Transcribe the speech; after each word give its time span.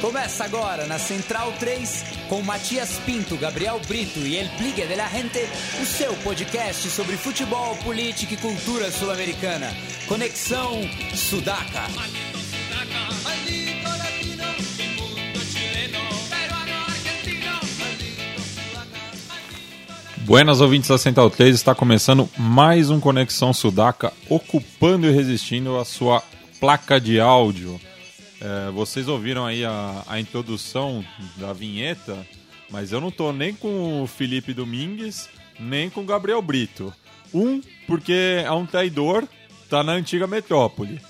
Começa 0.00 0.44
agora 0.44 0.86
na 0.86 0.98
Central 0.98 1.52
3 1.60 2.04
com 2.26 2.40
Matias 2.40 2.98
Pinto, 3.04 3.36
Gabriel 3.36 3.78
Brito 3.86 4.20
e 4.20 4.34
El 4.38 4.48
Pligue 4.56 4.86
de 4.86 4.94
la 4.96 5.06
Gente, 5.06 5.46
o 5.78 5.84
seu 5.84 6.14
podcast 6.24 6.88
sobre 6.88 7.18
futebol, 7.18 7.76
política 7.84 8.32
e 8.32 8.36
cultura 8.38 8.90
sul-americana. 8.90 9.68
Conexão 10.08 10.80
Sudaca. 11.14 11.82
Buenas 20.16 20.62
ouvintes 20.62 20.88
da 20.88 20.96
Central 20.96 21.28
3, 21.28 21.54
está 21.54 21.74
começando 21.74 22.26
mais 22.38 22.88
um 22.88 22.98
Conexão 22.98 23.52
Sudaca, 23.52 24.14
ocupando 24.30 25.06
e 25.06 25.12
resistindo 25.12 25.76
a 25.76 25.84
sua 25.84 26.22
placa 26.58 26.98
de 26.98 27.20
áudio. 27.20 27.78
É, 28.40 28.70
vocês 28.70 29.06
ouviram 29.06 29.44
aí 29.44 29.64
a, 29.64 30.02
a, 30.06 30.18
introdução 30.18 31.04
da 31.36 31.52
vinheta, 31.52 32.26
mas 32.70 32.90
eu 32.90 33.00
não 33.00 33.10
tô 33.10 33.32
nem 33.32 33.54
com 33.54 34.02
o 34.02 34.06
Felipe 34.06 34.54
Domingues, 34.54 35.28
nem 35.58 35.90
com 35.90 36.00
o 36.00 36.06
Gabriel 36.06 36.40
Brito. 36.40 36.92
Um, 37.34 37.60
porque 37.86 38.42
é 38.42 38.50
um 38.50 38.64
traidor, 38.64 39.28
tá 39.68 39.84
na 39.84 39.92
antiga 39.92 40.26
metrópole. 40.26 41.00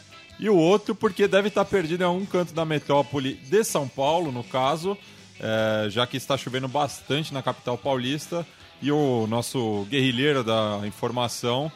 E 0.41 0.49
o 0.51 0.57
outro, 0.57 0.95
porque 0.95 1.29
deve 1.29 1.49
estar 1.49 1.65
tá 1.65 1.71
perdido 1.71 2.01
em 2.01 2.07
algum 2.07 2.27
canto 2.27 2.53
da 2.53 2.65
metrópole 2.65 3.35
de 3.35 3.63
São 3.63 3.87
Paulo, 3.87 4.33
no 4.33 4.43
caso, 4.43 4.99
é, 5.39 5.89
já 5.89 6.07
que 6.07 6.17
está 6.17 6.37
chovendo 6.37 6.67
bastante 6.67 7.33
na 7.33 7.43
capital 7.43 7.79
paulista 7.79 8.45
e 8.83 8.91
o 8.91 9.27
nosso 9.29 9.87
guerrilheiro 9.89 10.43
da 10.43 10.81
informação 10.85 11.71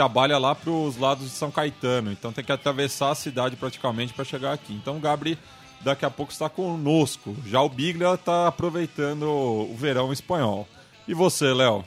trabalha 0.00 0.38
lá 0.38 0.54
para 0.54 0.70
os 0.70 0.96
lados 0.96 1.24
de 1.24 1.30
São 1.30 1.50
Caetano, 1.50 2.10
então 2.10 2.32
tem 2.32 2.42
que 2.42 2.50
atravessar 2.50 3.10
a 3.10 3.14
cidade 3.14 3.54
praticamente 3.54 4.14
para 4.14 4.24
chegar 4.24 4.54
aqui. 4.54 4.72
Então 4.72 4.96
o 4.96 4.98
Gabri 4.98 5.36
daqui 5.82 6.06
a 6.06 6.10
pouco 6.10 6.32
está 6.32 6.48
conosco. 6.48 7.36
Já 7.44 7.60
o 7.60 7.68
Biglia 7.68 8.14
está 8.14 8.48
aproveitando 8.48 9.24
o 9.24 9.76
verão 9.76 10.10
espanhol. 10.10 10.66
E 11.06 11.12
você, 11.12 11.52
Léo? 11.52 11.84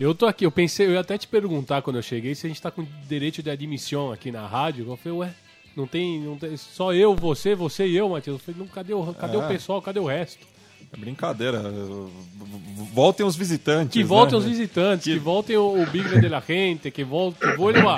Eu 0.00 0.16
tô 0.16 0.26
aqui, 0.26 0.46
eu 0.46 0.50
pensei, 0.50 0.86
eu 0.86 0.94
ia 0.94 1.00
até 1.00 1.16
te 1.16 1.28
perguntar 1.28 1.80
quando 1.80 1.94
eu 1.94 2.02
cheguei 2.02 2.34
se 2.34 2.44
a 2.44 2.48
gente 2.48 2.60
tá 2.60 2.72
com 2.72 2.84
direito 3.06 3.40
de 3.40 3.50
admissão 3.50 4.10
aqui 4.10 4.32
na 4.32 4.44
rádio. 4.44 4.84
Eu 4.88 4.96
falei, 4.96 5.18
ué, 5.18 5.34
não 5.76 5.86
tem, 5.86 6.18
não 6.18 6.36
tem 6.36 6.56
só 6.56 6.92
eu, 6.92 7.14
você, 7.14 7.54
você 7.54 7.86
e 7.86 7.96
eu, 7.96 8.08
Matheus. 8.08 8.40
Eu 8.40 8.44
falei, 8.46 8.60
não, 8.60 8.66
cadê 8.66 8.94
o, 8.94 9.14
cadê 9.14 9.36
é. 9.36 9.38
o 9.38 9.46
pessoal, 9.46 9.80
cadê 9.80 10.00
o 10.00 10.06
resto? 10.06 10.44
É 10.92 10.96
brincadeira. 10.96 11.62
Voltem 12.92 13.24
os 13.24 13.36
visitantes. 13.36 13.92
Que 13.92 14.02
voltem 14.02 14.38
né? 14.38 14.38
os 14.38 14.44
visitantes, 14.44 15.04
que, 15.04 15.12
que 15.12 15.18
voltem 15.18 15.56
o, 15.56 15.82
o 15.82 15.86
Biglia 15.86 16.20
de 16.20 16.28
la 16.28 16.40
Gente, 16.40 16.90
que 16.90 17.04
volte, 17.04 17.38
que 17.38 17.56
vuelva, 17.56 17.96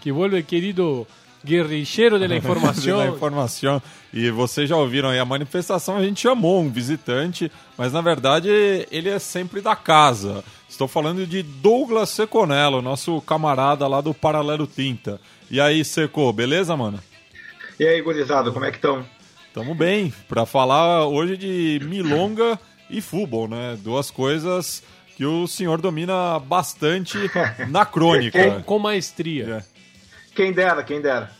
que 0.00 0.12
vuelva 0.12 0.42
querido 0.42 1.06
guerreiro 1.44 2.18
da 2.18 2.26
informação. 2.34 2.98
da 2.98 3.06
informação. 3.06 3.82
E 4.12 4.30
vocês 4.30 4.68
já 4.68 4.76
ouviram 4.76 5.10
aí 5.10 5.18
a 5.18 5.24
manifestação, 5.24 5.96
a 5.96 6.02
gente 6.02 6.20
chamou 6.20 6.60
um 6.60 6.70
visitante, 6.70 7.52
mas 7.76 7.92
na 7.92 8.00
verdade 8.00 8.48
ele 8.90 9.08
é 9.08 9.18
sempre 9.18 9.60
da 9.60 9.76
casa. 9.76 10.42
Estou 10.68 10.88
falando 10.88 11.26
de 11.26 11.42
Douglas 11.42 12.10
Seconello, 12.10 12.82
nosso 12.82 13.20
camarada 13.20 13.86
lá 13.86 14.00
do 14.00 14.12
Paralelo 14.12 14.66
Tinta. 14.66 15.20
E 15.50 15.60
aí, 15.60 15.84
Seco, 15.84 16.32
beleza, 16.32 16.76
mano? 16.76 16.98
E 17.78 17.86
aí, 17.86 18.00
gurizada, 18.00 18.50
como 18.50 18.64
é 18.64 18.70
que 18.70 18.78
estão? 18.78 19.04
Tamo 19.54 19.72
bem, 19.72 20.12
para 20.28 20.44
falar 20.44 21.06
hoje 21.06 21.36
de 21.36 21.80
milonga 21.84 22.58
e 22.90 23.00
futebol, 23.00 23.46
né? 23.46 23.78
Duas 23.80 24.10
coisas 24.10 24.82
que 25.16 25.24
o 25.24 25.46
senhor 25.46 25.80
domina 25.80 26.40
bastante 26.40 27.16
na 27.70 27.86
crônica. 27.86 28.50
Com, 28.50 28.62
com 28.64 28.78
maestria. 28.80 29.58
É. 29.58 29.64
Quem 30.34 30.52
dera, 30.52 30.82
quem 30.82 31.00
dera. 31.00 31.30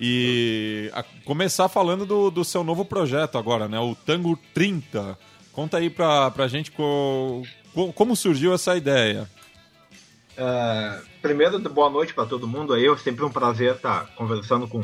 E 0.00 0.90
começar 1.24 1.68
falando 1.68 2.04
do, 2.04 2.32
do 2.32 2.44
seu 2.44 2.64
novo 2.64 2.84
projeto 2.84 3.38
agora, 3.38 3.68
né? 3.68 3.78
O 3.78 3.94
Tango 3.94 4.36
30. 4.52 5.16
Conta 5.52 5.76
aí 5.76 5.88
pra, 5.88 6.32
pra 6.32 6.48
gente 6.48 6.72
co, 6.72 7.44
co, 7.72 7.92
como 7.92 8.16
surgiu 8.16 8.52
essa 8.52 8.76
ideia. 8.76 9.30
Uh, 10.36 11.00
primeiro, 11.20 11.60
boa 11.60 11.88
noite 11.88 12.12
para 12.12 12.26
todo 12.26 12.48
mundo 12.48 12.74
aí. 12.74 12.88
É 12.88 12.96
sempre 12.96 13.24
um 13.24 13.30
prazer 13.30 13.76
estar 13.76 14.08
conversando 14.16 14.66
com 14.66 14.82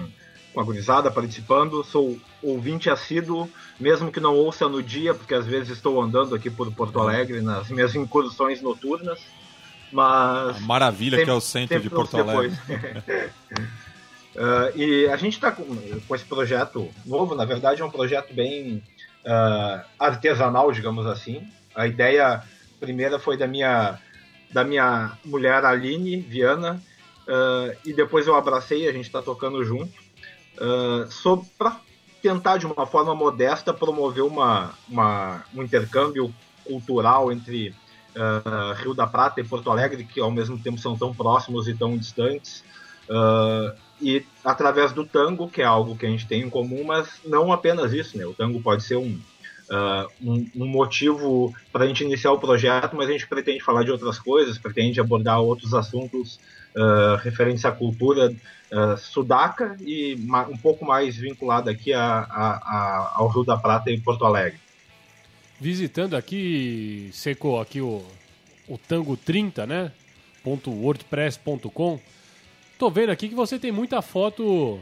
com 0.58 0.62
a 0.62 0.64
gurizada 0.64 1.08
participando. 1.08 1.84
Sou 1.84 2.18
ouvinte 2.42 2.90
assíduo, 2.90 3.48
mesmo 3.78 4.10
que 4.10 4.18
não 4.18 4.34
ouça 4.34 4.68
no 4.68 4.82
dia, 4.82 5.14
porque 5.14 5.32
às 5.32 5.46
vezes 5.46 5.70
estou 5.70 6.02
andando 6.02 6.34
aqui 6.34 6.50
por 6.50 6.68
Porto 6.72 6.98
Alegre 6.98 7.40
nas 7.40 7.68
minhas 7.68 7.94
incursões 7.94 8.60
noturnas. 8.60 9.20
Mas. 9.92 10.56
A 10.56 10.60
maravilha 10.60 11.18
sempre, 11.18 11.24
que 11.24 11.30
é 11.30 11.34
o 11.34 11.40
centro 11.40 11.80
de 11.80 11.88
Porto 11.88 12.16
Alegre. 12.16 12.56
uh, 14.34 14.74
e 14.76 15.06
a 15.06 15.16
gente 15.16 15.34
está 15.34 15.52
com, 15.52 15.64
com, 15.64 16.14
esse 16.14 16.24
projeto 16.24 16.90
novo, 17.06 17.36
na 17.36 17.44
verdade 17.44 17.80
é 17.80 17.84
um 17.84 17.90
projeto 17.90 18.34
bem 18.34 18.82
uh, 19.24 19.80
artesanal, 19.96 20.72
digamos 20.72 21.06
assim. 21.06 21.46
A 21.72 21.86
ideia 21.86 22.42
primeira 22.80 23.20
foi 23.20 23.36
da 23.36 23.46
minha, 23.46 23.96
da 24.52 24.64
minha 24.64 25.16
mulher 25.24 25.64
Aline 25.64 26.20
Viana, 26.20 26.82
uh, 27.28 27.78
e 27.84 27.92
depois 27.92 28.26
eu 28.26 28.34
abracei, 28.34 28.88
a 28.88 28.92
gente 28.92 29.06
está 29.06 29.22
tocando 29.22 29.64
junto 29.64 30.07
uh, 30.58 31.46
para 31.56 31.80
tentar 32.22 32.58
de 32.58 32.66
uma 32.66 32.86
forma 32.86 33.14
modesta 33.14 33.72
promover 33.72 34.24
uma, 34.24 34.74
uma 34.88 35.44
um 35.54 35.62
intercâmbio 35.62 36.34
cultural 36.64 37.32
entre 37.32 37.70
uh, 38.16 38.74
Rio 38.74 38.94
da 38.94 39.06
Prata 39.06 39.40
e 39.40 39.44
Porto 39.44 39.70
Alegre, 39.70 40.04
que 40.04 40.20
ao 40.20 40.30
mesmo 40.30 40.58
tempo 40.58 40.78
são 40.78 40.96
tão 40.96 41.14
próximos 41.14 41.68
e 41.68 41.74
tão 41.74 41.96
distantes. 41.96 42.64
Uh, 43.08 43.76
e 44.00 44.24
através 44.44 44.92
do 44.92 45.04
tango, 45.04 45.48
que 45.48 45.62
é 45.62 45.64
algo 45.64 45.96
que 45.96 46.06
a 46.06 46.10
gente 46.10 46.26
tem 46.26 46.42
em 46.42 46.50
comum, 46.50 46.84
mas 46.84 47.20
não 47.24 47.52
apenas 47.52 47.92
isso, 47.92 48.16
né? 48.16 48.26
O 48.26 48.34
tango 48.34 48.60
pode 48.60 48.84
ser 48.84 48.96
um, 48.96 49.18
uh, 49.70 50.08
um, 50.22 50.50
um, 50.54 50.66
motivo 50.66 51.54
para 51.72 51.84
a 51.84 51.88
gente 51.88 52.04
iniciar 52.04 52.32
o 52.32 52.38
projeto, 52.38 52.94
mas 52.94 53.08
a 53.08 53.12
gente 53.12 53.26
pretende 53.26 53.64
falar 53.64 53.82
de 53.82 53.90
outras 53.90 54.18
coisas, 54.18 54.58
pretende 54.58 55.00
abordar 55.00 55.40
outros 55.40 55.74
assuntos 55.74 56.38
uh, 56.76 57.16
referentes 57.22 57.64
à 57.64 57.72
cultura 57.72 58.30
uh, 58.30 58.96
sudaca 58.96 59.76
e 59.80 60.14
um 60.50 60.56
pouco 60.56 60.84
mais 60.84 61.16
vinculado 61.16 61.70
aqui 61.70 61.92
a, 61.92 62.02
a, 62.02 62.50
a, 62.56 63.12
ao 63.16 63.28
Rio 63.28 63.44
da 63.44 63.56
Prata 63.56 63.90
e 63.90 64.00
Porto 64.00 64.24
Alegre. 64.24 64.58
Visitando 65.60 66.16
aqui, 66.16 67.10
secou 67.12 67.60
aqui 67.60 67.80
o, 67.80 68.04
o 68.68 68.78
Tango 68.78 69.16
30, 69.16 69.66
né? 69.66 69.92
.wordpress.com. 70.44 72.00
Tô 72.78 72.90
vendo 72.90 73.10
aqui 73.10 73.28
que 73.28 73.34
você 73.34 73.58
tem 73.58 73.72
muita 73.72 74.00
foto 74.00 74.80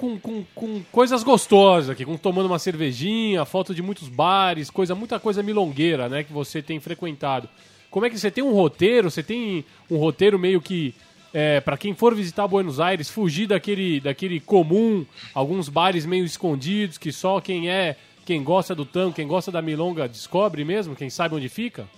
com, 0.00 0.18
com, 0.18 0.44
com 0.54 0.82
coisas 0.90 1.22
gostosas 1.22 1.90
aqui, 1.90 2.04
com 2.06 2.16
tomando 2.16 2.46
uma 2.46 2.58
cervejinha, 2.58 3.44
foto 3.44 3.74
de 3.74 3.82
muitos 3.82 4.08
bares, 4.08 4.70
coisa, 4.70 4.94
muita 4.94 5.20
coisa 5.20 5.42
milongueira, 5.42 6.08
né, 6.08 6.24
que 6.24 6.32
você 6.32 6.62
tem 6.62 6.80
frequentado. 6.80 7.48
Como 7.90 8.06
é 8.06 8.10
que 8.10 8.18
você 8.18 8.30
tem 8.30 8.44
um 8.44 8.52
roteiro? 8.52 9.10
Você 9.10 9.22
tem 9.22 9.64
um 9.90 9.96
roteiro 9.96 10.38
meio 10.38 10.60
que 10.60 10.94
é, 11.32 11.60
para 11.60 11.76
quem 11.76 11.94
for 11.94 12.14
visitar 12.14 12.46
Buenos 12.46 12.80
Aires, 12.80 13.08
fugir 13.08 13.46
daquele, 13.46 14.00
daquele 14.00 14.40
comum, 14.40 15.04
alguns 15.34 15.68
bares 15.68 16.04
meio 16.04 16.24
escondidos 16.24 16.98
que 16.98 17.12
só 17.12 17.40
quem 17.40 17.70
é, 17.70 17.96
quem 18.24 18.42
gosta 18.42 18.74
do 18.74 18.84
tango, 18.84 19.14
quem 19.14 19.26
gosta 19.26 19.50
da 19.50 19.62
milonga 19.62 20.08
descobre 20.08 20.64
mesmo, 20.64 20.96
quem 20.96 21.10
sabe 21.10 21.34
onde 21.34 21.48
fica? 21.48 21.88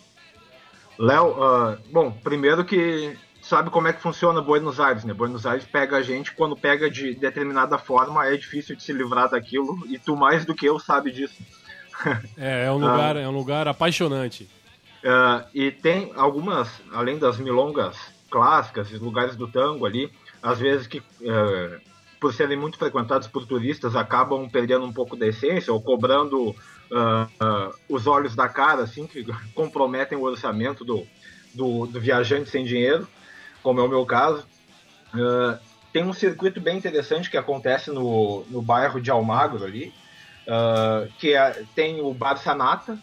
Léo, 0.99 1.31
uh, 1.31 1.79
bom, 1.91 2.11
primeiro 2.11 2.65
que 2.65 3.17
sabe 3.41 3.71
como 3.71 3.89
é 3.89 3.93
que 3.93 4.01
funciona 4.01 4.41
Buenos 4.41 4.79
Aires, 4.79 5.05
né? 5.05 5.13
Buenos 5.13 5.47
Aires 5.47 5.65
pega 5.65 5.97
a 5.97 6.03
gente 6.03 6.33
quando 6.33 6.57
pega 6.57 6.91
de 6.91 7.15
determinada 7.15 7.77
forma, 7.77 8.27
é 8.27 8.37
difícil 8.37 8.77
de 8.77 8.83
se 8.83 8.93
livrar 8.93 9.31
daquilo 9.31 9.79
e 9.89 9.99
tu 9.99 10.17
mais 10.17 10.45
do 10.45 10.55
que 10.55 10.67
eu 10.67 10.79
sabe 10.79 11.11
disso. 11.11 11.43
É, 12.37 12.67
é 12.67 12.71
um 12.71 12.79
lugar, 12.81 13.17
uh, 13.17 13.19
é 13.19 13.29
um 13.29 13.33
lugar 13.33 13.67
apaixonante. 13.67 14.49
Uh, 15.03 15.45
e 15.53 15.73
tem 15.73 16.13
algumas, 16.15 16.69
além 16.93 17.19
das 17.19 17.37
milongas 17.37 17.97
clássicas, 18.31 18.91
lugares 18.93 19.35
do 19.35 19.49
tango 19.49 19.85
ali, 19.85 20.13
às 20.41 20.61
vezes 20.61 20.87
que 20.87 20.99
uh, 20.99 21.81
por 22.21 22.33
serem 22.33 22.57
muito 22.57 22.79
frequentados 22.79 23.27
por 23.27 23.45
turistas 23.45 23.97
acabam 23.97 24.49
perdendo 24.49 24.85
um 24.85 24.93
pouco 24.93 25.17
da 25.17 25.27
essência 25.27 25.73
ou 25.73 25.83
cobrando 25.83 26.51
uh, 26.51 27.75
os 27.89 28.07
olhos 28.07 28.37
da 28.37 28.49
cara, 28.49 28.83
assim, 28.83 29.09
que 29.09 29.27
comprometem 29.55 30.17
o 30.17 30.23
orçamento 30.23 30.85
do, 30.85 31.05
do, 31.53 31.87
do 31.87 32.01
viajante 32.01 32.49
sem 32.49 32.65
dinheiro, 32.65 33.09
como 33.61 33.81
é 33.81 33.83
o 33.83 33.89
meu 33.89 34.07
caso. 34.07 34.47
tem 35.93 36.05
um 36.05 36.13
circuito 36.13 36.61
bem 36.61 36.79
interessante 36.79 37.29
que 37.29 37.37
acontece 37.37 37.91
no, 37.91 38.45
no 38.49 38.63
bairro 38.63 39.01
de 39.01 39.11
Almagro 39.11 39.65
ali, 39.65 39.93
que 41.19 41.35
é, 41.35 41.65
tem 41.75 42.01
o 42.01 42.15
Bar 42.15 42.37
Sanata, 42.37 42.99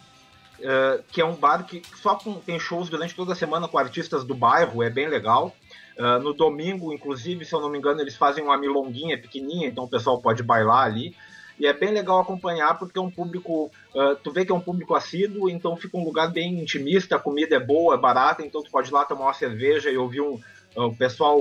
uh, 0.60 1.02
que 1.10 1.20
é 1.20 1.24
um 1.24 1.34
bar 1.34 1.64
que 1.64 1.82
só 1.96 2.14
com, 2.14 2.34
tem 2.34 2.58
shows 2.58 2.88
durante 2.88 3.14
toda 3.14 3.32
a 3.32 3.36
semana 3.36 3.68
com 3.68 3.78
artistas 3.78 4.24
do 4.24 4.34
bairro, 4.34 4.82
é 4.82 4.90
bem 4.90 5.08
legal. 5.08 5.54
Uh, 5.98 6.18
no 6.22 6.32
domingo, 6.32 6.92
inclusive, 6.92 7.44
se 7.44 7.54
eu 7.54 7.60
não 7.60 7.68
me 7.68 7.78
engano, 7.78 8.00
eles 8.00 8.16
fazem 8.16 8.42
uma 8.42 8.56
milonguinha 8.56 9.18
pequenininha, 9.18 9.68
então 9.68 9.84
o 9.84 9.88
pessoal 9.88 10.20
pode 10.20 10.42
bailar 10.42 10.84
ali. 10.84 11.14
E 11.58 11.66
é 11.66 11.74
bem 11.74 11.90
legal 11.90 12.18
acompanhar 12.18 12.78
porque 12.78 12.98
é 12.98 13.02
um 13.02 13.10
público, 13.10 13.70
uh, 13.94 14.16
tu 14.24 14.32
vê 14.32 14.46
que 14.46 14.52
é 14.52 14.54
um 14.54 14.60
público 14.60 14.94
assíduo, 14.94 15.50
então 15.50 15.76
fica 15.76 15.98
um 15.98 16.04
lugar 16.04 16.30
bem 16.30 16.58
intimista, 16.58 17.16
a 17.16 17.18
comida 17.18 17.54
é 17.56 17.60
boa, 17.60 17.94
é 17.94 17.98
barata, 17.98 18.42
então 18.42 18.62
tu 18.62 18.70
pode 18.70 18.88
ir 18.88 18.94
lá 18.94 19.04
tomar 19.04 19.26
uma 19.26 19.34
cerveja 19.34 19.90
e 19.90 19.98
ouvir 19.98 20.22
um, 20.22 20.40
uh, 20.74 20.84
o 20.86 20.96
pessoal 20.96 21.38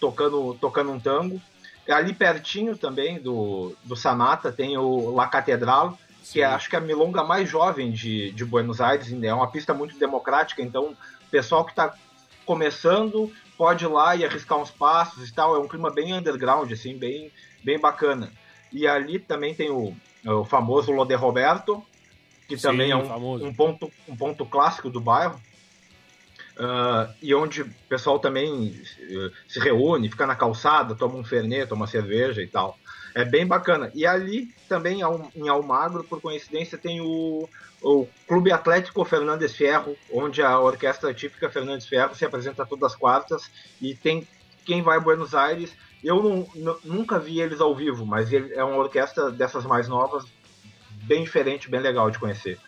tocando, 0.00 0.56
tocando 0.60 0.90
um 0.90 0.98
tango. 0.98 1.40
ali 1.88 2.12
pertinho 2.12 2.76
também 2.76 3.20
do, 3.20 3.72
do 3.84 3.94
Sanata 3.94 4.50
tem 4.50 4.76
o 4.76 5.14
La 5.14 5.28
Catedral, 5.28 5.96
que 6.30 6.40
é, 6.40 6.44
acho 6.44 6.68
que 6.68 6.76
é 6.76 6.78
a 6.78 6.82
milonga 6.82 7.24
mais 7.24 7.48
jovem 7.48 7.90
de, 7.90 8.30
de 8.32 8.44
Buenos 8.44 8.80
Aires, 8.80 9.12
é 9.12 9.34
uma 9.34 9.50
pista 9.50 9.74
muito 9.74 9.98
democrática, 9.98 10.62
então 10.62 10.96
o 11.26 11.30
pessoal 11.30 11.64
que 11.64 11.72
está 11.72 11.94
começando 12.44 13.32
pode 13.56 13.84
ir 13.84 13.88
lá 13.88 14.16
e 14.16 14.24
arriscar 14.24 14.58
uns 14.58 14.70
passos 14.70 15.28
e 15.28 15.34
tal, 15.34 15.54
é 15.54 15.58
um 15.58 15.68
clima 15.68 15.90
bem 15.90 16.12
underground, 16.12 16.70
assim, 16.72 16.96
bem, 16.96 17.30
bem 17.62 17.78
bacana. 17.78 18.32
E 18.72 18.86
ali 18.86 19.18
também 19.18 19.54
tem 19.54 19.70
o, 19.70 19.94
o 20.24 20.44
famoso 20.44 20.92
Lode 20.92 21.14
Roberto, 21.14 21.84
que 22.48 22.56
Sim, 22.56 22.62
também 22.62 22.90
é 22.90 22.96
um, 22.96 23.46
um, 23.46 23.54
ponto, 23.54 23.90
um 24.08 24.16
ponto 24.16 24.44
clássico 24.46 24.90
do 24.90 25.00
bairro. 25.00 25.40
Uh, 26.52 27.10
e 27.22 27.34
onde 27.34 27.62
o 27.62 27.70
pessoal 27.88 28.18
também 28.18 28.50
uh, 28.50 29.32
se 29.48 29.58
reúne, 29.58 30.10
fica 30.10 30.26
na 30.26 30.36
calçada, 30.36 30.94
toma 30.94 31.14
um 31.14 31.24
fernet, 31.24 31.68
toma 31.68 31.86
cerveja 31.86 32.42
e 32.42 32.46
tal. 32.46 32.78
É 33.14 33.24
bem 33.24 33.46
bacana. 33.46 33.90
E 33.94 34.06
ali 34.06 34.48
também 34.68 35.00
em 35.34 35.48
Almagro, 35.48 36.04
por 36.04 36.20
coincidência, 36.20 36.78
tem 36.78 37.00
o, 37.00 37.48
o 37.82 38.06
Clube 38.26 38.52
Atlético 38.52 39.04
Fernandes 39.04 39.54
Ferro, 39.54 39.96
onde 40.10 40.42
a 40.42 40.58
orquestra 40.58 41.12
típica 41.12 41.50
Fernandes 41.50 41.86
Ferro 41.86 42.14
se 42.14 42.24
apresenta 42.24 42.64
todas 42.64 42.92
as 42.92 42.98
quartas 42.98 43.50
e 43.80 43.94
tem 43.94 44.26
quem 44.64 44.82
vai 44.82 44.96
a 44.96 45.00
Buenos 45.00 45.34
Aires. 45.34 45.74
Eu 46.02 46.22
não, 46.54 46.78
nunca 46.84 47.18
vi 47.18 47.40
eles 47.40 47.60
ao 47.60 47.74
vivo, 47.74 48.06
mas 48.06 48.32
é 48.32 48.64
uma 48.64 48.76
orquestra 48.76 49.30
dessas 49.30 49.64
mais 49.64 49.88
novas, 49.88 50.24
bem 51.04 51.22
diferente, 51.22 51.70
bem 51.70 51.80
legal 51.80 52.10
de 52.10 52.18
conhecer. 52.18 52.58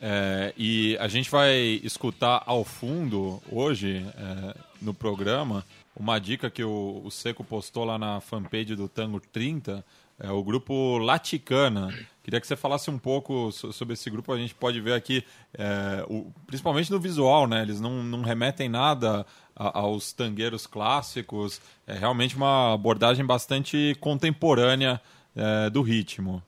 É, 0.00 0.52
e 0.56 0.96
a 0.98 1.08
gente 1.08 1.30
vai 1.30 1.80
escutar 1.82 2.42
ao 2.46 2.64
fundo 2.64 3.42
hoje 3.50 4.04
é, 4.16 4.54
no 4.80 4.92
programa 4.92 5.64
uma 5.96 6.18
dica 6.18 6.50
que 6.50 6.62
o, 6.64 7.02
o, 7.04 7.10
Seco 7.10 7.44
postou 7.44 7.84
lá 7.84 7.96
na 7.96 8.20
fanpage 8.20 8.74
do 8.74 8.88
Tango 8.88 9.20
30, 9.20 9.84
é 10.18 10.30
o 10.30 10.42
grupo 10.42 10.98
Laticana. 10.98 11.92
Queria 12.22 12.40
que 12.40 12.46
você 12.46 12.56
falasse 12.56 12.90
um 12.90 12.98
pouco 12.98 13.50
sobre 13.52 13.94
esse 13.94 14.08
grupo. 14.10 14.32
A 14.32 14.38
gente 14.38 14.54
pode 14.54 14.80
ver 14.80 14.94
aqui, 14.94 15.24
é, 15.52 16.04
o, 16.08 16.32
principalmente 16.46 16.90
no 16.90 16.98
visual, 16.98 17.46
né? 17.46 17.62
Eles 17.62 17.80
não, 17.80 18.02
não 18.02 18.22
remetem 18.22 18.68
nada 18.68 19.26
a, 19.54 19.80
aos 19.80 20.12
tangueiros 20.12 20.66
clássicos. 20.66 21.60
É 21.86 21.94
realmente 21.94 22.36
uma 22.36 22.74
abordagem 22.74 23.24
bastante 23.24 23.96
contemporânea 24.00 25.00
é, 25.36 25.70
do 25.70 25.82
ritmo. 25.82 26.42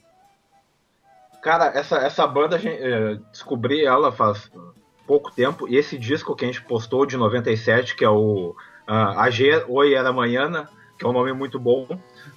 Cara, 1.46 1.66
essa, 1.78 1.98
essa 1.98 2.26
banda, 2.26 2.58
gente, 2.58 2.82
é, 2.82 3.20
descobri 3.30 3.84
ela 3.84 4.10
faz 4.10 4.50
pouco 5.06 5.30
tempo, 5.30 5.68
e 5.68 5.76
esse 5.76 5.96
disco 5.96 6.34
que 6.34 6.44
a 6.44 6.48
gente 6.48 6.60
postou 6.64 7.06
de 7.06 7.16
97, 7.16 7.94
que 7.94 8.04
é 8.04 8.08
o 8.08 8.48
uh, 8.88 9.20
AG 9.20 9.64
Oi 9.68 9.94
Era 9.94 10.12
Manhã, 10.12 10.66
que 10.98 11.04
é 11.04 11.08
um 11.08 11.12
nome 11.12 11.32
muito 11.32 11.58
bom, 11.58 11.86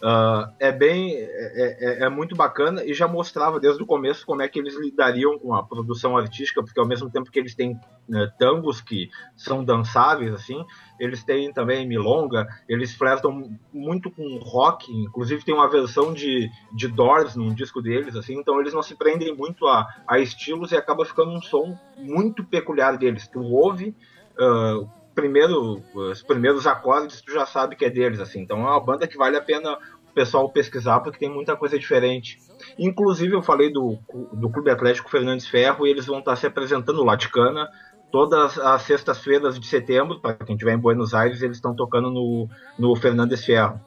Uh, 0.01 0.47
é 0.59 0.71
bem 0.71 1.15
é, 1.17 1.23
é, 1.23 2.03
é, 2.03 2.09
muito 2.09 2.33
bacana 2.33 2.85
e 2.85 2.93
já 2.93 3.05
mostrava 3.05 3.59
desde 3.59 3.83
o 3.83 3.85
começo 3.85 4.25
como 4.25 4.41
é 4.41 4.47
que 4.47 4.57
eles 4.57 4.79
lidariam 4.79 5.37
com 5.37 5.53
a 5.53 5.61
produção 5.61 6.15
artística 6.15 6.63
porque 6.63 6.79
ao 6.79 6.87
mesmo 6.87 7.09
tempo 7.09 7.29
que 7.29 7.37
eles 7.37 7.53
têm 7.53 7.77
né, 8.07 8.31
tangos 8.39 8.79
que 8.79 9.09
são 9.35 9.61
dançáveis 9.61 10.33
assim 10.33 10.63
eles 10.97 11.21
têm 11.23 11.51
também 11.51 11.85
milonga 11.85 12.47
eles 12.69 12.93
flertam 12.93 13.51
muito 13.73 14.09
com 14.09 14.37
rock 14.41 14.89
inclusive 14.89 15.43
tem 15.43 15.55
uma 15.55 15.67
versão 15.67 16.13
de, 16.13 16.49
de 16.71 16.87
Doors 16.87 17.35
num 17.35 17.53
disco 17.53 17.81
deles 17.81 18.15
assim 18.15 18.39
então 18.39 18.57
eles 18.61 18.73
não 18.73 18.83
se 18.83 18.95
prendem 18.95 19.35
muito 19.35 19.67
a, 19.67 19.85
a 20.07 20.17
estilos 20.19 20.71
e 20.71 20.77
acaba 20.77 21.03
ficando 21.03 21.31
um 21.31 21.41
som 21.41 21.77
muito 21.97 22.43
peculiar 22.43 22.97
deles. 22.97 23.27
Tu 23.27 23.41
ouve 23.41 23.95
uh, 24.39 24.89
primeiro, 25.13 25.81
os 25.93 26.21
primeiros 26.21 26.65
acordes 26.67 27.21
tu 27.21 27.31
já 27.31 27.45
sabe 27.45 27.75
que 27.75 27.85
é 27.85 27.89
deles, 27.89 28.19
assim. 28.19 28.41
Então 28.41 28.59
é 28.59 28.69
uma 28.69 28.79
banda 28.79 29.07
que 29.07 29.17
vale 29.17 29.37
a 29.37 29.41
pena 29.41 29.77
o 30.09 30.13
pessoal 30.13 30.49
pesquisar 30.49 30.99
porque 31.01 31.19
tem 31.19 31.29
muita 31.29 31.55
coisa 31.55 31.77
diferente. 31.77 32.39
Inclusive 32.77 33.35
eu 33.35 33.41
falei 33.41 33.71
do, 33.71 33.97
do 34.33 34.49
Clube 34.49 34.71
Atlético 34.71 35.09
Fernandes 35.09 35.47
Ferro 35.47 35.85
e 35.85 35.89
eles 35.89 36.05
vão 36.05 36.19
estar 36.19 36.35
se 36.35 36.47
apresentando 36.47 37.03
lá 37.03 37.15
de 37.15 37.29
Cana 37.29 37.69
todas 38.11 38.57
as 38.57 38.81
sextas-feiras 38.83 39.59
de 39.59 39.67
setembro, 39.67 40.19
para 40.19 40.33
quem 40.33 40.55
estiver 40.55 40.73
em 40.73 40.79
Buenos 40.79 41.13
Aires, 41.13 41.41
eles 41.41 41.57
estão 41.57 41.75
tocando 41.75 42.09
no, 42.09 42.49
no 42.77 42.95
Fernandes 42.95 43.45
Ferro. 43.45 43.79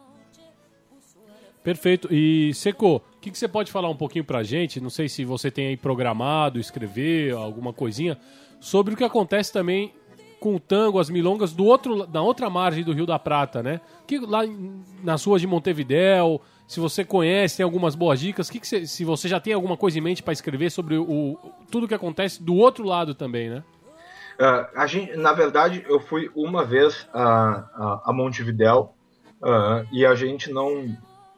Perfeito. 1.63 2.09
E 2.13 2.53
Seco, 2.55 2.97
o 2.97 3.21
que, 3.21 3.31
que, 3.31 3.39
você 3.39 3.47
pode 3.47 3.71
falar 3.71 3.89
um 3.89 3.97
pouquinho 3.97 4.25
pra 4.25 4.43
gente? 4.43 4.81
Não 4.81 4.91
sei 4.91 5.09
se 5.09 5.25
você 5.25 5.51
tem 5.51 5.69
aí 5.69 5.77
programado, 5.77 6.59
escrever 6.59 7.35
alguma 7.35 7.73
coisinha 7.73 8.19
sobre 8.61 8.95
o 8.95 8.97
que 8.97 9.05
acontece 9.05 9.53
também 9.53 9.93
com 10.43 10.57
o 10.57 10.61
tango, 10.61 10.99
as 10.99 11.09
milongas 11.09 11.53
do 11.53 11.65
outro, 11.65 12.05
da 12.05 12.21
outra 12.21 12.51
margem 12.51 12.83
do 12.83 12.93
Rio 12.93 13.07
da 13.07 13.17
Prata, 13.17 13.63
né? 13.63 13.81
Que 14.09 14.19
lá 14.19 14.41
nas 15.01 15.25
ruas 15.25 15.41
de 15.41 15.47
Montevidéu, 15.47 16.41
se 16.67 16.81
você 16.81 17.05
conhece, 17.05 17.59
tem 17.59 17.65
algumas 17.65 17.95
boas 17.95 18.19
dicas, 18.19 18.51
que, 18.51 18.59
que 18.59 18.87
se 18.87 19.05
você 19.05 19.29
já 19.29 19.39
tem 19.39 19.53
alguma 19.53 19.77
coisa 19.77 19.99
em 19.99 20.01
mente 20.01 20.21
para 20.21 20.33
escrever 20.33 20.71
sobre 20.71 20.97
o, 20.97 21.39
tudo 21.71 21.87
que 21.87 21.95
acontece 21.95 22.43
do 22.43 22.57
outro 22.57 22.85
lado 22.85 23.15
também, 23.15 23.49
né? 23.49 23.63
Uh, 24.35 24.67
a 24.77 24.85
gente, 24.89 25.17
na 25.17 25.33
verdade, 25.33 25.85
eu 25.89 26.01
fui 26.01 26.29
uma 26.35 26.65
vez 26.65 27.07
a, 27.15 27.23
a, 27.23 28.03
a 28.07 28.13
Montevidéu 28.13 28.93
uh, 29.41 29.87
e 29.93 30.05
a 30.05 30.17
gente 30.17 30.51
não 30.51 30.97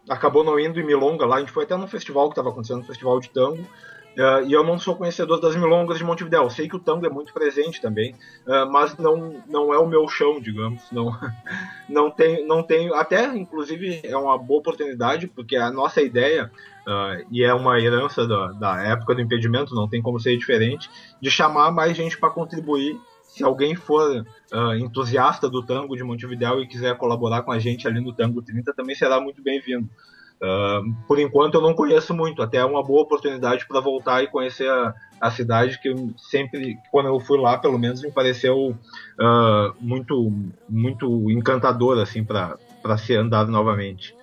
acabou 0.08 0.42
não 0.42 0.58
indo 0.58 0.80
em 0.80 0.86
Milonga 0.86 1.26
lá. 1.26 1.36
A 1.36 1.40
gente 1.40 1.52
foi 1.52 1.64
até 1.64 1.76
no 1.76 1.86
festival 1.86 2.28
que 2.28 2.32
estava 2.32 2.48
acontecendo, 2.48 2.86
festival 2.86 3.20
de 3.20 3.28
tango. 3.28 3.66
Uh, 4.14 4.46
e 4.46 4.52
eu 4.52 4.62
não 4.62 4.78
sou 4.78 4.94
conhecedor 4.94 5.40
das 5.40 5.56
milongas 5.56 5.98
de 5.98 6.04
Montevidéu. 6.04 6.48
Sei 6.48 6.68
que 6.68 6.76
o 6.76 6.80
tango 6.80 7.04
é 7.04 7.10
muito 7.10 7.32
presente 7.32 7.80
também, 7.80 8.14
uh, 8.46 8.70
mas 8.70 8.96
não, 8.96 9.42
não 9.48 9.74
é 9.74 9.78
o 9.78 9.86
meu 9.86 10.08
chão, 10.08 10.40
digamos. 10.40 10.82
Não, 10.92 11.10
não 11.88 12.10
tenho, 12.10 12.46
não 12.46 12.62
tenho. 12.62 12.94
Até, 12.94 13.26
inclusive, 13.36 14.00
é 14.04 14.16
uma 14.16 14.38
boa 14.38 14.60
oportunidade, 14.60 15.26
porque 15.26 15.56
a 15.56 15.70
nossa 15.70 16.00
ideia, 16.00 16.50
uh, 16.86 17.26
e 17.30 17.42
é 17.42 17.52
uma 17.52 17.80
herança 17.80 18.26
da, 18.26 18.52
da 18.52 18.82
época 18.84 19.16
do 19.16 19.20
impedimento, 19.20 19.74
não 19.74 19.88
tem 19.88 20.00
como 20.00 20.20
ser 20.20 20.36
diferente, 20.36 20.88
de 21.20 21.30
chamar 21.30 21.72
mais 21.72 21.96
gente 21.96 22.16
para 22.16 22.30
contribuir. 22.30 22.96
Se 23.22 23.42
alguém 23.42 23.74
for 23.74 24.24
entusiasta 24.78 25.50
do 25.50 25.60
tango 25.60 25.96
de 25.96 26.04
Montevidéu 26.04 26.60
e 26.60 26.68
quiser 26.68 26.96
colaborar 26.96 27.42
com 27.42 27.50
a 27.50 27.58
gente 27.58 27.88
ali 27.88 28.00
no 28.00 28.12
Tango 28.12 28.40
30, 28.40 28.72
também 28.74 28.94
será 28.94 29.20
muito 29.20 29.42
bem-vindo. 29.42 29.88
Uh, 30.42 30.94
por 31.06 31.18
enquanto 31.18 31.54
eu 31.54 31.62
não 31.62 31.74
conheço 31.74 32.12
muito, 32.12 32.42
até 32.42 32.58
é 32.58 32.64
uma 32.64 32.82
boa 32.82 33.02
oportunidade 33.02 33.66
para 33.66 33.80
voltar 33.80 34.22
e 34.22 34.26
conhecer 34.26 34.68
a, 34.68 34.94
a 35.20 35.30
cidade 35.30 35.80
que 35.80 35.88
eu 35.88 36.10
sempre, 36.18 36.76
quando 36.90 37.06
eu 37.06 37.18
fui 37.20 37.38
lá, 37.38 37.56
pelo 37.56 37.78
menos 37.78 38.02
me 38.02 38.10
pareceu 38.10 38.70
uh, 38.70 39.74
muito 39.80 40.32
muito 40.68 41.30
encantadora 41.30 42.02
assim 42.02 42.24
para 42.24 42.58
ser 42.98 43.16
andado 43.16 43.50
novamente. 43.50 44.14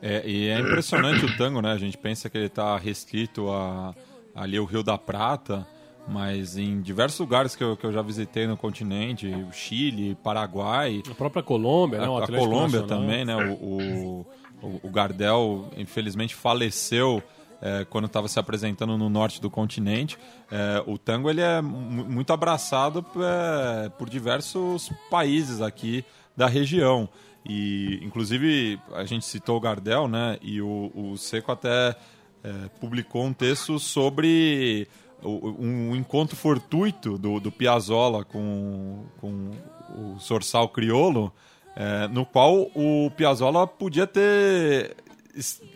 É, 0.00 0.22
e 0.26 0.48
é 0.48 0.58
impressionante 0.58 1.24
o 1.24 1.36
tango, 1.36 1.60
né? 1.60 1.72
A 1.72 1.78
gente 1.78 1.98
pensa 1.98 2.30
que 2.30 2.38
ele 2.38 2.46
está 2.46 2.76
restrito 2.76 3.50
a 3.50 3.94
ali 4.34 4.58
o 4.58 4.64
Rio 4.64 4.82
da 4.82 4.96
Prata, 4.96 5.66
mas 6.06 6.56
em 6.56 6.80
diversos 6.80 7.18
lugares 7.18 7.56
que 7.56 7.62
eu, 7.62 7.76
que 7.76 7.84
eu 7.84 7.92
já 7.92 8.02
visitei 8.02 8.46
no 8.46 8.56
continente, 8.56 9.30
Chile, 9.52 10.16
Paraguai, 10.22 11.02
a 11.10 11.14
própria 11.14 11.42
Colômbia, 11.42 11.98
a, 11.98 12.02
né? 12.02 12.08
O 12.08 12.16
a 12.16 12.26
Colômbia 12.26 12.80
Nacional. 12.80 12.86
também, 12.86 13.24
né? 13.24 13.36
o, 13.36 13.52
o 13.52 14.26
o, 14.62 14.88
Gardel, 14.90 15.70
infelizmente, 15.76 16.34
faleceu 16.34 17.22
é, 17.60 17.84
quando 17.84 18.06
estava 18.06 18.28
se 18.28 18.38
apresentando 18.38 18.96
no 18.96 19.08
norte 19.08 19.40
do 19.40 19.50
continente. 19.50 20.18
É, 20.50 20.82
o 20.86 20.96
tango 20.96 21.28
ele 21.28 21.40
é 21.40 21.60
muito 21.60 22.32
abraçado 22.32 23.04
é, 23.16 23.88
por 23.90 24.08
diversos 24.08 24.90
países 25.10 25.60
aqui 25.60 26.04
da 26.36 26.46
região. 26.46 27.08
E, 27.44 28.00
inclusive, 28.02 28.80
a 28.94 29.04
gente 29.04 29.24
citou 29.24 29.56
o 29.56 29.60
Gardel, 29.60 30.08
né? 30.08 30.38
E 30.42 30.60
o, 30.60 30.90
o 30.94 31.16
Seco 31.16 31.50
até 31.50 31.96
é, 32.42 32.68
publicou 32.80 33.24
um 33.24 33.32
texto 33.32 33.78
sobre 33.78 34.88
um, 35.22 35.96
encontro 35.96 36.36
fortuito 36.36 37.18
do, 37.18 37.40
do 37.40 37.50
Piazzolla 37.50 38.24
com, 38.24 39.04
com 39.20 39.50
o 39.96 40.20
Sorsal 40.20 40.68
Criolo, 40.68 41.32
é, 41.78 42.08
no 42.08 42.26
qual 42.26 42.68
o 42.74 43.08
Piazzolla 43.16 43.64
podia 43.64 44.04
ter 44.04 44.96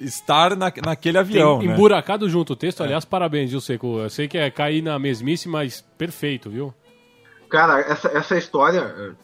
estar 0.01 0.57
na, 0.57 0.73
naquele 0.85 1.17
avião. 1.17 1.61
Tem 1.61 1.69
né? 1.69 1.75
emburacado 1.75 2.29
junto 2.29 2.55
o 2.55 2.57
texto, 2.57 2.83
aliás, 2.83 3.05
parabéns, 3.05 3.51
viu, 3.51 3.61
Seco? 3.61 4.01
Eu 4.01 4.11
sei 4.11 4.27
que 4.27 4.37
é 4.37 4.51
cair 4.51 4.83
na 4.83 4.99
mesmice, 4.99 5.49
mas 5.49 5.81
perfeito, 5.97 6.51
viu? 6.51 6.75
Cara, 7.49 7.79
essa, 7.81 8.09
essa 8.09 8.37
história, 8.37 9.15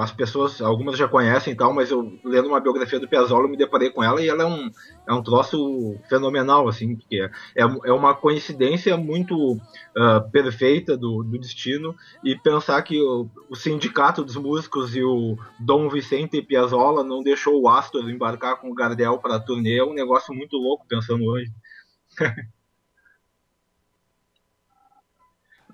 as 0.00 0.12
pessoas, 0.12 0.60
algumas 0.60 0.98
já 0.98 1.08
conhecem 1.08 1.52
e 1.52 1.56
tal, 1.56 1.72
mas 1.72 1.90
eu 1.90 2.18
lendo 2.22 2.48
uma 2.48 2.60
biografia 2.60 3.00
do 3.00 3.08
Piazzolla 3.08 3.48
me 3.48 3.56
deparei 3.56 3.90
com 3.90 4.04
ela 4.04 4.20
e 4.20 4.28
ela 4.28 4.42
é 4.42 4.46
um, 4.46 4.70
é 5.08 5.12
um 5.12 5.22
troço 5.22 5.96
fenomenal, 6.08 6.68
assim, 6.68 6.94
porque 6.96 7.28
é, 7.56 7.62
é 7.62 7.92
uma 7.92 8.14
coincidência 8.14 8.96
muito 8.96 9.54
uh, 9.54 10.30
perfeita 10.30 10.96
do, 10.96 11.22
do 11.22 11.38
destino 11.38 11.94
e 12.22 12.36
pensar 12.36 12.82
que 12.82 13.00
o, 13.00 13.28
o, 13.48 13.56
sindicato 13.56 14.22
dos 14.22 14.36
músicos 14.36 14.94
e 14.94 15.02
o 15.02 15.38
Dom 15.58 15.88
Vicente 15.88 16.42
Piazzolla 16.42 17.02
não 17.02 17.22
deixou 17.22 17.62
o 17.62 17.68
Astor 17.68 18.10
embarcar 18.10 18.60
com 18.60 18.70
o 18.70 18.74
Gardel 18.74 19.18
para 19.18 19.36
a 19.36 19.40
turnê 19.40 19.78
é 19.78 19.84
um 19.84 19.94
negócio 19.94 20.34
muito 20.34 20.56
louco 20.56 20.86
pensando 20.86 21.24
hoje. 21.24 21.50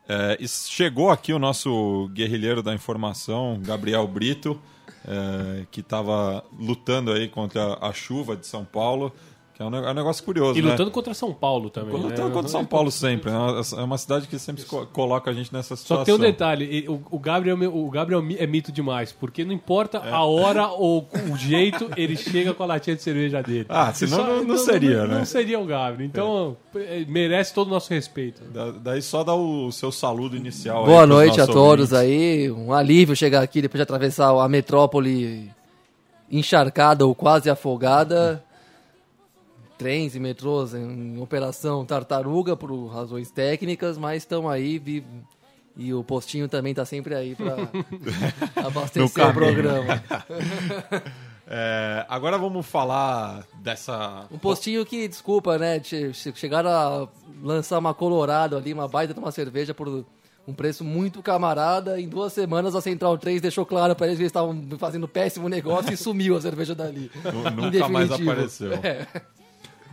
É, 0.09 0.39
chegou 0.47 1.11
aqui 1.11 1.33
o 1.33 1.39
nosso 1.39 2.09
guerrilheiro 2.13 2.63
da 2.63 2.73
informação, 2.73 3.61
Gabriel 3.61 4.07
Brito, 4.07 4.61
é, 5.05 5.67
que 5.71 5.81
estava 5.81 6.45
lutando 6.59 7.13
aí 7.13 7.29
contra 7.29 7.77
a 7.81 7.93
chuva 7.93 8.37
de 8.37 8.47
São 8.47 8.65
Paulo. 8.65 9.13
Que 9.57 9.63
é 9.63 9.65
um, 9.65 9.75
é 9.75 9.91
um 9.91 9.95
negócio 9.95 10.23
curioso, 10.23 10.59
E 10.59 10.61
né? 10.63 10.71
lutando 10.73 10.91
contra 10.91 11.15
São 11.15 11.33
Paulo 11.33 11.71
também. 11.71 11.91
Lutando 11.95 12.29
né? 12.29 12.35
contra 12.35 12.47
São 12.51 12.63
Paulo 12.63 12.91
sempre. 12.91 13.31
né? 13.31 13.39
É 13.79 13.81
uma 13.83 13.97
cidade 13.97 14.27
que 14.27 14.39
sempre 14.39 14.63
co- 14.65 14.85
coloca 14.85 15.31
a 15.31 15.33
gente 15.33 15.51
nessa 15.51 15.75
Só 15.75 15.77
situação. 15.77 16.05
que 16.05 16.11
tem 16.13 16.15
um 16.15 16.19
detalhe, 16.19 16.85
o, 17.11 17.19
Gabriel, 17.19 17.57
o 17.75 17.91
Gabriel 17.91 18.23
é 18.39 18.47
mito 18.47 18.71
demais, 18.71 19.13
porque 19.13 19.47
não 19.47 19.55
importa 19.55 19.97
É. 20.05 20.11
a 20.11 20.23
hora 20.25 20.69
ou 20.69 21.09
o 21.33 21.37
jeito, 21.39 21.91
ele 21.97 22.19
chega 22.19 22.53
com 22.53 22.65
a 22.65 22.67
latinha 22.67 22.95
de 22.97 23.03
cerveja 23.03 23.43
dele. 23.43 23.65
Ah, 23.71 23.95
senão 23.95 24.19
Só- 24.19 24.27
não- 24.27 24.45
não 24.45 24.59
seria, 24.59 24.99
não, 25.05 25.09
né? 25.09 25.19
Não 25.21 25.25
seria 25.25 25.59
o 25.59 25.65
Gabriel. 25.65 26.07
Então, 26.07 26.55
é, 26.75 27.07
merece 27.09 27.55
todo 27.55 27.69
o 27.69 27.71
nosso 27.71 27.89
respeito. 27.95 28.43
Da- 28.53 28.73
Daí 28.73 29.01
só 29.01 29.25
dá 29.25 29.35
o 29.35 29.73
seu 29.73 29.91
saludo 29.91 30.37
inicial. 30.37 30.81
aí 30.81 30.87
Boa 30.91 31.07
noite 31.07 31.41
a 31.41 31.47
todos 31.47 31.93
ouvintes. 31.93 31.95
aí. 31.95 32.51
Um 32.51 32.75
alívio 32.75 33.17
chegar 33.17 33.41
aqui 33.43 33.63
depois 33.63 33.79
de 33.79 33.85
atravessar 33.85 34.29
a 34.39 34.49
metrópole 34.51 35.51
encharcada 36.31 37.07
ou 37.07 37.15
quase 37.15 37.49
afogada. 37.49 38.45
Trens 39.79 40.15
e 40.17 40.21
metrôs 40.21 40.73
em 40.75 41.19
operação 41.21 41.85
tartaruga 41.85 42.57
por 42.57 42.87
razões 42.87 43.31
técnicas, 43.31 43.99
mas 43.99 44.23
estão 44.23 44.49
aí 44.49 44.79
vi- 44.79 45.05
e 45.77 45.93
o 45.93 46.03
postinho 46.03 46.49
também 46.49 46.71
está 46.73 46.87
sempre 46.87 47.15
aí 47.15 47.35
para 47.35 47.57
abastecer 48.67 49.27
o 49.29 49.33
programa. 49.35 50.03
É, 51.49 52.05
agora 52.09 52.37
vamos 52.37 52.67
falar 52.67 53.45
dessa. 53.63 54.27
Um 54.33 54.37
postinho 54.39 54.85
que, 54.85 55.07
desculpa, 55.07 55.57
né? 55.57 55.79
che- 55.81 56.13
che- 56.13 56.33
Chegaram 56.35 56.69
a 56.71 57.09
lançar 57.41 57.79
uma 57.79 57.95
Colorado 57.95 58.57
ali, 58.57 58.73
uma 58.73 58.89
baita 58.89 59.15
de 59.15 59.21
uma 59.21 59.31
cerveja 59.31 59.73
por 59.73 60.05
um 60.49 60.53
preço 60.53 60.83
muito 60.83 61.23
camarada. 61.23 62.01
Em 62.01 62.09
duas 62.09 62.33
semanas 62.33 62.75
a 62.75 62.81
Central 62.81 63.17
3 63.17 63.41
deixou 63.41 63.65
claro 63.65 63.95
para 63.95 64.07
eles 64.09 64.17
que 64.19 64.23
eles 64.25 64.31
estavam 64.31 64.61
fazendo 64.77 65.07
péssimo 65.07 65.49
negócio 65.49 65.93
e 65.93 65.97
sumiu 65.97 66.37
a 66.37 66.41
cerveja 66.41 66.75
dali. 66.75 67.13
Nunca 67.55 67.89
mais 67.89 68.11
apareceu. 68.11 68.73
É. 68.83 69.07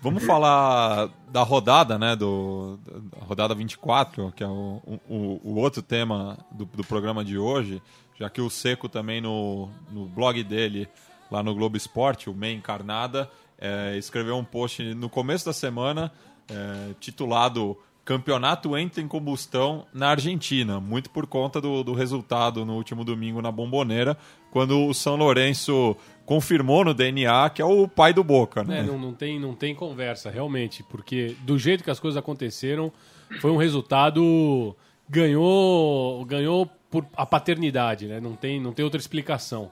Vamos 0.03 0.25
falar 0.25 1.09
da 1.29 1.43
rodada, 1.43 1.97
né? 1.97 2.13
Do, 2.13 2.77
da 3.09 3.25
rodada 3.25 3.55
24, 3.55 4.33
que 4.35 4.43
é 4.43 4.47
o, 4.47 4.81
o, 5.07 5.39
o 5.41 5.55
outro 5.55 5.81
tema 5.81 6.37
do, 6.51 6.65
do 6.65 6.83
programa 6.83 7.23
de 7.23 7.37
hoje, 7.37 7.81
já 8.19 8.29
que 8.29 8.41
o 8.41 8.49
Seco 8.49 8.89
também 8.89 9.21
no, 9.21 9.69
no 9.89 10.05
blog 10.05 10.43
dele, 10.43 10.89
lá 11.31 11.41
no 11.41 11.55
Globo 11.55 11.77
Esporte, 11.77 12.29
o 12.29 12.33
Meia 12.33 12.53
Encarnada, 12.53 13.31
é, 13.57 13.95
escreveu 13.97 14.35
um 14.35 14.43
post 14.43 14.83
no 14.93 15.09
começo 15.09 15.45
da 15.45 15.53
semana 15.53 16.11
é, 16.49 16.93
titulado 16.99 17.77
Campeonato 18.05 18.77
entra 18.77 19.01
em 19.01 19.07
combustão 19.07 19.85
na 19.93 20.09
Argentina, 20.09 20.77
muito 20.77 21.09
por 21.09 21.25
conta 21.25 21.61
do, 21.61 21.85
do 21.85 21.93
resultado 21.93 22.65
no 22.65 22.75
último 22.75 23.05
domingo 23.05 23.41
na 23.41 23.49
Bomboneira, 23.49 24.17
quando 24.51 24.85
o 24.85 24.93
São 24.93 25.15
Lourenço 25.15 25.95
confirmou 26.25 26.85
no 26.85 26.93
DNA 26.93 27.49
que 27.49 27.61
é 27.61 27.65
o 27.65 27.87
pai 27.87 28.13
do 28.13 28.23
Boca, 28.23 28.63
né? 28.63 28.79
É, 28.79 28.83
não, 28.83 28.97
não, 28.97 29.13
tem, 29.13 29.39
não 29.39 29.53
tem 29.53 29.75
conversa, 29.75 30.29
realmente, 30.29 30.83
porque 30.83 31.35
do 31.41 31.57
jeito 31.57 31.83
que 31.83 31.91
as 31.91 31.99
coisas 31.99 32.17
aconteceram, 32.17 32.91
foi 33.39 33.51
um 33.51 33.57
resultado. 33.57 34.75
Ganhou, 35.09 36.23
ganhou 36.25 36.65
por 36.89 37.05
a 37.15 37.25
paternidade, 37.25 38.07
né? 38.07 38.19
Não 38.19 38.35
tem, 38.35 38.59
não 38.59 38.71
tem 38.71 38.85
outra 38.85 38.99
explicação. 38.99 39.69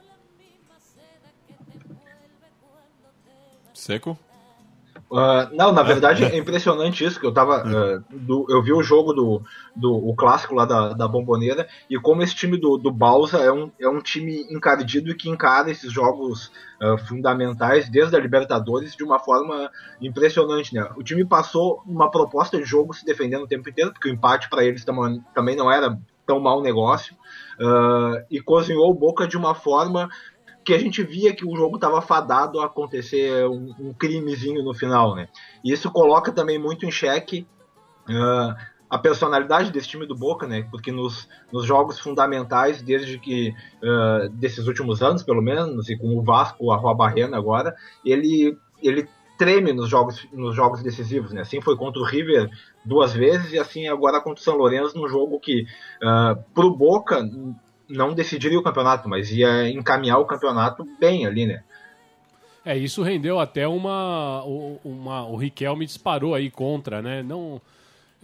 Seco? 3.74 4.18
Ah, 5.14 5.50
não, 5.52 5.74
na 5.74 5.84
verdade 5.84 6.24
é 6.24 6.38
impressionante 6.38 7.04
isso, 7.04 7.20
que 7.20 7.26
eu 7.26 7.34
tava. 7.34 7.58
ah, 7.68 8.02
do- 8.10 8.46
eu 8.50 8.64
vi 8.64 8.72
o 8.72 8.82
jogo 8.82 9.12
do, 9.12 9.42
do 9.76 9.94
o 9.94 10.16
clássico 10.16 10.56
lá 10.56 10.64
da, 10.66 10.94
da 10.94 11.06
Bomboneira, 11.08 11.68
e 11.90 12.00
como 12.00 12.22
esse 12.24 12.34
time 12.34 12.58
do, 12.58 12.78
do 12.78 12.90
Balsa 12.90 13.40
é 13.40 13.52
um, 13.52 13.70
é 13.78 13.90
um 13.90 14.00
time 14.00 14.46
encardido 14.50 15.12
e 15.12 15.16
que 15.16 15.30
encara 15.30 15.70
esses 15.70 15.92
jogos 15.92 16.50
ah, 16.82 16.98
fundamentais 16.98 17.90
desde 17.90 18.16
a 18.16 18.20
Libertadores 18.20 18.96
de 18.96 19.04
uma 19.04 19.20
forma 19.20 19.70
impressionante, 20.00 20.74
né? 20.74 20.88
O 20.96 21.04
time 21.04 21.26
passou 21.26 21.82
uma 21.86 22.10
proposta 22.10 22.58
de 22.58 22.64
jogo 22.64 22.94
se 22.94 23.06
defendendo 23.06 23.44
o 23.44 23.48
tempo 23.48 23.70
inteiro, 23.70 23.92
porque 23.92 24.08
o 24.10 24.14
empate 24.14 24.50
para 24.50 24.64
eles 24.64 24.86
tam- 24.86 25.22
também 25.36 25.58
não 25.58 25.70
era 25.70 25.98
tão 26.26 26.40
mau 26.40 26.62
negócio, 26.62 27.16
ah, 27.60 28.24
e 28.30 28.40
cozinhou 28.42 28.90
o 28.90 28.94
Boca 28.94 29.28
de 29.28 29.38
uma 29.38 29.54
forma 29.54 30.08
que 30.72 30.76
a 30.76 30.80
gente 30.80 31.04
via 31.04 31.36
que 31.36 31.46
o 31.46 31.54
jogo 31.54 31.76
estava 31.76 32.02
fadado 32.02 32.62
a 32.62 32.66
acontecer 32.66 33.46
um, 33.46 33.76
um 33.78 33.94
crimezinho 33.94 34.64
no 34.64 34.74
final, 34.74 35.14
né? 35.14 35.28
E 35.62 35.74
isso 35.74 35.92
coloca 35.92 36.32
também 36.32 36.58
muito 36.58 36.86
em 36.86 36.92
xeque 36.92 37.46
ah, 38.08 38.56
a 38.90 38.98
personalidade 38.98 39.70
desse 39.70 39.90
time 39.90 40.06
do 40.06 40.16
Boca, 40.16 40.48
né? 40.48 40.66
Porque 40.72 40.90
nos, 40.90 41.28
nos 41.52 41.66
jogos 41.66 42.00
fundamentais, 42.00 42.82
desde 42.82 43.20
que 43.20 43.54
ah, 43.84 44.30
desses 44.32 44.66
últimos 44.66 45.02
anos, 45.02 45.24
pelo 45.24 45.42
menos, 45.42 45.90
e 45.90 45.98
com 45.98 46.18
o 46.18 46.24
Vasco, 46.24 46.72
a 46.72 46.78
Rua 46.78 46.96
Barrena 46.96 47.36
agora, 47.36 47.76
ele 48.06 48.58
ele 48.82 49.10
treme 49.38 49.74
nos 49.74 49.90
jogos 49.90 50.26
nos 50.32 50.56
jogos 50.56 50.82
decisivos, 50.82 51.34
né? 51.34 51.42
Assim 51.42 51.60
foi 51.60 51.76
contra 51.76 52.02
o 52.02 52.06
River 52.06 52.50
duas 52.86 53.12
vezes 53.12 53.52
e 53.52 53.60
assim 53.60 53.90
agora 53.90 54.22
contra 54.22 54.40
o 54.40 54.44
São 54.44 54.56
Lourenço 54.56 54.98
num 54.98 55.10
jogo 55.10 55.38
que 55.38 55.66
ah, 56.02 56.38
pro 56.54 56.74
Boca 56.74 57.30
não 57.92 58.14
decidiria 58.14 58.58
o 58.60 58.64
campeonato, 58.64 59.08
mas 59.10 59.32
ia 59.32 59.70
encaminhar 59.70 60.18
o 60.20 60.26
campeonato 60.26 60.88
bem 61.00 61.26
ali, 61.26 61.46
né? 61.46 61.64
É, 62.64 62.78
isso 62.78 63.02
rendeu 63.02 63.40
até 63.40 63.68
uma. 63.68 64.44
o- 64.46 64.80
uma 64.86 65.26
o 65.28 65.36
Riquelme 65.36 65.86
disparou 65.86 66.36
aí 66.36 66.50
contra, 66.52 67.02
né? 67.02 67.24
Não. 67.24 67.60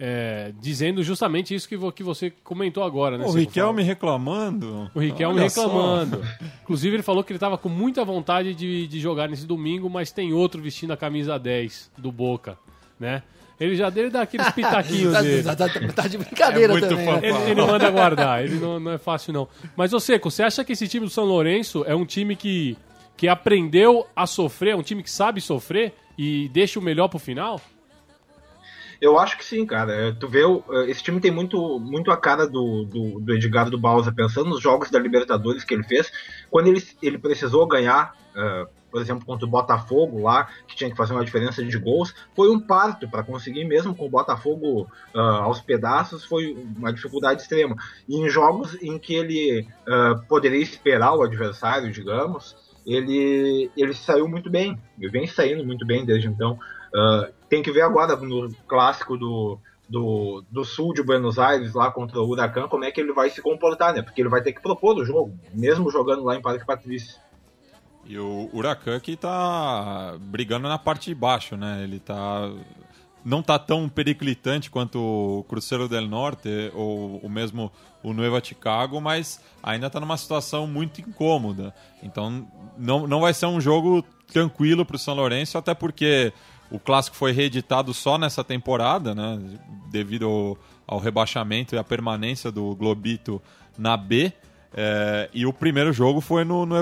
é, 0.00 0.52
dizendo 0.60 1.02
justamente 1.02 1.52
isso 1.52 1.68
que, 1.68 1.76
vo- 1.76 1.90
que 1.90 2.04
você 2.04 2.30
comentou 2.44 2.84
agora, 2.84 3.18
né? 3.18 3.24
O? 3.26 3.32
Riquelme 3.32 3.82
reclamando. 3.82 4.88
O 4.94 5.00
Riquelme 5.00 5.50
só. 5.50 5.62
reclamando. 5.62 6.22
Inclusive, 6.62 6.94
ele 6.94 7.02
falou 7.02 7.24
que 7.24 7.32
ele 7.32 7.36
estava 7.36 7.58
com 7.58 7.68
muita 7.68 8.04
vontade 8.04 8.54
de, 8.54 8.86
de 8.86 9.00
jogar 9.00 9.28
nesse 9.28 9.44
domingo, 9.44 9.90
mas 9.90 10.12
tem 10.12 10.32
outro 10.32 10.62
vestindo 10.62 10.92
a 10.92 10.96
camisa 10.96 11.36
10 11.36 11.90
do 11.98 12.12
Boca, 12.12 12.56
né? 13.00 13.24
Ele 13.60 13.74
já 13.74 13.90
dele 13.90 14.08
dá 14.10 14.22
aqueles 14.22 14.48
pitaquinhos 14.52 15.12
Tá, 15.12 15.20
dele. 15.22 15.42
tá- 15.42 15.56
tá- 15.56 15.68
tá 15.94 16.08
de 16.08 16.18
brincadeira 16.18 16.72
É 16.72 16.76
muito 16.76 16.88
também. 16.88 17.06
né? 17.06 17.20
Ele, 17.22 17.50
ele 17.50 17.62
manda 17.66 17.90
guardar, 17.90 18.44
ele 18.44 18.56
não, 18.56 18.78
não 18.78 18.92
é 18.92 18.98
fácil 18.98 19.32
não. 19.32 19.48
Mas, 19.76 19.92
ô 19.92 19.98
Seco, 20.00 20.30
você 20.30 20.42
acha 20.42 20.64
que 20.64 20.72
esse 20.72 20.86
time 20.86 21.06
do 21.06 21.10
São 21.12 21.24
Lourenço 21.24 21.84
é 21.86 21.94
um 21.94 22.04
time 22.06 22.36
que, 22.36 22.76
que 23.16 23.26
aprendeu 23.26 24.06
a 24.14 24.26
sofrer, 24.26 24.70
é 24.72 24.76
um 24.76 24.82
time 24.82 25.02
que 25.02 25.10
sabe 25.10 25.40
sofrer 25.40 25.92
e 26.16 26.48
deixa 26.50 26.78
o 26.78 26.82
melhor 26.82 27.08
pro 27.08 27.18
final? 27.18 27.60
Eu 29.00 29.16
acho 29.18 29.36
que 29.38 29.44
sim, 29.44 29.64
cara. 29.64 29.92
É, 29.92 30.12
Tu 30.12 30.26
vê, 30.28 30.44
o- 30.44 30.62
esse 30.88 31.02
time 31.02 31.20
tem 31.20 31.30
muito, 31.30 31.78
muito 31.78 32.10
a 32.10 32.16
cara 32.16 32.46
do, 32.48 32.84
do, 32.84 33.20
do 33.20 33.34
Edgar 33.34 33.70
do 33.70 33.78
Balsa, 33.78 34.10
pensando 34.12 34.50
nos 34.50 34.60
jogos 34.60 34.90
da 34.90 34.98
Libertadores 34.98 35.62
que 35.64 35.72
ele 35.74 35.84
fez. 35.84 36.10
Quando 36.50 36.66
ele, 36.66 36.82
ele 37.00 37.16
precisou 37.18 37.64
ganhar, 37.66 38.12
eh, 38.36 38.66
por 38.90 39.00
exemplo, 39.00 39.24
contra 39.24 39.46
o 39.46 39.50
Botafogo 39.50 40.22
lá, 40.22 40.48
que 40.66 40.76
tinha 40.76 40.90
que 40.90 40.96
fazer 40.96 41.12
uma 41.12 41.24
diferença 41.24 41.62
de 41.64 41.78
gols, 41.78 42.14
foi 42.34 42.50
um 42.50 42.60
parto 42.60 43.08
para 43.08 43.22
conseguir, 43.22 43.64
mesmo 43.64 43.94
com 43.94 44.06
o 44.06 44.10
Botafogo 44.10 44.88
ah, 45.14 45.42
aos 45.42 45.60
pedaços, 45.60 46.24
foi 46.24 46.56
uma 46.76 46.92
dificuldade 46.92 47.42
extrema. 47.42 47.76
E 48.08 48.16
em 48.16 48.28
jogos 48.28 48.76
em 48.82 48.98
que 48.98 49.14
ele 49.14 49.66
ah, 49.86 50.20
poderia 50.28 50.62
esperar 50.62 51.14
o 51.14 51.22
adversário, 51.22 51.90
digamos, 51.92 52.56
ele, 52.86 53.70
ele 53.76 53.92
saiu 53.92 54.26
muito 54.26 54.50
bem, 54.50 54.78
ele 54.98 55.10
vem 55.10 55.26
saindo 55.26 55.64
muito 55.64 55.86
bem 55.86 56.04
desde 56.04 56.28
então. 56.28 56.58
Ah, 56.94 57.28
tem 57.48 57.62
que 57.62 57.72
ver 57.72 57.82
agora 57.82 58.16
no 58.16 58.48
clássico 58.66 59.16
do, 59.16 59.58
do, 59.88 60.44
do 60.50 60.64
sul 60.64 60.92
de 60.92 61.02
Buenos 61.02 61.38
Aires, 61.38 61.74
lá 61.74 61.90
contra 61.90 62.20
o 62.20 62.28
Huracan, 62.28 62.68
como 62.68 62.84
é 62.84 62.90
que 62.90 63.00
ele 63.00 63.12
vai 63.12 63.30
se 63.30 63.40
comportar, 63.40 63.94
né? 63.94 64.02
Porque 64.02 64.20
ele 64.20 64.28
vai 64.28 64.42
ter 64.42 64.52
que 64.52 64.60
propor 64.60 64.96
o 64.96 65.04
jogo, 65.04 65.34
mesmo 65.52 65.90
jogando 65.90 66.24
lá 66.24 66.36
em 66.36 66.42
Parque 66.42 66.66
Patrício. 66.66 67.16
E 68.08 68.18
o 68.18 68.48
Huracan 68.54 68.98
que 68.98 69.16
tá 69.16 70.16
brigando 70.18 70.66
na 70.66 70.78
parte 70.78 71.10
de 71.10 71.14
baixo, 71.14 71.56
né? 71.56 71.84
Ele 71.84 72.00
tá. 72.00 72.50
Não 73.22 73.42
tá 73.42 73.58
tão 73.58 73.86
periclitante 73.88 74.70
quanto 74.70 74.98
o 74.98 75.44
Cruzeiro 75.44 75.86
del 75.88 76.08
Norte 76.08 76.48
ou 76.72 77.18
o 77.18 77.28
mesmo 77.28 77.70
o 78.02 78.14
Nueva 78.14 78.42
Chicago, 78.42 79.00
mas 79.00 79.40
ainda 79.62 79.90
tá 79.90 80.00
numa 80.00 80.16
situação 80.16 80.66
muito 80.66 81.02
incômoda. 81.02 81.74
Então 82.02 82.48
não, 82.78 83.06
não 83.06 83.20
vai 83.20 83.34
ser 83.34 83.46
um 83.46 83.60
jogo 83.60 84.02
tranquilo 84.32 84.86
pro 84.86 84.96
São 84.96 85.14
Lourenço, 85.14 85.58
até 85.58 85.74
porque 85.74 86.32
o 86.70 86.78
clássico 86.78 87.16
foi 87.16 87.32
reeditado 87.32 87.92
só 87.92 88.16
nessa 88.16 88.42
temporada, 88.42 89.14
né? 89.14 89.38
Devido 89.90 90.26
ao, 90.26 90.58
ao 90.86 90.98
rebaixamento 90.98 91.74
e 91.74 91.78
à 91.78 91.84
permanência 91.84 92.50
do 92.50 92.74
Globito 92.74 93.42
na 93.76 93.96
B. 93.96 94.32
É, 94.74 95.30
e 95.32 95.46
o 95.46 95.52
primeiro 95.52 95.92
jogo 95.92 96.20
foi 96.20 96.44
no, 96.44 96.66
no 96.66 96.76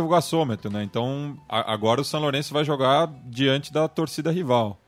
né? 0.70 0.82
Então 0.82 1.36
a- 1.48 1.72
agora 1.72 2.00
o 2.00 2.04
São 2.04 2.20
Lourenço 2.20 2.52
vai 2.52 2.64
jogar 2.64 3.08
diante 3.24 3.72
da 3.72 3.86
torcida 3.88 4.30
rival. 4.30 4.80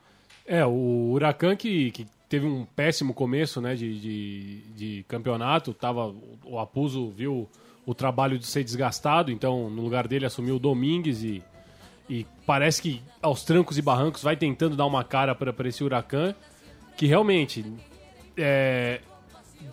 É, 0.45 0.65
o 0.65 1.11
Huracan 1.11 1.55
que, 1.55 1.91
que 1.91 2.07
teve 2.27 2.45
um 2.45 2.65
péssimo 2.65 3.13
começo 3.13 3.61
né, 3.61 3.75
de, 3.75 3.99
de, 3.99 4.61
de 4.75 5.05
campeonato, 5.07 5.73
tava, 5.73 6.13
o 6.43 6.59
Apuso 6.59 7.09
viu 7.09 7.47
o 7.85 7.93
trabalho 7.93 8.37
de 8.37 8.45
ser 8.45 8.63
desgastado, 8.63 9.31
então 9.31 9.69
no 9.69 9.81
lugar 9.81 10.07
dele 10.07 10.25
assumiu 10.25 10.57
o 10.57 10.59
Domingues 10.59 11.23
e, 11.23 11.41
e 12.09 12.25
parece 12.45 12.81
que 12.81 13.01
aos 13.21 13.43
trancos 13.43 13.77
e 13.77 13.81
barrancos 13.81 14.21
vai 14.21 14.35
tentando 14.35 14.75
dar 14.75 14.85
uma 14.85 15.03
cara 15.03 15.33
para 15.33 15.67
esse 15.67 15.83
Huracan, 15.83 16.35
que 16.97 17.05
realmente 17.07 17.65
é, 18.37 19.01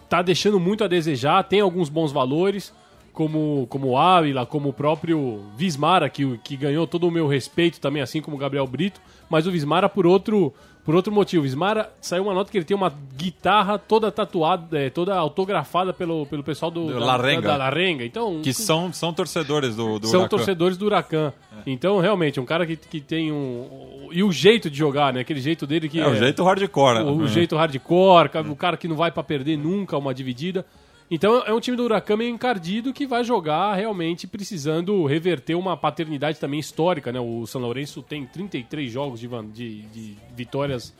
tá 0.09 0.23
deixando 0.23 0.61
muito 0.61 0.85
a 0.85 0.89
desejar, 0.89 1.43
tem 1.45 1.61
alguns 1.61 1.89
bons 1.89 2.13
valores, 2.13 2.73
como, 3.17 3.67
como 3.71 3.89
o 3.89 3.97
Ávila, 3.97 4.45
como 4.45 4.69
o 4.69 4.73
próprio 4.75 5.41
Vismara, 5.57 6.07
que, 6.11 6.37
que 6.45 6.55
ganhou 6.55 6.87
todo 6.87 7.09
o 7.09 7.11
meu 7.11 7.27
respeito 7.27 7.81
também, 7.81 8.03
assim 8.03 8.21
como 8.21 8.37
o 8.37 8.39
Gabriel 8.39 8.67
Brito, 8.67 9.01
mas 9.31 9.47
o 9.47 9.51
Vismara 9.51 9.89
por 9.89 10.07
outro, 10.07 10.53
por 10.85 10.95
outro 10.95 11.11
motivo. 11.11 11.41
O 11.41 11.43
Vismara 11.45 11.91
saiu 11.99 12.25
uma 12.25 12.35
nota 12.35 12.51
que 12.51 12.59
ele 12.59 12.67
tem 12.67 12.77
uma 12.77 12.93
guitarra 13.17 13.79
toda 13.79 14.13
tatuada, 14.13 14.79
é, 14.79 14.91
toda 14.91 15.17
autografada 15.17 15.95
pelo, 15.95 16.27
pelo 16.27 16.45
pessoal 16.45 16.71
do, 16.71 16.89
Do 16.89 17.01
da, 17.01 17.07
Larenga. 17.07 17.41
Da, 17.41 17.49
da 17.53 17.57
Larenga. 17.57 18.05
Então, 18.05 18.43
Que 18.43 18.53
são, 18.53 18.93
são 18.93 19.15
torcedores 19.15 19.75
do, 19.75 19.99
do 19.99 20.09
são 20.09 20.21
Huracan. 20.21 20.37
torcedores 20.37 20.77
do 20.77 20.85
Huracan. 20.85 21.33
Então, 21.67 21.99
realmente, 21.99 22.39
um 22.39 22.45
cara 22.45 22.67
que, 22.67 22.77
que 22.77 23.01
tem 23.01 23.33
um. 23.33 24.11
E 24.13 24.23
o 24.23 24.31
jeito 24.31 24.69
de 24.69 24.77
jogar, 24.77 25.11
né? 25.11 25.21
Aquele 25.21 25.41
jeito 25.41 25.67
dele 25.67 25.89
que. 25.89 25.99
É, 25.99 26.07
o 26.07 26.15
jeito 26.15 26.45
hardcore. 26.45 26.99
o, 26.99 27.13
o 27.15 27.23
né? 27.23 27.29
jeito 27.29 27.57
hardcore, 27.57 28.29
o 28.51 28.55
cara 28.55 28.77
que 28.77 28.87
não 28.87 28.95
vai 28.95 29.11
pra 29.11 29.23
perder 29.23 29.57
nunca 29.57 29.97
uma 29.97 30.13
dividida. 30.13 30.67
Então 31.11 31.43
é 31.47 31.53
um 31.53 31.61
time 31.61 31.77
do 31.77 31.85
Huracan 31.85 32.17
meio 32.17 32.31
encardido 32.35 32.93
que 32.93 33.07
vai 33.07 33.23
jogar 33.23 33.75
realmente 33.75 34.27
precisando 34.27 35.05
reverter 35.07 35.55
uma 35.55 35.77
paternidade 35.77 36.39
também 36.41 36.59
histórica, 36.59 37.13
né? 37.13 37.21
O 37.21 37.47
São 37.47 37.61
Lourenço 37.61 38.03
tem 38.03 38.27
33 38.27 38.91
jogos 38.91 39.21
de, 39.21 39.29
de- 39.29 39.83
de 39.83 40.17
vitórias 40.35 40.93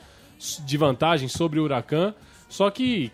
de 0.65 0.77
vantagem 0.77 1.27
sobre 1.27 1.59
o 1.59 1.63
Huracan, 1.63 2.13
só 2.47 2.69
que 2.69 3.11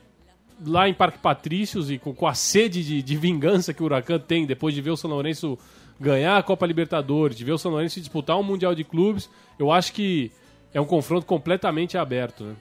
lá 0.65 0.88
em 0.88 0.93
Parque 0.93 1.17
Patrícios 1.17 1.89
e 1.89 1.97
com, 1.97 2.13
com 2.13 2.27
a 2.27 2.33
sede 2.35 2.83
de, 2.83 3.01
de 3.01 3.15
vingança 3.15 3.73
que 3.73 3.81
o 3.81 3.85
Huracan 3.85 4.19
tem 4.19 4.45
depois 4.45 4.75
de 4.75 4.81
ver 4.81 4.91
o 4.91 4.97
São 4.97 5.09
Lourenço 5.09 5.57
ganhar 6.00 6.38
a 6.38 6.43
Copa 6.43 6.65
Libertadores, 6.67 7.35
de 7.35 7.43
ver 7.43 7.53
o 7.53 7.57
São 7.57 7.71
Lourenço 7.71 8.00
disputar 8.00 8.38
um 8.38 8.43
Mundial 8.43 8.75
de 8.75 8.83
Clubes, 8.83 9.29
eu 9.57 9.71
acho 9.71 9.93
que 9.93 10.31
é 10.73 10.79
um 10.81 10.85
confronto 10.85 11.25
completamente 11.25 11.97
aberto, 11.97 12.43
né? 12.43 12.55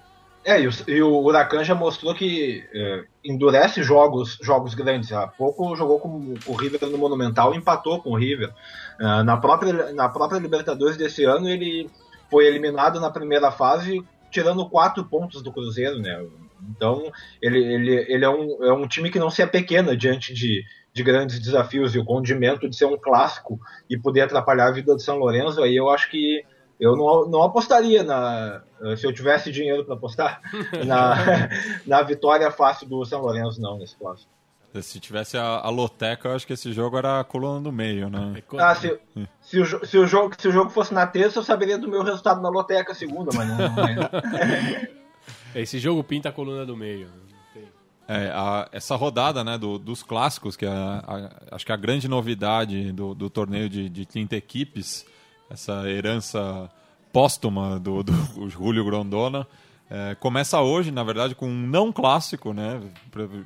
É, 0.45 0.61
e 0.61 0.67
o, 0.67 0.71
e 0.89 1.03
o 1.03 1.25
Huracan 1.25 1.63
já 1.63 1.75
mostrou 1.75 2.15
que 2.15 2.65
é, 2.75 3.05
endurece 3.25 3.83
jogos, 3.83 4.39
jogos 4.43 4.75
grandes. 4.75 5.13
Há 5.13 5.27
pouco 5.27 5.77
jogou 5.77 6.01
com, 6.01 6.35
com 6.45 6.53
o 6.53 6.57
River 6.57 6.85
no 6.87 6.99
Monumental 6.99 7.55
e 7.55 7.59
empatou 7.59 8.03
com 8.03 8.11
o 8.11 8.17
River. 8.17 8.53
É, 9.01 9.23
na, 9.23 9.37
própria, 9.37 9.93
na 9.93 10.09
própria 10.09 10.41
Libertadores 10.41 10.97
desse 10.97 11.25
ano, 11.25 11.49
ele 11.49 11.89
foi 12.29 12.47
eliminado 12.47 12.99
na 12.99 13.11
primeira 13.11 13.53
fase, 13.53 14.03
tirando 14.31 14.69
quatro 14.69 15.05
pontos 15.05 15.43
do 15.43 15.53
Cruzeiro, 15.53 16.01
né? 16.01 16.25
Então, 16.71 17.13
ele, 17.41 17.59
ele, 17.59 17.95
ele 18.09 18.25
é, 18.25 18.31
um, 18.31 18.65
é 18.65 18.73
um 18.73 18.87
time 18.89 19.11
que 19.11 19.19
não 19.19 19.31
se 19.31 19.43
apequena 19.43 19.97
diante 19.97 20.33
de, 20.33 20.65
de 20.93 21.03
grandes 21.05 21.39
desafios. 21.39 21.95
E 21.95 21.99
o 21.99 22.05
condimento 22.05 22.69
de 22.69 22.75
ser 22.75 22.87
um 22.87 22.99
clássico 22.99 23.61
e 23.89 23.97
poder 23.97 24.23
atrapalhar 24.23 24.69
a 24.69 24.73
vida 24.73 24.95
do 24.95 25.01
São 25.01 25.19
Lourenço, 25.19 25.63
aí 25.63 25.77
eu 25.77 25.89
acho 25.89 26.11
que 26.11 26.45
eu 26.83 26.97
não, 26.97 27.29
não 27.29 27.43
apostaria 27.43 28.03
na. 28.03 28.62
Se 28.97 29.07
eu 29.07 29.12
tivesse 29.12 29.53
dinheiro 29.53 29.85
para 29.85 29.95
apostar 29.95 30.41
na, 30.87 31.49
na 31.87 32.03
vitória 32.03 32.51
fácil 32.51 32.89
do 32.89 33.05
São 33.05 33.21
Lourenço, 33.23 33.61
não, 33.61 33.79
nesse 33.79 33.97
clássico. 33.97 34.31
Se 34.81 34.99
tivesse 34.99 35.37
a, 35.37 35.43
a 35.59 35.69
loteca, 35.69 36.29
eu 36.29 36.35
acho 36.35 36.47
que 36.47 36.55
esse 36.55 36.73
jogo 36.73 36.97
era 36.97 37.21
a 37.21 37.25
coluna 37.25 37.61
do 37.61 37.71
meio, 37.71 38.09
né? 38.09 38.43
Ah, 38.59 38.75
se, 38.75 38.99
se, 39.43 39.61
o, 39.61 39.87
se, 39.87 39.99
o 39.99 40.07
jogo, 40.07 40.35
se 40.39 40.49
o 40.49 40.51
jogo 40.51 40.71
fosse 40.71 40.95
na 40.95 41.07
terça, 41.07 41.39
eu 41.39 41.43
saberia 41.43 41.77
do 41.77 41.87
meu 41.89 42.03
resultado 42.03 42.41
na 42.41 42.49
loteca 42.49 42.95
segunda, 42.95 43.31
mas 43.35 43.49
não. 43.49 43.57
não 43.59 43.85
é. 43.87 44.91
Esse 45.62 45.79
jogo 45.79 46.03
pinta 46.03 46.31
a 46.31 46.33
coluna 46.33 46.65
do 46.65 46.75
meio. 46.77 47.07
né? 47.09 47.62
É, 48.09 48.31
a- 48.35 48.69
essa 48.73 48.97
rodada 48.97 49.45
né, 49.45 49.57
do- 49.59 49.79
dos 49.79 50.03
clássicos, 50.03 50.57
que 50.57 50.65
é 50.65 50.69
a- 50.71 51.05
a- 51.07 51.55
acho 51.55 51.65
que 51.67 51.73
a 51.73 51.77
grande 51.77 52.09
novidade 52.09 52.91
do, 52.93 53.15
do 53.15 53.29
torneio 53.31 53.69
de, 53.69 53.89
de 53.91 54.05
30 54.07 54.37
equipes, 54.37 55.07
essa 55.53 55.89
herança 55.89 56.71
póstuma 57.13 57.79
do, 57.79 58.03
do 58.03 58.13
Julio 58.49 58.85
Grondona, 58.85 59.47
é, 59.95 60.15
começa 60.15 60.59
hoje, 60.59 60.91
na 60.91 61.05
verdade, 61.05 61.35
com 61.35 61.47
um 61.47 61.67
não 61.67 61.93
clássico, 61.93 62.55
né? 62.55 62.81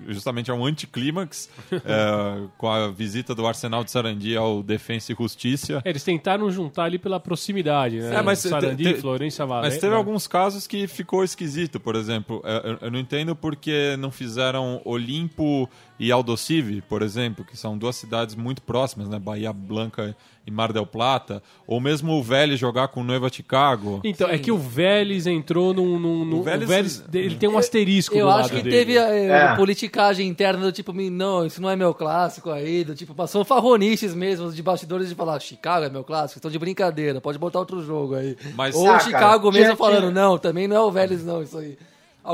Justamente 0.06 0.48
é 0.48 0.54
um 0.54 0.64
anticlímax, 0.64 1.50
é, 1.72 2.46
com 2.56 2.70
a 2.70 2.88
visita 2.88 3.34
do 3.34 3.44
Arsenal 3.44 3.82
de 3.82 3.90
Sarandi 3.90 4.36
ao 4.36 4.62
Defensa 4.62 5.10
e 5.12 5.16
Justiça. 5.16 5.82
É, 5.84 5.90
eles 5.90 6.04
tentaram 6.04 6.48
juntar 6.48 6.84
ali 6.84 7.00
pela 7.00 7.18
proximidade, 7.18 7.98
né? 7.98 8.14
É, 8.14 8.22
mas 8.22 8.38
Sarandi, 8.38 8.84
te- 8.84 8.94
te- 8.94 9.00
Florença 9.00 9.44
Varela. 9.44 9.66
Mas 9.72 9.80
teve 9.80 9.96
alguns 9.96 10.28
casos 10.28 10.68
que 10.68 10.86
ficou 10.86 11.24
esquisito, 11.24 11.80
por 11.80 11.96
exemplo. 11.96 12.40
é, 12.44 12.70
Eu, 12.70 12.78
eu 12.82 12.90
não 12.92 13.00
entendo 13.00 13.34
porque 13.34 13.96
não 13.98 14.12
fizeram 14.12 14.80
Olimpo 14.84 15.68
e 15.98 16.12
Aldosive, 16.12 16.80
por 16.82 17.02
exemplo, 17.02 17.44
que 17.44 17.56
são 17.56 17.76
duas 17.76 17.96
cidades 17.96 18.36
muito 18.36 18.62
próximas, 18.62 19.08
né? 19.08 19.18
Bahia 19.18 19.52
Blanca 19.52 20.14
e 20.46 20.50
Mar 20.50 20.72
del 20.72 20.86
Plata. 20.86 21.42
Ou 21.66 21.80
mesmo 21.80 22.12
o 22.12 22.22
Vélez 22.22 22.58
jogar 22.60 22.88
com 22.88 23.00
o 23.00 23.04
Nueva 23.04 23.28
Chicago. 23.28 24.00
Então, 24.04 24.28
é 24.28 24.38
que 24.38 24.52
o 24.52 24.56
Vélez 24.58 25.26
entrou 25.26 25.74
num. 25.74 25.98
num, 25.98 26.24
num- 26.24 26.36
O 26.36 26.40
o 26.40 26.42
Vélez- 26.42 26.68
Vélez, 26.68 27.04
ele 27.12 27.34
tem 27.36 27.48
um 27.48 27.58
asterisco 27.58 28.14
Eu 28.14 28.26
do 28.26 28.30
acho 28.32 28.40
lado 28.42 28.50
que 28.50 28.62
dele. 28.62 28.76
teve 28.76 28.96
é, 28.98 29.26
É. 29.28 29.56
politicagem 29.56 30.28
interna 30.28 30.64
do 30.64 30.70
tipo, 30.72 30.92
não, 30.92 31.44
isso 31.44 31.60
não 31.60 31.68
é 31.68 31.74
meu 31.76 31.92
clássico 31.92 32.50
aí, 32.50 32.84
do 32.84 32.94
tipo, 32.94 33.14
passou 33.14 33.44
farronices 33.44 34.14
mesmo 34.14 34.52
de 34.52 34.62
bastidores 34.62 35.08
de 35.08 35.14
falar, 35.14 35.40
Chicago 35.40 35.84
é 35.86 35.90
meu 35.90 36.04
clássico, 36.04 36.38
estão 36.38 36.50
de 36.50 36.58
brincadeira, 36.58 37.20
pode 37.20 37.38
botar 37.38 37.58
outro 37.58 37.82
jogo 37.82 38.14
aí. 38.14 38.36
Mas- 38.54 38.74
Ou 38.76 38.90
Ah, 38.90 39.00
Chicago 39.00 39.50
cara, 39.50 39.52
mesmo 39.52 39.64
tinha- 39.64 39.76
falando, 39.76 40.00
tinha- 40.00 40.10
não, 40.12 40.38
também 40.38 40.68
não 40.68 40.76
é 40.76 40.80
o 40.80 40.90
Vélez 40.90 41.24
não, 41.24 41.42
isso 41.42 41.58
aí. 41.58 41.76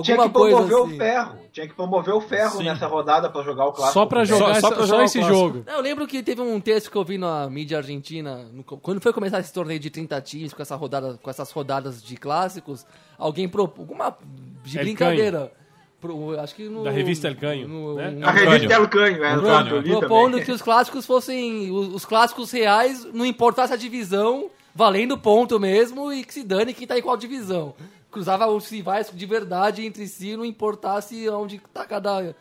Tinha 0.00 0.16
Alguma 0.16 0.28
que 0.28 0.32
coisa 0.34 0.56
promover 0.56 0.84
assim. 0.86 0.94
o 0.94 0.98
ferro. 0.98 1.38
Tinha 1.52 1.68
que 1.68 1.74
promover 1.74 2.14
o 2.14 2.20
ferro 2.20 2.56
Sim. 2.58 2.64
nessa 2.64 2.86
rodada 2.86 3.28
para 3.28 3.42
jogar 3.42 3.66
o 3.66 3.72
clássico. 3.72 3.92
Só 3.98 4.06
o 4.06 4.24
jogar, 4.24 4.54
Só- 4.54 4.60
só 4.60 4.68
só, 4.68 4.74
pra 4.74 4.86
jogar 4.86 5.02
o 5.02 5.04
esse 5.04 5.18
clássico. 5.18 5.38
jogo. 5.38 5.62
Não, 5.66 5.74
eu 5.74 5.80
lembro 5.82 6.06
que 6.06 6.22
teve 6.22 6.40
um 6.40 6.58
texto 6.60 6.90
que 6.90 6.96
eu 6.96 7.04
vi 7.04 7.18
na 7.18 7.48
mídia 7.50 7.76
argentina, 7.78 8.46
no- 8.52 8.64
quando 8.64 9.00
foi 9.00 9.12
começar 9.12 9.38
esse 9.40 9.52
torneio 9.52 9.78
de 9.78 9.90
30 9.90 10.20
times, 10.20 10.54
com, 10.54 10.62
essa 10.62 10.74
rodada, 10.76 11.18
com 11.22 11.28
essas 11.28 11.50
rodadas 11.50 12.02
de 12.02 12.16
clássicos, 12.16 12.86
alguém 13.18 13.48
propôs, 13.48 13.80
alguma 13.86 14.16
de 14.64 14.78
El 14.78 14.84
brincadeira, 14.84 15.52
pro- 16.00 16.40
acho 16.40 16.54
que 16.54 16.68
no... 16.68 16.82
Da 16.84 16.90
revista 16.90 17.28
El 17.28 17.36
Canho, 17.36 17.68
no- 17.68 17.94
né? 17.94 18.14
um- 18.18 18.26
A 18.26 18.30
revista 18.30 18.72
El 18.74 18.88
Canho, 18.88 19.22
é, 19.24 19.36
li 19.82 19.90
propondo 19.98 20.30
também. 20.32 20.44
que 20.46 20.52
os 20.52 20.62
clássicos 20.62 21.04
fossem 21.04 21.70
os, 21.70 21.88
os 21.94 22.04
clássicos 22.06 22.50
reais, 22.50 23.04
não 23.12 23.26
importasse 23.26 23.72
a 23.72 23.76
divisão, 23.76 24.48
valendo 24.74 25.18
ponto 25.18 25.60
mesmo 25.60 26.10
e 26.12 26.24
que 26.24 26.32
se 26.32 26.42
dane 26.42 26.72
quem 26.72 26.86
tá 26.86 26.98
em 26.98 27.02
qual 27.02 27.14
divisão. 27.16 27.74
Cruzava 28.12 28.46
os 28.46 28.68
rivais 28.68 29.10
de 29.12 29.26
verdade 29.26 29.84
entre 29.84 30.06
si, 30.06 30.36
não 30.36 30.44
importasse 30.44 31.28
onde 31.30 31.58
tá 31.72 31.84
cada, 31.86 32.36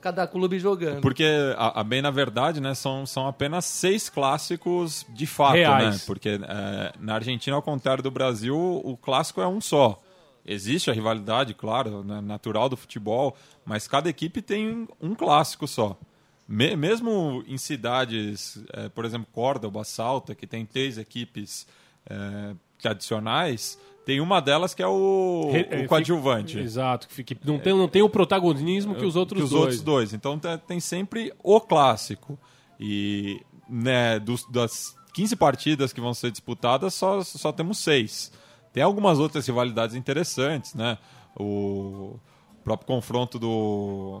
cada 0.00 0.26
clube 0.26 0.58
jogando. 0.58 1.00
Porque, 1.00 1.24
a, 1.56 1.80
a 1.80 1.82
bem 1.82 2.02
na 2.02 2.10
verdade, 2.10 2.60
né, 2.60 2.74
são, 2.74 3.06
são 3.06 3.26
apenas 3.26 3.64
seis 3.64 4.10
clássicos 4.10 5.06
de 5.08 5.26
fato, 5.26 5.54
Reais. 5.54 5.96
né? 5.96 6.02
Porque 6.06 6.38
é, 6.42 6.92
na 7.00 7.14
Argentina, 7.14 7.56
ao 7.56 7.62
contrário 7.62 8.02
do 8.02 8.10
Brasil, 8.10 8.54
o 8.56 8.96
clássico 8.98 9.40
é 9.40 9.48
um 9.48 9.60
só. 9.60 10.00
Existe 10.46 10.90
a 10.90 10.92
rivalidade, 10.92 11.54
claro, 11.54 12.04
né, 12.04 12.20
natural 12.20 12.68
do 12.68 12.76
futebol, 12.76 13.34
mas 13.64 13.88
cada 13.88 14.10
equipe 14.10 14.42
tem 14.42 14.86
um 15.00 15.14
clássico 15.14 15.66
só. 15.66 15.98
Me- 16.46 16.76
mesmo 16.76 17.42
em 17.48 17.56
cidades, 17.56 18.62
é, 18.74 18.90
por 18.90 19.06
exemplo, 19.06 19.26
Córdoba, 19.32 19.84
Salta, 19.84 20.34
que 20.34 20.46
tem 20.46 20.66
três 20.66 20.98
equipes 20.98 21.66
é, 22.04 22.54
tradicionais, 22.78 23.78
tem 24.04 24.20
uma 24.20 24.40
delas 24.40 24.74
que 24.74 24.82
é 24.82 24.86
o, 24.86 25.50
Re- 25.52 25.66
é, 25.70 25.80
o 25.84 25.88
coadjuvante. 25.88 26.58
Exato, 26.58 27.08
que 27.08 27.14
fica- 27.14 27.36
não, 27.44 27.58
tem, 27.58 27.72
não 27.76 27.88
tem 27.88 28.02
o 28.02 28.08
protagonismo 28.08 28.94
que 28.94 29.04
os 29.04 29.16
outros 29.16 29.38
que 29.38 29.44
os 29.44 29.50
dois. 29.50 29.62
outros 29.62 29.80
dois. 29.82 30.12
Então 30.12 30.38
te- 30.38 30.58
tem 30.66 30.78
sempre 30.80 31.32
o 31.42 31.60
clássico. 31.60 32.38
E 32.78 33.40
né, 33.68 34.18
dos- 34.18 34.44
das 34.50 34.94
15 35.14 35.36
partidas 35.36 35.92
que 35.92 36.00
vão 36.00 36.12
ser 36.12 36.30
disputadas, 36.30 36.92
só, 36.94 37.22
só 37.22 37.50
temos 37.52 37.78
seis. 37.78 38.30
Tem 38.72 38.82
algumas 38.82 39.18
outras 39.18 39.46
rivalidades 39.46 39.94
interessantes, 39.96 40.74
né? 40.74 40.98
O 41.38 42.18
próprio 42.64 42.86
confronto 42.86 43.38
do, 43.38 44.20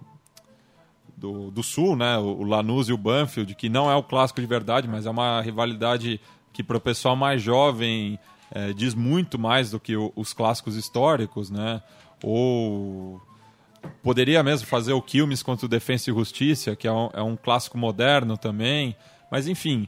do, 1.16 1.50
do 1.50 1.62
Sul, 1.62 1.96
né? 1.96 2.16
O, 2.18 2.38
o 2.38 2.44
Lanús 2.44 2.88
e 2.88 2.92
o 2.92 2.96
Banfield, 2.98 3.54
que 3.54 3.68
não 3.68 3.90
é 3.90 3.94
o 3.96 4.02
clássico 4.02 4.40
de 4.40 4.46
verdade, 4.46 4.88
mas 4.88 5.06
é 5.06 5.10
uma 5.10 5.40
rivalidade 5.40 6.20
que 6.52 6.62
para 6.62 6.76
o 6.76 6.80
pessoal 6.80 7.16
mais 7.16 7.42
jovem 7.42 8.18
eh, 8.54 8.72
diz 8.72 8.94
muito 8.94 9.38
mais 9.38 9.70
do 9.72 9.80
que 9.80 9.96
o- 9.96 10.12
os 10.16 10.32
clássicos 10.32 10.76
históricos, 10.76 11.50
né? 11.50 11.82
Ou 12.22 13.20
poderia 14.02 14.42
mesmo 14.42 14.66
fazer 14.66 14.92
o 14.92 15.02
Quilmes 15.02 15.42
contra 15.42 15.66
o 15.66 15.68
Defensa 15.68 16.10
e 16.10 16.14
Justiça, 16.14 16.74
que 16.74 16.86
é 16.88 16.92
um, 16.92 17.10
é 17.12 17.22
um 17.22 17.36
clássico 17.36 17.76
moderno 17.76 18.38
também. 18.38 18.96
Mas 19.30 19.46
enfim, 19.48 19.86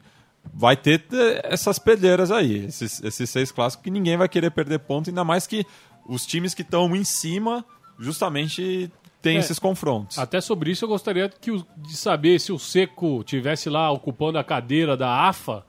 vai 0.52 0.76
ter 0.76 1.04
eh, 1.12 1.40
essas 1.44 1.78
pedreiras 1.78 2.30
aí, 2.30 2.66
esses, 2.66 3.02
esses 3.02 3.30
seis 3.30 3.50
clássicos 3.52 3.84
que 3.84 3.90
ninguém 3.90 4.16
vai 4.16 4.28
querer 4.28 4.50
perder 4.50 4.80
ponto, 4.80 5.08
ainda 5.08 5.24
mais 5.24 5.46
que 5.46 5.64
os 6.08 6.26
times 6.26 6.52
que 6.54 6.62
estão 6.62 6.94
em 6.94 7.04
cima 7.04 7.64
justamente 7.98 8.90
têm 9.22 9.36
É. 9.36 9.40
esses 9.40 9.58
confrontos. 9.58 10.18
Até 10.18 10.40
sobre 10.40 10.70
isso 10.70 10.84
eu 10.84 10.88
gostaria 10.88 11.28
que 11.28 11.50
de 11.78 11.96
saber 11.96 12.38
se 12.38 12.52
o 12.52 12.58
Seco 12.58 13.24
tivesse 13.24 13.68
lá 13.70 13.90
ocupando 13.90 14.38
a 14.38 14.44
cadeira 14.44 14.96
da 14.96 15.26
AFA. 15.28 15.64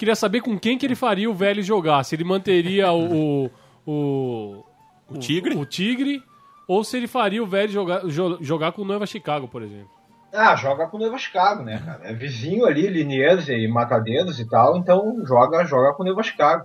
Queria 0.00 0.16
saber 0.16 0.40
com 0.40 0.58
quem 0.58 0.78
que 0.78 0.86
ele 0.86 0.94
faria 0.94 1.28
o 1.28 1.34
Vélez 1.34 1.66
jogar. 1.66 2.02
Se 2.04 2.14
ele 2.14 2.24
manteria 2.24 2.90
o. 2.90 3.44
O, 3.44 3.50
o, 3.86 4.64
O 5.10 5.18
Tigre? 5.18 5.54
O, 5.54 5.66
Tigre. 5.66 6.22
Ou 6.66 6.82
se 6.82 6.96
ele 6.96 7.06
faria 7.06 7.42
o 7.42 7.46
Vélez 7.46 7.70
jogar, 7.70 8.06
jo- 8.06 8.38
jogar 8.40 8.72
com 8.72 8.80
o 8.80 8.84
Nova 8.86 9.04
Chicago, 9.04 9.46
por 9.46 9.60
exemplo. 9.62 9.90
Ah, 10.32 10.56
joga 10.56 10.86
com 10.86 10.96
o 10.96 11.00
Neva 11.00 11.18
Chicago, 11.18 11.62
né, 11.64 11.82
cara? 11.84 12.00
É 12.08 12.14
vizinho 12.14 12.64
ali, 12.64 12.86
Liniers 12.86 13.46
e 13.48 13.68
Matadeiros 13.68 14.40
e 14.40 14.48
tal, 14.48 14.78
então 14.78 15.22
joga, 15.26 15.64
joga 15.66 15.92
com 15.92 16.02
o 16.02 16.06
Neva 16.06 16.22
Chicago. 16.22 16.64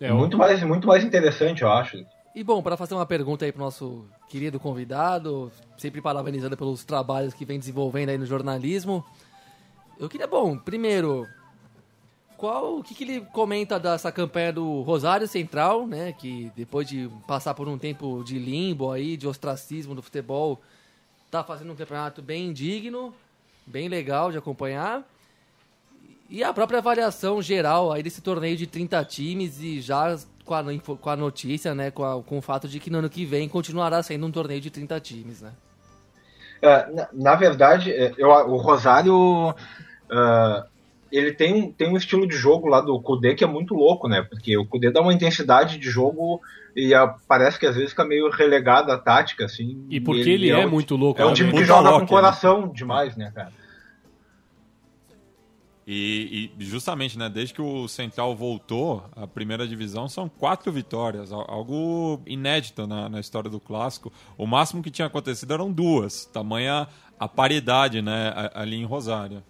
É, 0.00 0.10
muito, 0.10 0.36
mais, 0.36 0.60
muito 0.64 0.88
mais 0.88 1.04
interessante, 1.04 1.62
eu 1.62 1.70
acho. 1.70 1.96
E 2.34 2.42
bom, 2.42 2.60
para 2.60 2.76
fazer 2.76 2.94
uma 2.94 3.06
pergunta 3.06 3.44
aí 3.44 3.52
pro 3.52 3.62
nosso 3.62 4.06
querido 4.28 4.58
convidado, 4.58 5.52
sempre 5.78 6.00
parabenizando 6.00 6.56
pelos 6.56 6.84
trabalhos 6.84 7.34
que 7.34 7.44
vem 7.44 7.58
desenvolvendo 7.58 8.08
aí 8.08 8.18
no 8.18 8.26
jornalismo, 8.26 9.04
eu 10.00 10.08
queria, 10.08 10.26
bom, 10.26 10.56
primeiro, 10.58 11.26
qual 12.36 12.78
o 12.78 12.82
que, 12.82 12.94
que 12.94 13.04
ele 13.04 13.20
comenta 13.32 13.78
dessa 13.78 14.12
campanha 14.12 14.52
do 14.52 14.82
Rosário 14.82 15.26
Central, 15.26 15.86
né, 15.86 16.12
que 16.12 16.50
depois 16.56 16.86
de 16.88 17.10
passar 17.26 17.54
por 17.54 17.68
um 17.68 17.78
tempo 17.78 18.22
de 18.24 18.38
limbo 18.38 18.90
aí, 18.92 19.16
de 19.16 19.26
ostracismo 19.26 19.94
do 19.94 20.02
futebol, 20.02 20.60
tá 21.30 21.42
fazendo 21.42 21.72
um 21.72 21.76
campeonato 21.76 22.22
bem 22.22 22.52
digno, 22.52 23.14
bem 23.66 23.88
legal 23.88 24.30
de 24.30 24.38
acompanhar. 24.38 25.02
E 26.28 26.42
a 26.42 26.52
própria 26.52 26.78
avaliação 26.80 27.40
geral 27.40 27.92
aí 27.92 28.02
desse 28.02 28.20
torneio 28.20 28.56
de 28.56 28.66
30 28.66 29.04
times 29.04 29.60
e 29.60 29.80
já 29.80 30.18
com 30.44 30.54
a, 30.54 30.62
com 31.00 31.10
a 31.10 31.16
notícia, 31.16 31.74
né, 31.74 31.90
com, 31.90 32.04
a- 32.04 32.22
com 32.22 32.38
o 32.38 32.42
fato 32.42 32.68
de 32.68 32.78
que 32.80 32.90
no 32.90 32.98
ano 32.98 33.10
que 33.10 33.24
vem 33.24 33.48
continuará 33.48 34.02
sendo 34.02 34.26
um 34.26 34.30
torneio 34.30 34.60
de 34.60 34.70
30 34.70 35.00
times, 35.00 35.40
né? 35.40 35.52
É, 36.62 36.90
na, 36.90 37.08
na 37.12 37.34
verdade, 37.34 37.92
é, 37.92 38.12
eu, 38.16 38.28
o 38.30 38.56
Rosário 38.56 39.54
é, 40.10 40.64
ele 41.12 41.32
tem, 41.32 41.54
um- 41.54 41.72
tem 41.72 41.88
um 41.88 41.96
estilo 41.96 42.26
de 42.26 42.36
jogo 42.36 42.66
lá 42.68 42.80
do 42.80 43.00
Kudê 43.00 43.34
que 43.34 43.44
é 43.44 43.46
muito 43.46 43.74
louco, 43.74 44.08
né? 44.08 44.22
Porque 44.22 44.56
o 44.56 44.66
Kudê 44.66 44.90
dá 44.90 45.00
uma 45.00 45.12
intensidade 45.12 45.78
de 45.78 45.90
jogo 45.90 46.40
e 46.74 46.92
a- 46.94 47.06
parece 47.28 47.58
que 47.58 47.66
às 47.66 47.74
vezes 47.74 47.90
fica 47.90 48.04
meio 48.04 48.28
relegado 48.30 48.90
à 48.90 48.98
tática, 48.98 49.44
assim. 49.44 49.86
E 49.88 50.00
porque 50.00 50.28
ele, 50.28 50.50
é, 50.50 50.66
um- 50.66 50.70
muito 50.70 50.96
louco. 50.96 51.20
É 51.20 51.24
um 51.24 51.28
né? 51.30 51.34
time 51.34 51.50
que 51.50 51.54
Puta 51.56 51.66
joga 51.66 51.92
com 51.92 52.00
né? 52.00 52.06
coração 52.06 52.68
demais, 52.68 53.16
né, 53.16 53.30
cara? 53.34 53.52
E, 55.88 56.50
e 56.58 56.64
justamente, 56.64 57.16
né, 57.16 57.28
desde 57.28 57.54
que 57.54 57.62
o 57.62 57.86
Central 57.86 58.34
voltou 58.34 59.04
à 59.14 59.24
primeira 59.24 59.68
divisão, 59.68 60.08
são 60.08 60.28
quatro 60.28 60.72
vitórias, 60.72 61.30
al- 61.30 61.46
algo 61.48 62.20
inédito 62.26 62.88
na, 62.88 63.08
na 63.08 63.20
história 63.20 63.48
do 63.48 63.60
clássico. 63.60 64.12
O 64.36 64.46
máximo 64.48 64.82
que 64.82 64.90
tinha 64.90 65.06
acontecido 65.06 65.54
eram 65.54 65.70
duas, 65.70 66.24
tamanha 66.24 66.88
a 67.20 67.28
paridade, 67.28 68.02
né, 68.02 68.32
a- 68.34 68.62
ali 68.62 68.74
em 68.76 68.84
Rosário. 68.84 69.44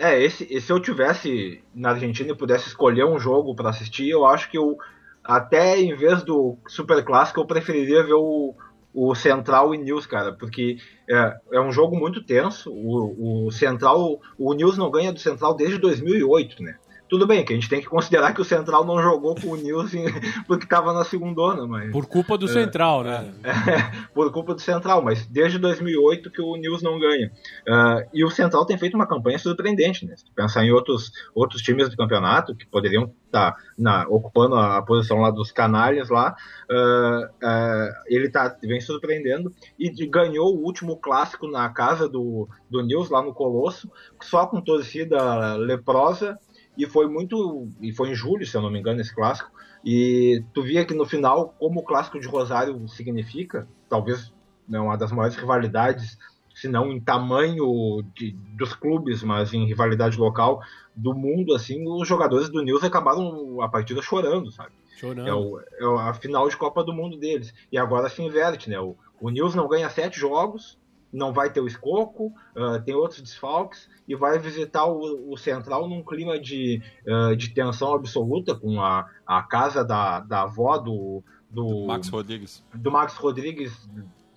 É, 0.00 0.18
esse, 0.22 0.58
se 0.62 0.72
eu 0.72 0.80
tivesse 0.80 1.62
na 1.74 1.90
Argentina 1.90 2.32
e 2.32 2.34
pudesse 2.34 2.68
escolher 2.68 3.04
um 3.04 3.18
jogo 3.18 3.54
pra 3.54 3.68
assistir, 3.68 4.08
eu 4.08 4.24
acho 4.24 4.50
que 4.50 4.56
eu 4.56 4.78
até 5.22 5.78
em 5.78 5.94
vez 5.94 6.22
do 6.22 6.56
Super 6.66 7.04
Clássico 7.04 7.38
eu 7.38 7.46
preferiria 7.46 8.02
ver 8.02 8.14
o, 8.14 8.54
o 8.94 9.14
Central 9.14 9.74
e 9.74 9.78
News, 9.78 10.06
cara, 10.06 10.32
porque 10.32 10.78
é, 11.06 11.36
é 11.52 11.60
um 11.60 11.70
jogo 11.70 11.94
muito 11.94 12.24
tenso. 12.24 12.72
O, 12.72 13.46
o 13.46 13.50
Central, 13.50 14.18
o 14.38 14.54
News 14.54 14.78
não 14.78 14.90
ganha 14.90 15.12
do 15.12 15.20
Central 15.20 15.54
desde 15.54 15.76
2008, 15.76 16.62
né? 16.62 16.78
Tudo 17.10 17.26
bem 17.26 17.44
que 17.44 17.52
a 17.52 17.56
gente 17.56 17.68
tem 17.68 17.80
que 17.80 17.88
considerar 17.88 18.32
que 18.32 18.40
o 18.40 18.44
Central 18.44 18.84
não 18.86 19.02
jogou 19.02 19.34
com 19.34 19.48
o 19.48 19.56
News 19.56 19.92
em- 19.92 20.04
porque 20.46 20.64
estava 20.64 20.92
na 20.92 21.04
segundona, 21.04 21.66
mas 21.66 21.90
Por 21.90 22.06
culpa 22.06 22.38
do 22.38 22.46
Central, 22.46 23.02
né? 23.02 23.32
por 24.14 24.32
culpa 24.32 24.54
do 24.54 24.60
Central, 24.60 25.02
mas 25.02 25.26
desde 25.26 25.58
2008 25.58 26.30
que 26.30 26.40
o 26.40 26.54
News 26.56 26.82
não 26.82 27.00
ganha. 27.00 27.30
Ah, 27.68 28.04
e 28.14 28.24
o 28.24 28.30
Central 28.30 28.64
tem 28.64 28.78
feito 28.78 28.94
uma 28.94 29.08
campanha 29.08 29.38
surpreendente, 29.38 30.06
né? 30.06 30.14
Se 30.16 30.24
pensar 30.34 30.64
em 30.64 30.70
outros, 30.70 31.10
outros 31.34 31.60
times 31.62 31.88
do 31.88 31.96
campeonato 31.96 32.54
que 32.54 32.64
poderiam 32.66 33.12
estar 33.26 33.56
na, 33.76 34.06
ocupando 34.08 34.54
a, 34.56 34.80
posição 34.82 35.18
lá 35.20 35.30
dos 35.30 35.50
canalhas 35.52 36.08
lá, 36.10 36.34
ah, 36.70 37.30
ah, 37.42 37.88
ele 38.06 38.30
tá, 38.30 38.56
vem 38.62 38.80
surpreendendo 38.80 39.52
e 39.78 39.90
de- 39.90 40.06
ganhou 40.06 40.54
o 40.56 40.62
último 40.64 40.96
clássico 40.96 41.48
na 41.48 41.68
casa 41.70 42.08
do, 42.08 42.48
do 42.70 42.82
News, 42.82 43.10
lá 43.10 43.20
no 43.22 43.34
Colosso, 43.34 43.90
só 44.22 44.46
com 44.46 44.60
torcida 44.60 45.54
leprosa, 45.56 46.38
e 46.82 46.86
foi 46.86 47.06
muito. 47.06 47.68
E 47.80 47.92
foi 47.92 48.10
em 48.10 48.14
julho, 48.14 48.46
se 48.46 48.56
eu 48.56 48.62
não 48.62 48.70
me 48.70 48.78
engano, 48.78 49.00
esse 49.00 49.14
clássico. 49.14 49.50
E 49.84 50.42
tu 50.52 50.62
via 50.62 50.84
que 50.84 50.94
no 50.94 51.06
final, 51.06 51.54
como 51.58 51.80
o 51.80 51.84
clássico 51.84 52.20
de 52.20 52.28
Rosário 52.28 52.86
significa, 52.88 53.66
talvez 53.88 54.32
né, 54.68 54.78
uma 54.78 54.96
das 54.96 55.12
maiores 55.12 55.36
rivalidades, 55.36 56.18
se 56.54 56.68
não 56.68 56.92
em 56.92 57.00
tamanho 57.00 58.02
de, 58.14 58.32
dos 58.56 58.74
clubes, 58.74 59.22
mas 59.22 59.52
em 59.52 59.66
rivalidade 59.66 60.18
local 60.18 60.60
do 60.94 61.14
mundo, 61.14 61.54
assim, 61.54 61.82
os 61.88 62.06
jogadores 62.06 62.48
do 62.48 62.62
News 62.62 62.84
acabaram 62.84 63.60
a 63.62 63.68
partida 63.68 64.02
chorando, 64.02 64.50
sabe? 64.50 64.72
Chorando. 64.96 65.28
É, 65.28 65.34
o, 65.34 65.60
é 65.60 66.08
a 66.08 66.14
final 66.14 66.48
de 66.48 66.56
Copa 66.56 66.84
do 66.84 66.92
Mundo 66.92 67.18
deles. 67.18 67.54
E 67.72 67.78
agora 67.78 68.08
se 68.08 68.22
inverte, 68.22 68.68
né? 68.68 68.78
O, 68.78 68.96
o 69.20 69.30
News 69.30 69.54
não 69.54 69.68
ganha 69.68 69.88
sete 69.88 70.18
jogos, 70.18 70.78
não 71.12 71.32
vai 71.32 71.50
ter 71.50 71.60
o 71.60 71.66
Escoco, 71.66 72.32
ah, 72.56 72.78
tem 72.78 72.94
outros 72.94 73.20
desfalques, 73.20 73.88
e 74.06 74.14
vai 74.14 74.38
visitar 74.38 74.86
o, 74.86 75.32
o 75.32 75.36
Central 75.36 75.88
num 75.88 76.02
clima 76.02 76.38
de, 76.38 76.82
ah, 77.08 77.34
de 77.34 77.50
tensão 77.50 77.94
absoluta, 77.94 78.54
com 78.54 78.80
a, 78.80 79.08
a 79.26 79.42
casa 79.42 79.84
da, 79.84 80.20
da 80.20 80.42
avó 80.42 80.78
do, 80.78 81.22
do, 81.50 81.86
Max 81.86 82.08
Rodrigues. 82.08 82.64
do 82.74 82.90
Max 82.90 83.16
Rodrigues 83.16 83.88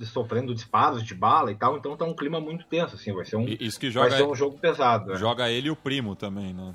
sofrendo 0.01 0.53
disparos 0.53 1.03
de 1.03 1.13
bala 1.13 1.51
e 1.51 1.55
tal, 1.55 1.77
então 1.77 1.95
tá 1.95 2.03
um 2.03 2.15
clima 2.15 2.39
muito 2.39 2.65
tenso, 2.65 2.95
assim, 2.95 3.13
vai 3.13 3.25
ser 3.25 3.37
um, 3.37 3.45
Isso 3.59 3.79
que 3.79 3.89
vai 3.89 4.09
joga, 4.09 4.17
ser 4.17 4.23
um 4.27 4.35
jogo 4.35 4.57
pesado. 4.57 5.11
né? 5.11 5.15
joga 5.15 5.49
ele 5.49 5.67
e 5.67 5.71
o 5.71 5.75
primo 5.75 6.15
também, 6.15 6.53
né? 6.53 6.73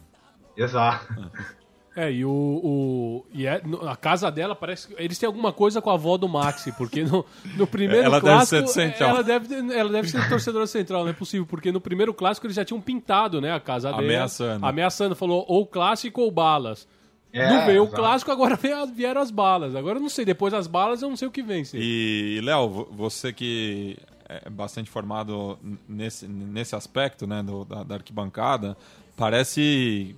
Exato. 0.56 1.06
É, 2.00 2.12
e 2.12 2.24
o. 2.24 2.30
o 2.30 3.26
e 3.34 3.44
é- 3.46 3.60
a 3.88 3.96
casa 3.96 4.30
dela 4.30 4.54
parece 4.54 4.86
que. 4.86 4.94
Eles 5.02 5.18
têm 5.18 5.26
alguma 5.26 5.52
coisa 5.52 5.82
com 5.82 5.90
a 5.90 5.94
avó 5.94 6.16
do 6.16 6.28
Maxi, 6.28 6.70
porque 6.72 7.02
no, 7.02 7.24
no 7.56 7.66
primeiro 7.66 8.04
Ela 8.06 8.20
deve 8.20 8.34
clássico. 8.36 8.56
ser 8.56 8.62
do 8.62 8.68
Central. 8.68 9.10
Ela 9.10 9.22
deve, 9.24 9.54
ela 9.74 9.90
deve 9.90 10.08
ser 10.08 10.28
torcedora 10.28 10.66
central, 10.68 11.02
não 11.02 11.10
é 11.10 11.12
possível, 11.12 11.44
porque 11.44 11.72
no 11.72 11.80
primeiro 11.80 12.14
clássico 12.14 12.46
eles 12.46 12.54
já 12.54 12.64
tinham 12.64 12.80
pintado, 12.80 13.40
né, 13.40 13.52
a 13.52 13.58
casa 13.58 13.88
dela. 13.90 14.02
Ameaçando. 14.02 14.64
Ameaçando, 14.64 15.16
falou 15.16 15.44
ou 15.48 15.66
clássico 15.66 16.20
ou 16.20 16.30
balas. 16.30 16.86
É, 17.32 17.46
não 17.52 17.66
veio 17.66 17.82
o 17.82 17.88
clássico, 17.88 18.30
agora 18.30 18.56
vieram 18.94 19.20
as 19.20 19.30
balas. 19.30 19.74
Agora 19.74 19.98
eu 19.98 20.00
não 20.02 20.08
sei, 20.08 20.24
depois 20.24 20.52
das 20.52 20.66
balas 20.66 21.02
eu 21.02 21.08
não 21.10 21.16
sei 21.16 21.26
o 21.28 21.30
que 21.30 21.42
vem. 21.42 21.64
sim. 21.64 21.78
E, 21.80 22.40
Léo, 22.42 22.68
vo- 22.70 22.88
você 22.92 23.32
que 23.32 23.98
é 24.28 24.48
bastante 24.48 24.88
formado 24.88 25.58
nesse, 25.88 26.26
nesse 26.28 26.74
aspecto 26.76 27.26
né, 27.26 27.42
do- 27.42 27.64
da, 27.64 27.82
da 27.82 27.94
arquibancada, 27.96 28.76
parece. 29.16 30.14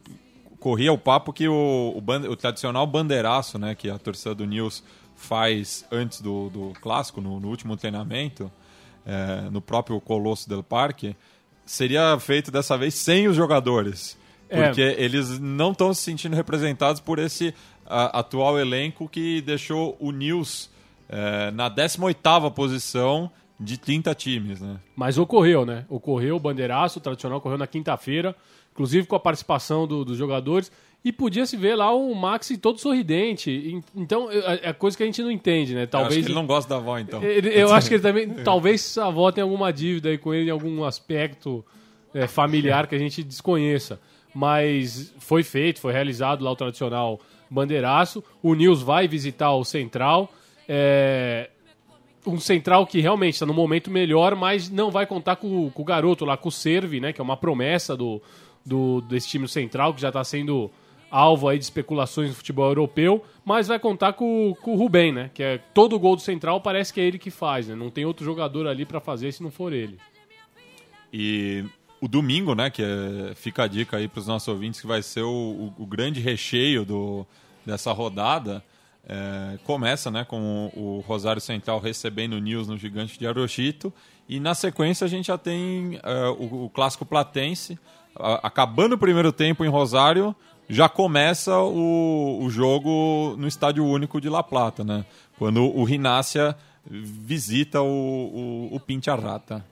Corria 0.60 0.92
o 0.92 0.98
papo 0.98 1.32
que 1.32 1.48
o, 1.48 1.54
o, 1.96 2.30
o 2.30 2.36
tradicional 2.36 2.86
bandeiraço 2.86 3.58
né, 3.58 3.74
que 3.74 3.88
a 3.90 3.98
torcida 3.98 4.34
do 4.34 4.44
News 4.44 4.84
faz 5.16 5.84
antes 5.90 6.20
do, 6.20 6.48
do 6.50 6.72
clássico, 6.80 7.20
no, 7.20 7.40
no 7.40 7.48
último 7.48 7.76
treinamento, 7.76 8.50
é, 9.06 9.48
no 9.50 9.60
próprio 9.60 10.00
Colosso 10.00 10.48
del 10.48 10.62
Parque, 10.62 11.16
seria 11.64 12.18
feito 12.20 12.50
dessa 12.50 12.76
vez 12.76 12.94
sem 12.94 13.26
os 13.26 13.34
jogadores. 13.34 14.18
É. 14.48 14.64
Porque 14.66 14.80
eles 14.80 15.38
não 15.38 15.72
estão 15.72 15.94
se 15.94 16.02
sentindo 16.02 16.34
representados 16.36 17.00
por 17.00 17.18
esse 17.18 17.54
a- 17.86 18.18
atual 18.20 18.58
elenco 18.58 19.08
que 19.08 19.40
deixou 19.40 19.96
o 20.00 20.10
News 20.10 20.68
é, 21.08 21.50
na 21.52 21.70
18ª 21.70 22.50
posição 22.52 23.30
de 23.60 23.78
30 23.78 24.14
times, 24.14 24.60
né? 24.60 24.78
Mas 24.96 25.18
ocorreu, 25.18 25.66
né? 25.66 25.84
Ocorreu 25.88 26.36
o 26.36 26.40
bandeiraço, 26.40 26.98
o 26.98 27.02
tradicional 27.02 27.38
ocorreu 27.38 27.58
na 27.58 27.66
quinta-feira, 27.66 28.34
inclusive 28.72 29.06
com 29.06 29.14
a 29.14 29.20
participação 29.20 29.86
do- 29.86 30.04
dos 30.04 30.16
jogadores. 30.16 30.72
E 31.04 31.12
podia 31.12 31.46
se 31.46 31.56
ver 31.56 31.74
lá 31.76 31.92
o 31.94 32.14
Maxi 32.14 32.58
todo 32.58 32.78
sorridente. 32.78 33.80
Então, 33.96 34.28
é 34.30 34.68
é 34.68 34.72
coisa 34.72 34.96
que 34.96 35.02
a 35.02 35.06
gente 35.06 35.22
não 35.22 35.30
entende, 35.30 35.72
né? 35.74 35.80
Eu 35.80 35.84
acho 35.84 35.90
Talvez. 35.90 36.14
que 36.20 36.26
ele 36.26 36.34
não 36.34 36.46
gosta 36.46 36.68
da 36.68 36.76
avó, 36.76 36.98
então. 36.98 37.22
Ele- 37.22 37.48
eu 37.50 37.72
acho 37.72 37.88
que 37.88 37.94
ele 37.94 38.02
também. 38.02 38.28
Talvez 38.44 38.98
a 38.98 39.06
avó 39.06 39.30
tenha 39.32 39.44
alguma 39.44 39.72
dívida 39.72 40.08
aí 40.10 40.18
com 40.18 40.32
ele 40.34 40.48
em 40.48 40.52
algum 40.52 40.84
aspecto 40.84 41.64
é, 42.14 42.26
familiar 42.26 42.86
que 42.86 42.94
a 42.94 42.98
gente 42.98 43.22
desconheça. 43.22 43.98
Mas 44.34 45.12
foi 45.18 45.42
feito, 45.42 45.80
foi 45.80 45.92
realizado 45.92 46.42
lá 46.44 46.50
o 46.50 46.56
tradicional 46.56 47.18
bandeiraço. 47.50 48.22
O 48.42 48.54
Nils 48.54 48.82
vai 48.82 49.08
visitar 49.08 49.52
o 49.54 49.64
Central. 49.64 50.30
É, 50.68 51.50
um 52.26 52.38
Central 52.38 52.86
que 52.86 53.00
realmente 53.00 53.34
está 53.34 53.46
no 53.46 53.54
momento 53.54 53.90
melhor, 53.90 54.34
mas 54.36 54.68
não 54.70 54.90
vai 54.90 55.06
contar 55.06 55.36
com, 55.36 55.70
com 55.70 55.82
o 55.82 55.84
garoto 55.84 56.24
lá, 56.24 56.36
com 56.36 56.48
o 56.48 56.52
Servi, 56.52 57.00
né? 57.00 57.12
Que 57.12 57.20
é 57.20 57.24
uma 57.24 57.36
promessa 57.36 57.96
do, 57.96 58.20
do, 58.64 59.00
desse 59.02 59.28
time 59.28 59.48
Central, 59.48 59.94
que 59.94 60.00
já 60.00 60.08
está 60.08 60.22
sendo 60.24 60.70
alvo 61.10 61.48
aí 61.48 61.58
de 61.58 61.64
especulações 61.64 62.28
no 62.28 62.36
futebol 62.36 62.68
europeu, 62.68 63.24
mas 63.44 63.66
vai 63.66 63.78
contar 63.80 64.12
com, 64.12 64.54
com 64.62 64.74
o 64.74 64.76
Rubem, 64.76 65.10
né? 65.12 65.30
Que 65.34 65.42
é 65.42 65.58
todo 65.58 65.98
gol 65.98 66.14
do 66.14 66.22
Central 66.22 66.60
parece 66.60 66.92
que 66.92 67.00
é 67.00 67.04
ele 67.04 67.18
que 67.18 67.30
faz, 67.30 67.66
né? 67.66 67.74
Não 67.74 67.90
tem 67.90 68.04
outro 68.04 68.24
jogador 68.24 68.66
ali 68.68 68.84
para 68.84 69.00
fazer 69.00 69.32
se 69.32 69.42
não 69.42 69.50
for 69.50 69.72
ele. 69.72 69.98
E 71.12 71.64
o 72.00 72.06
domingo, 72.08 72.54
né, 72.54 72.70
que 72.70 72.82
é- 72.82 73.34
fica 73.34 73.64
a 73.64 73.66
dica 73.66 73.96
aí 73.96 74.06
para 74.08 74.20
os 74.20 74.26
nossos 74.26 74.46
ouvintes, 74.48 74.80
que 74.80 74.86
vai 74.86 75.02
ser 75.02 75.22
o, 75.22 75.72
o- 75.78 75.82
o 75.82 75.86
grande 75.86 76.20
recheio 76.20 76.84
do, 76.84 77.26
dessa 77.66 77.92
rodada, 77.92 78.62
é, 79.10 79.58
começa 79.64 80.08
né, 80.08 80.24
com 80.24 80.70
o, 80.72 81.00
Rosário 81.04 81.42
Central 81.42 81.80
recebendo 81.80 82.34
o 82.34 82.38
News 82.38 82.68
no 82.68 82.78
Gigante 82.78 83.18
de 83.18 83.26
Arochito, 83.26 83.92
e 84.28 84.38
na 84.38 84.54
sequência 84.54 85.04
a 85.04 85.08
gente 85.08 85.26
já 85.26 85.36
tem 85.36 85.98
é, 86.00 86.28
o, 86.28 86.66
o 86.66 86.70
Clássico 86.70 87.04
Platense, 87.04 87.76
acabando 88.14 88.92
o 88.92 88.98
primeiro 88.98 89.32
tempo 89.32 89.64
em 89.64 89.68
Rosário, 89.68 90.34
já 90.68 90.88
começa 90.88 91.58
o, 91.58 92.38
o 92.40 92.48
jogo 92.50 93.34
no 93.36 93.48
Estádio 93.48 93.84
Único 93.84 94.20
de 94.20 94.28
La 94.28 94.44
Plata, 94.44 94.84
né, 94.84 95.04
quando 95.36 95.64
o 95.64 95.82
Rinácia 95.82 96.56
visita 96.88 97.82
o, 97.82 98.68
o, 98.70 98.76
o 98.76 98.78
Pintiarrata. 98.78 99.64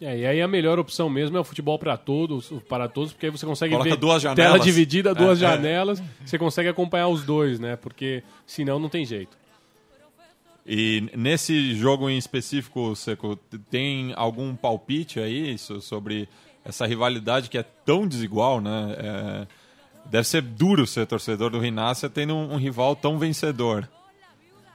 É, 0.00 0.18
e 0.18 0.26
aí 0.26 0.42
a 0.42 0.48
melhor 0.48 0.78
opção 0.78 1.08
mesmo 1.08 1.36
é 1.36 1.40
o 1.40 1.44
futebol 1.44 1.78
para 1.78 1.96
todos, 1.96 2.52
para 2.68 2.88
todos, 2.88 3.12
porque 3.12 3.26
aí 3.26 3.32
você 3.32 3.46
consegue 3.46 3.72
Coloca 3.72 3.90
ver 3.90 3.96
duas 3.96 4.22
tela 4.22 4.34
janelas. 4.36 4.64
dividida, 4.64 5.14
duas 5.14 5.40
É, 5.40 5.44
é. 5.46 5.48
janelas, 5.50 6.02
você 6.24 6.36
consegue 6.38 6.68
acompanhar 6.68 7.08
os 7.08 7.22
dois, 7.24 7.60
né? 7.60 7.76
Porque 7.76 8.22
senão 8.46 8.78
não 8.78 8.88
tem 8.88 9.04
jeito. 9.04 9.36
E 10.66 11.08
nesse 11.14 11.74
jogo 11.74 12.08
em 12.08 12.16
específico, 12.16 12.96
Seco, 12.96 13.36
tem 13.70 14.12
algum 14.16 14.54
palpite 14.56 15.20
aí 15.20 15.56
sobre 15.58 16.28
essa 16.64 16.86
rivalidade 16.86 17.50
que 17.50 17.58
é 17.58 17.62
tão 17.62 18.06
desigual, 18.08 18.60
né? 18.60 18.96
É, 18.98 19.46
deve 20.06 20.26
ser 20.26 20.40
duro 20.42 20.86
ser 20.86 21.06
torcedor 21.06 21.50
do 21.50 21.58
Rinácia 21.58 22.08
tendo 22.08 22.34
um, 22.34 22.54
um 22.54 22.56
rival 22.56 22.96
tão 22.96 23.18
vencedor. 23.18 23.88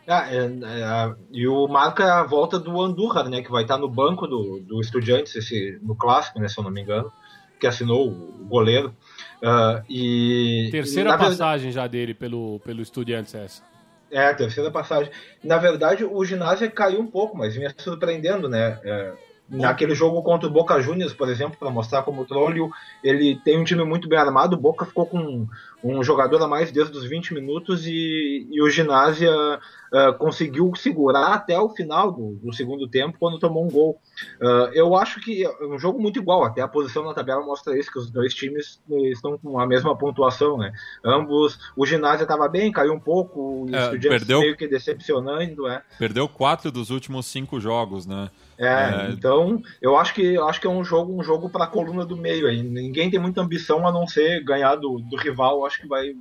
É, 0.10 0.38
é, 0.38 0.42
é, 0.42 1.16
e 1.32 1.48
o 1.48 1.68
marca 1.68 2.16
a 2.16 2.24
volta 2.24 2.58
do 2.58 2.82
Andújar, 2.82 3.30
né? 3.30 3.44
Que 3.44 3.52
vai 3.52 3.62
estar 3.62 3.78
no 3.78 3.88
banco 3.88 4.26
do, 4.26 4.60
do 4.60 4.82
Estudiantes, 4.82 5.36
esse, 5.36 5.78
no 5.84 5.96
clássico, 5.96 6.40
né? 6.40 6.48
Se 6.48 6.58
eu 6.58 6.64
não 6.64 6.72
me 6.72 6.82
engano, 6.82 7.12
que 7.60 7.68
assinou 7.68 8.10
o 8.10 8.46
goleiro. 8.46 8.96
Uh, 9.44 9.84
e, 9.88 10.70
Terceira 10.72 11.12
e, 11.12 11.18
passagem 11.18 11.70
verdade, 11.70 11.72
já 11.72 11.86
dele 11.86 12.16
pelo, 12.16 12.60
pelo 12.62 12.82
Estudiantes 12.82 13.36
essa. 13.36 13.64
É, 14.12 14.34
terceira 14.34 14.72
passagem. 14.72 15.12
Na 15.44 15.60
verdade, 15.60 16.04
o 16.04 16.26
ginásio 16.26 16.72
caiu 16.72 17.00
um 17.00 17.06
pouco, 17.06 17.38
mas 17.38 17.54
vinha 17.54 17.72
surpreendendo, 17.78 18.50
né? 18.50 18.80
É, 18.84 19.14
naquele 19.50 19.96
jogo 19.96 20.22
contra 20.22 20.48
o 20.48 20.52
Boca 20.52 20.80
Juniors, 20.82 21.14
por 21.14 21.30
exemplo, 21.30 21.58
para 21.58 21.70
mostrar 21.70 22.04
como 22.04 22.22
o 22.22 22.26
Trollio, 22.26 22.70
ele 23.04 23.36
tem 23.44 23.58
um 23.58 23.64
time 23.64 23.84
muito 23.84 24.08
bem 24.08 24.20
armado. 24.20 24.56
O 24.56 24.60
Boca 24.60 24.86
ficou 24.86 25.06
com 25.06 25.48
um 25.84 26.04
jogador 26.04 26.42
a 26.42 26.48
mais 26.48 26.72
desde 26.72 26.98
os 26.98 27.06
20 27.06 27.34
minutos 27.34 27.86
e, 27.88 28.48
e 28.52 28.62
o 28.62 28.70
ginásio 28.70 29.32
uh, 29.32 30.14
conseguiu 30.18 30.72
segurar 30.76 31.34
até 31.34 31.58
o 31.58 31.70
final 31.70 32.12
do, 32.12 32.36
do, 32.36 32.54
segundo 32.54 32.88
tempo, 32.88 33.18
quando 33.20 33.40
tomou 33.40 33.66
um 33.66 33.70
gol. 33.70 34.00
Uh, 34.42 34.70
eu 34.74 34.96
acho 34.96 35.22
que 35.22 35.46
é 35.46 35.66
um 35.66 35.80
jogo 35.80 36.00
muito 36.00 36.20
igual, 36.20 36.44
até 36.44 36.62
a 36.62 36.68
posição 36.68 37.06
na 37.06 37.14
tabela 37.14 37.46
mostra 37.46 37.78
isso, 37.78 37.92
que 37.92 38.00
os 38.00 38.12
dois 38.12 38.34
times 38.34 38.82
estão 39.12 39.38
com 39.38 39.60
a 39.60 39.66
mesma 39.66 39.98
pontuação, 39.98 40.58
né? 40.58 40.74
Ambos, 41.04 41.58
o 41.76 41.86
ginásio 41.86 42.24
estava 42.24 42.48
bem, 42.50 42.72
caiu 42.72 42.94
um 42.94 43.00
pouco, 43.00 43.66
o 43.66 43.76
é, 43.76 43.98
perdeu, 43.98 44.42
meio 44.42 44.58
que 44.58 44.68
decepcionando, 44.68 45.68
é. 45.68 45.82
Perdeu 45.98 46.28
quatro 46.28 46.72
dos 46.72 46.90
últimos 46.90 47.26
cinco 47.26 47.60
jogos, 47.60 48.06
né? 48.06 48.30
É, 48.60 49.08
é, 49.08 49.12
então 49.12 49.62
eu 49.82 49.96
acho 49.96 50.14
que 50.14 50.22
eu 50.22 50.46
acho 50.46 50.60
que 50.60 50.68
é 50.68 50.70
um 50.70 50.84
jogo 50.84 51.18
um 51.18 51.24
jogo 51.24 51.50
para 51.50 51.64
a 51.64 51.68
coluna 51.68 52.06
do 52.06 52.18
meio 52.18 52.46
aí. 52.46 52.62
Ninguém 52.62 53.10
tem 53.10 53.20
muita 53.20 53.40
ambição 53.40 53.88
a 53.88 53.92
não 53.92 54.06
ser 54.06 54.44
ganhar 54.44 54.76
do, 54.76 55.00
do 55.00 55.16
rival. 55.16 55.60
Eu 55.60 55.66
acho 55.66 55.80
que 55.80 55.88
vai 55.88 56.14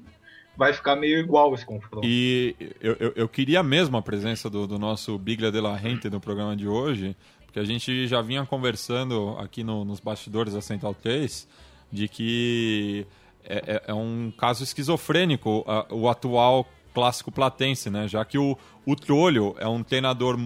vai 0.57 0.73
ficar 0.73 0.95
meio 0.95 1.19
igual 1.19 1.53
esse 1.55 1.67
confronto. 1.67 2.07
E 2.07 2.55
eu, 2.81 2.97
eu, 3.01 3.13
eu 3.17 3.29
queria 3.29 3.63
mesmo 3.63 3.97
a 3.97 4.03
presença 4.03 4.49
do, 4.49 4.69
do 4.69 4.79
nosso 4.79 5.19
Biglia 5.19 5.51
de 5.51 5.61
la 5.61 5.77
Rente 5.77 6.09
no 6.09 6.21
programa 6.21 6.57
de 6.57 6.69
hoje, 6.69 7.17
porque 7.45 7.59
a 7.59 7.65
gente 7.65 8.07
já 8.07 8.23
vinha 8.23 8.47
conversando 8.47 9.37
aqui 9.39 9.65
no, 9.65 9.85
nos 9.85 9.99
bastidores 9.99 10.55
da 10.55 10.61
Central 10.61 10.95
3 10.95 11.49
de 11.91 12.07
que 12.07 13.07
é, 13.45 13.57
é, 13.67 13.83
é 13.89 13.95
um 13.95 14.33
caso 14.37 14.63
esquizofrênico 14.63 15.65
a, 15.67 15.87
o 15.93 16.09
atual 16.09 16.69
clássico 16.95 17.33
platense, 17.33 17.91
né? 17.91 18.07
Já 18.07 18.25
que 18.25 18.39
o, 18.39 18.57
o 18.87 18.95
Trolho 18.95 19.57
é 19.59 19.67
um 19.67 19.83
treinador 19.83 20.39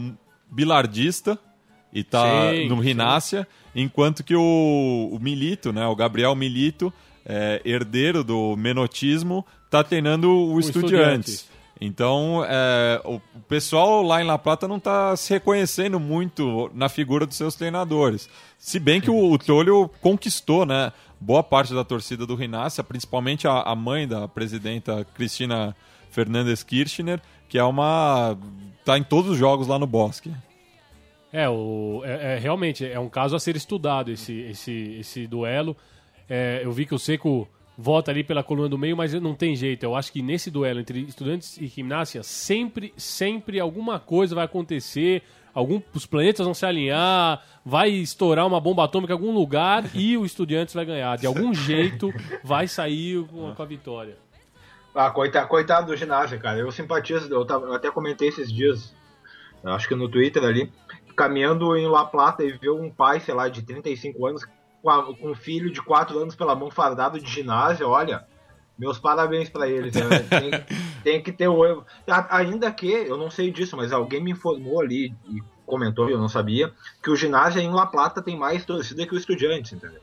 bilardista 0.51 1.39
e 1.93 2.03
tá 2.03 2.51
sim, 2.51 2.69
no 2.69 2.81
Rinácia, 2.81 3.47
enquanto 3.75 4.25
que 4.25 4.35
o, 4.35 5.11
o 5.13 5.19
Milito, 5.21 5.73
né? 5.73 5.87
O 5.87 5.95
Gabriel 5.95 6.35
Milito, 6.35 6.93
é, 7.25 7.61
herdeiro 7.65 8.25
do 8.25 8.57
menotismo, 8.57 9.45
está 9.67 9.85
treinando 9.85 10.31
o, 10.31 10.55
o 10.55 10.61
Estudiantes. 10.61 11.35
Estudiante. 11.35 11.53
Então, 11.85 12.45
é, 12.49 13.01
o 13.05 13.21
pessoal 13.49 14.03
lá 14.03 14.23
em 14.23 14.25
La 14.25 14.39
Plata 14.39 14.69
não 14.69 14.77
está 14.77 15.17
se 15.17 15.33
reconhecendo 15.33 15.99
muito 15.99 16.71
na 16.73 16.89
figura 16.89 17.27
dos 17.27 17.37
seus 17.37 17.57
treinadores. 17.57 18.29
Se 18.57 18.79
bem 18.79 19.01
que 19.01 19.11
o, 19.11 19.33
o 19.33 19.37
Trolho 19.37 19.91
conquistou 20.01 20.65
né, 20.65 20.93
boa 21.21 21.43
parte 21.43 21.75
da 21.75 21.83
torcida 21.83 22.25
do 22.25 22.37
Rinácia, 22.37 22.85
principalmente 22.85 23.49
a, 23.49 23.63
a 23.63 23.75
mãe 23.75 24.07
da 24.07 24.29
presidenta 24.29 25.05
Cristina 25.13 25.75
Fernandes 26.11 26.63
Kirchner, 26.63 27.21
que 27.49 27.59
é 27.59 27.65
uma. 27.65 28.39
tá 28.85 28.97
em 28.97 29.03
todos 29.03 29.33
os 29.33 29.39
jogos 29.39 29.67
lá 29.67 29.77
no 29.77 29.87
Bosque. 29.87 30.33
É, 31.33 31.49
o, 31.49 32.03
é, 32.05 32.35
é, 32.35 32.39
realmente 32.39 32.87
é 32.87 33.01
um 33.01 33.09
caso 33.09 33.35
a 33.35 33.41
ser 33.41 33.57
estudado 33.57 34.11
esse, 34.11 34.39
esse, 34.43 34.97
esse 35.01 35.27
duelo. 35.27 35.77
É, 36.29 36.61
eu 36.63 36.73
vi 36.73 36.85
que 36.85 36.95
o 36.95 36.99
Seco 36.99 37.49
vota 37.77 38.11
ali 38.11 38.23
pela 38.23 38.43
coluna 38.43 38.69
do 38.69 38.79
meio, 38.79 38.97
mas 38.97 39.15
não 39.15 39.35
tem 39.35 39.57
jeito. 39.57 39.83
Eu 39.83 39.97
acho 39.97 40.13
que 40.13 40.23
nesse 40.23 40.51
duelo 40.51 40.81
entre 40.81 41.01
estudantes 41.01 41.57
e 41.57 41.67
gimnasia, 41.67 42.23
sempre, 42.23 42.93
sempre 42.97 43.59
alguma 43.59 43.99
coisa 43.99 44.35
vai 44.35 44.45
acontecer. 44.45 45.23
Algum, 45.55 45.83
os 45.95 46.07
planetas 46.07 46.45
vão 46.45 46.55
se 46.55 46.65
alinhar, 46.65 47.43
vai 47.65 47.91
estourar 47.91 48.47
uma 48.47 48.61
bomba 48.61 48.85
atômica 48.85 49.13
em 49.13 49.17
algum 49.17 49.33
lugar 49.33 49.85
e 49.95 50.17
o 50.17 50.25
Estudiantes 50.25 50.75
vai 50.75 50.85
ganhar. 50.85 51.19
De 51.19 51.27
algum 51.27 51.53
jeito 51.53 52.11
vai 52.43 52.67
sair 52.67 53.23
com, 53.27 53.55
com 53.55 53.63
a 53.63 53.67
vitória. 53.67 54.17
Ah, 54.95 55.11
coitado, 55.11 55.49
coitado 55.49 55.87
do 55.89 55.97
ginásio, 55.97 56.39
cara. 56.39 56.59
Eu 56.59 56.71
simpatizo, 56.71 57.29
eu, 57.31 57.47
eu 57.47 57.75
até 57.75 57.91
comentei 57.91 58.29
esses 58.29 58.51
dias, 58.51 58.95
acho 59.65 59.89
que 59.89 59.95
no 59.95 60.09
Twitter 60.09 60.43
ali, 60.43 60.71
caminhando 61.17 61.77
em 61.77 61.87
La 61.87 62.05
Plata 62.05 62.45
e 62.45 62.53
ver 62.53 62.71
um 62.71 62.91
pai, 62.91 63.21
sei 63.21 63.35
lá, 63.35 63.49
de 63.49 63.63
35 63.63 64.27
anos 64.27 64.45
com, 64.83 64.91
a, 64.91 65.15
com 65.17 65.31
um 65.31 65.35
filho 65.35 65.71
de 65.71 65.81
4 65.81 66.19
anos 66.19 66.35
pela 66.35 66.55
mão 66.55 66.71
fardado 66.71 67.21
de 67.21 67.31
ginásio, 67.31 67.89
olha, 67.89 68.27
meus 68.79 68.99
parabéns 68.99 69.49
para 69.49 69.69
eles. 69.69 69.95
Né? 69.95 70.03
Tem, 70.29 70.51
tem, 71.05 71.23
que 71.23 71.33
ter 71.33 71.49
o. 71.49 71.85
Ainda 72.31 72.71
que, 72.71 72.91
eu 72.91 73.17
não 73.17 73.31
sei 73.31 73.51
disso, 73.51 73.77
mas 73.77 73.93
alguém 73.93 74.23
me 74.23 74.31
informou 74.31 74.81
ali 74.81 75.15
e 75.29 75.43
comentou, 75.67 76.09
eu 76.09 76.19
não 76.19 76.29
sabia, 76.29 76.73
que 77.03 77.11
o 77.11 77.17
ginásio 77.17 77.61
em 77.61 77.71
La 77.71 77.87
Plata 77.87 78.23
tem 78.23 78.37
mais 78.37 78.65
torcida 78.65 79.07
que 79.07 79.15
o 79.15 79.19
Estudiantes, 79.19 79.73
entendeu? 79.73 80.01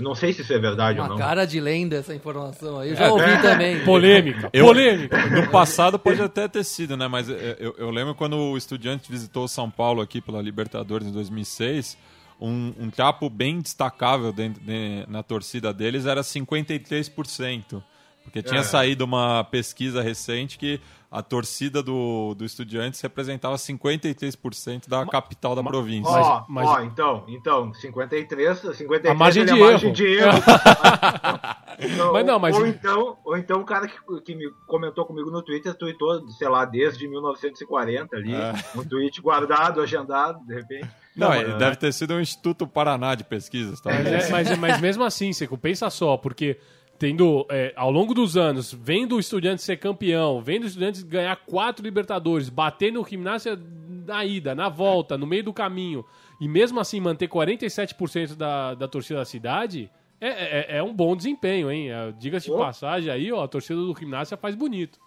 Eu 0.00 0.04
não 0.04 0.14
sei 0.14 0.32
se 0.32 0.42
isso 0.42 0.52
é 0.52 0.58
verdade 0.58 0.98
Uma 0.98 1.04
ou 1.04 1.10
não. 1.10 1.18
cara 1.18 1.44
de 1.44 1.60
lenda 1.60 1.96
essa 1.96 2.14
informação 2.14 2.78
aí. 2.78 2.90
Eu 2.90 2.96
já 2.96 3.10
ouvi 3.10 3.30
é. 3.30 3.42
também. 3.42 3.80
Polêmica. 3.84 4.50
Eu, 4.52 4.66
polêmica. 4.66 5.26
No 5.30 5.48
passado 5.50 5.98
pode 5.98 6.20
até 6.20 6.48
ter 6.48 6.64
sido, 6.64 6.96
né? 6.96 7.06
Mas 7.06 7.28
eu, 7.28 7.74
eu 7.76 7.90
lembro 7.90 8.14
quando 8.14 8.36
o 8.36 8.56
Estudiante 8.56 9.10
visitou 9.10 9.46
São 9.46 9.70
Paulo 9.70 10.00
aqui 10.00 10.20
pela 10.20 10.40
Libertadores 10.40 11.06
em 11.06 11.12
2006 11.12 11.96
um, 12.40 12.72
um 12.78 12.90
trapo 12.90 13.28
bem 13.28 13.60
destacável 13.60 14.32
dentro, 14.32 14.62
de, 14.62 15.04
na 15.08 15.22
torcida 15.22 15.74
deles 15.74 16.06
era 16.06 16.22
53%. 16.22 17.82
Porque 18.24 18.42
tinha 18.42 18.60
é. 18.60 18.64
saído 18.64 19.04
uma 19.04 19.44
pesquisa 19.44 20.02
recente 20.02 20.58
que 20.58 20.80
a 21.10 21.22
torcida 21.22 21.82
do, 21.82 22.34
do 22.36 22.44
Estudiantes 22.44 23.00
representava 23.00 23.56
53% 23.56 24.88
da 24.88 25.04
capital 25.04 25.56
da 25.56 25.62
província. 25.62 26.08
Ó, 26.08 26.44
mas, 26.48 26.68
mas... 26.68 26.84
então, 26.84 27.24
então, 27.26 27.74
53, 27.74 28.60
53 28.60 29.06
a 29.06 29.14
margem 29.14 29.44
de, 29.44 29.50
é 29.50 29.54
a 29.54 29.56
margem 29.56 29.92
de 29.92 30.06
erro. 30.06 30.38
então, 31.80 32.12
mas 32.12 32.26
não, 32.26 32.38
mas... 32.38 32.56
Ou 32.56 32.64
então, 32.64 33.18
ou 33.24 33.36
então 33.36 33.60
o 33.60 33.64
cara 33.64 33.88
que, 33.88 34.20
que 34.20 34.36
me 34.36 34.48
comentou 34.68 35.04
comigo 35.04 35.32
no 35.32 35.42
Twitter 35.42 35.74
tweetou, 35.74 36.28
sei 36.30 36.48
lá, 36.48 36.64
desde 36.64 37.08
1940 37.08 38.16
ali, 38.16 38.32
é. 38.32 38.52
um 38.76 38.84
tweet 38.84 39.20
guardado, 39.20 39.80
agendado, 39.80 40.38
de 40.46 40.54
repente. 40.54 40.88
Não, 41.16 41.30
não 41.42 41.58
deve 41.58 41.74
ter 41.74 41.92
sido 41.92 42.14
um 42.14 42.20
Instituto 42.20 42.68
Paraná 42.68 43.16
de 43.16 43.24
pesquisas. 43.24 43.80
Tá? 43.80 43.90
É, 43.90 44.30
mas, 44.30 44.56
mas 44.56 44.80
mesmo 44.80 45.02
assim, 45.02 45.32
Seco, 45.32 45.58
pensa 45.58 45.90
só, 45.90 46.16
porque 46.16 46.56
tendo 47.00 47.46
é, 47.48 47.72
ao 47.76 47.90
longo 47.90 48.12
dos 48.12 48.36
anos, 48.36 48.74
vendo 48.74 49.16
o 49.16 49.18
Estudiantes 49.18 49.64
ser 49.64 49.78
campeão, 49.78 50.42
vendo 50.42 50.64
o 50.64 50.66
Estudiantes 50.66 51.02
ganhar 51.02 51.34
quatro 51.34 51.82
Libertadores, 51.82 52.50
bater 52.50 52.92
no 52.92 53.02
Gimnasia 53.02 53.58
na 54.06 54.22
ida, 54.22 54.54
na 54.54 54.68
volta, 54.68 55.16
no 55.16 55.26
meio 55.26 55.44
do 55.44 55.52
caminho, 55.52 56.04
e 56.38 56.46
mesmo 56.46 56.78
assim 56.78 57.00
manter 57.00 57.26
47% 57.26 58.36
da, 58.36 58.74
da 58.74 58.86
torcida 58.86 59.20
da 59.20 59.24
cidade, 59.24 59.90
é, 60.20 60.28
é, 60.28 60.76
é 60.76 60.82
um 60.82 60.92
bom 60.92 61.16
desempenho, 61.16 61.70
hein? 61.70 61.90
É, 61.90 62.12
diga-se 62.18 62.50
de 62.50 62.56
passagem 62.56 63.10
aí, 63.10 63.32
ó, 63.32 63.44
a 63.44 63.48
torcida 63.48 63.80
do 63.80 63.96
Gimnasia 63.98 64.36
faz 64.36 64.54
bonito. 64.54 65.00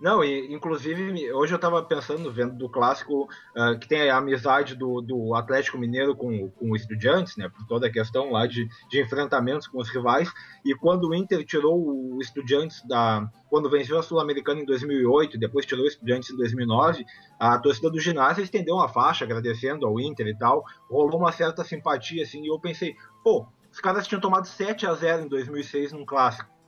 Não, 0.00 0.24
e 0.24 0.50
inclusive 0.50 1.30
hoje 1.30 1.52
eu 1.52 1.56
estava 1.56 1.82
pensando, 1.82 2.32
vendo 2.32 2.56
do 2.56 2.70
clássico, 2.70 3.24
uh, 3.54 3.78
que 3.78 3.86
tem 3.86 4.08
a 4.08 4.16
amizade 4.16 4.74
do, 4.74 5.02
do 5.02 5.34
Atlético 5.34 5.76
Mineiro 5.76 6.16
com, 6.16 6.48
com 6.52 6.70
o 6.70 6.76
Estudiantes, 6.76 7.36
né, 7.36 7.50
por 7.50 7.66
toda 7.66 7.86
a 7.86 7.92
questão 7.92 8.30
lá 8.30 8.46
de, 8.46 8.66
de 8.88 9.00
enfrentamentos 9.00 9.66
com 9.66 9.78
os 9.78 9.90
rivais, 9.90 10.32
e 10.64 10.74
quando 10.74 11.08
o 11.08 11.14
Inter 11.14 11.44
tirou 11.44 11.78
o 11.78 12.18
Estudiantes 12.20 12.82
da. 12.86 13.30
Quando 13.50 13.68
venceu 13.68 13.98
a 13.98 14.02
Sul-Americana 14.02 14.60
em 14.60 14.64
2008, 14.64 15.36
depois 15.36 15.66
tirou 15.66 15.84
o 15.84 15.88
Estudiantes 15.88 16.30
em 16.30 16.36
2009, 16.36 17.04
a 17.38 17.58
torcida 17.58 17.90
do 17.90 17.98
ginásio 17.98 18.44
estendeu 18.44 18.76
uma 18.76 18.88
faixa 18.88 19.24
agradecendo 19.24 19.86
ao 19.86 20.00
Inter 20.00 20.28
e 20.28 20.38
tal, 20.38 20.64
rolou 20.88 21.18
uma 21.18 21.32
certa 21.32 21.62
simpatia, 21.64 22.22
assim, 22.22 22.42
e 22.42 22.48
eu 22.48 22.58
pensei, 22.58 22.94
pô, 23.24 23.46
os 23.70 23.80
caras 23.80 24.06
tinham 24.06 24.20
tomado 24.20 24.46
7 24.46 24.86
a 24.86 24.94
0 24.94 25.24
em 25.24 25.28
2006 25.28 25.92
num 25.92 26.06
clássico 26.06 26.59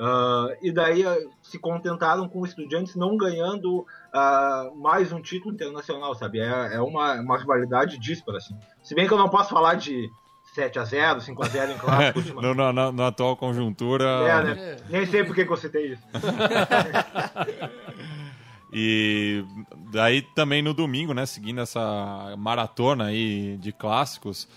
Uh, 0.00 0.56
e 0.62 0.72
daí 0.72 1.04
uh, 1.04 1.30
se 1.42 1.58
contentaram 1.58 2.26
com 2.26 2.40
os 2.40 2.48
estudantes 2.48 2.96
não 2.96 3.18
ganhando 3.18 3.80
uh, 3.80 4.74
mais 4.74 5.12
um 5.12 5.20
título 5.20 5.54
internacional, 5.54 6.14
sabe? 6.14 6.40
É, 6.40 6.76
é 6.76 6.80
uma, 6.80 7.20
uma 7.20 7.36
rivalidade 7.36 7.98
díspara, 7.98 8.38
assim. 8.38 8.56
Se 8.82 8.94
bem 8.94 9.06
que 9.06 9.12
eu 9.12 9.18
não 9.18 9.28
posso 9.28 9.50
falar 9.50 9.74
de 9.74 10.10
7 10.54 10.78
a 10.78 10.84
0 10.84 11.20
5 11.20 11.44
a 11.44 11.48
0 11.48 11.72
em 11.72 11.76
clássico. 11.76 12.20
no, 12.40 12.54
na, 12.54 12.72
na, 12.72 12.90
na, 12.90 13.08
atual 13.08 13.36
conjuntura... 13.36 14.04
É, 14.04 14.42
né? 14.42 14.76
Nem 14.88 15.04
sei 15.04 15.22
por 15.22 15.34
que 15.34 15.42
eu 15.42 15.56
citei 15.58 15.92
isso. 15.92 16.02
e 18.72 19.44
daí 19.92 20.22
também 20.34 20.62
no 20.62 20.72
domingo, 20.72 21.12
né, 21.12 21.26
seguindo 21.26 21.60
essa 21.60 22.34
maratona 22.38 23.08
aí 23.08 23.58
de 23.58 23.70
clássicos, 23.70 24.48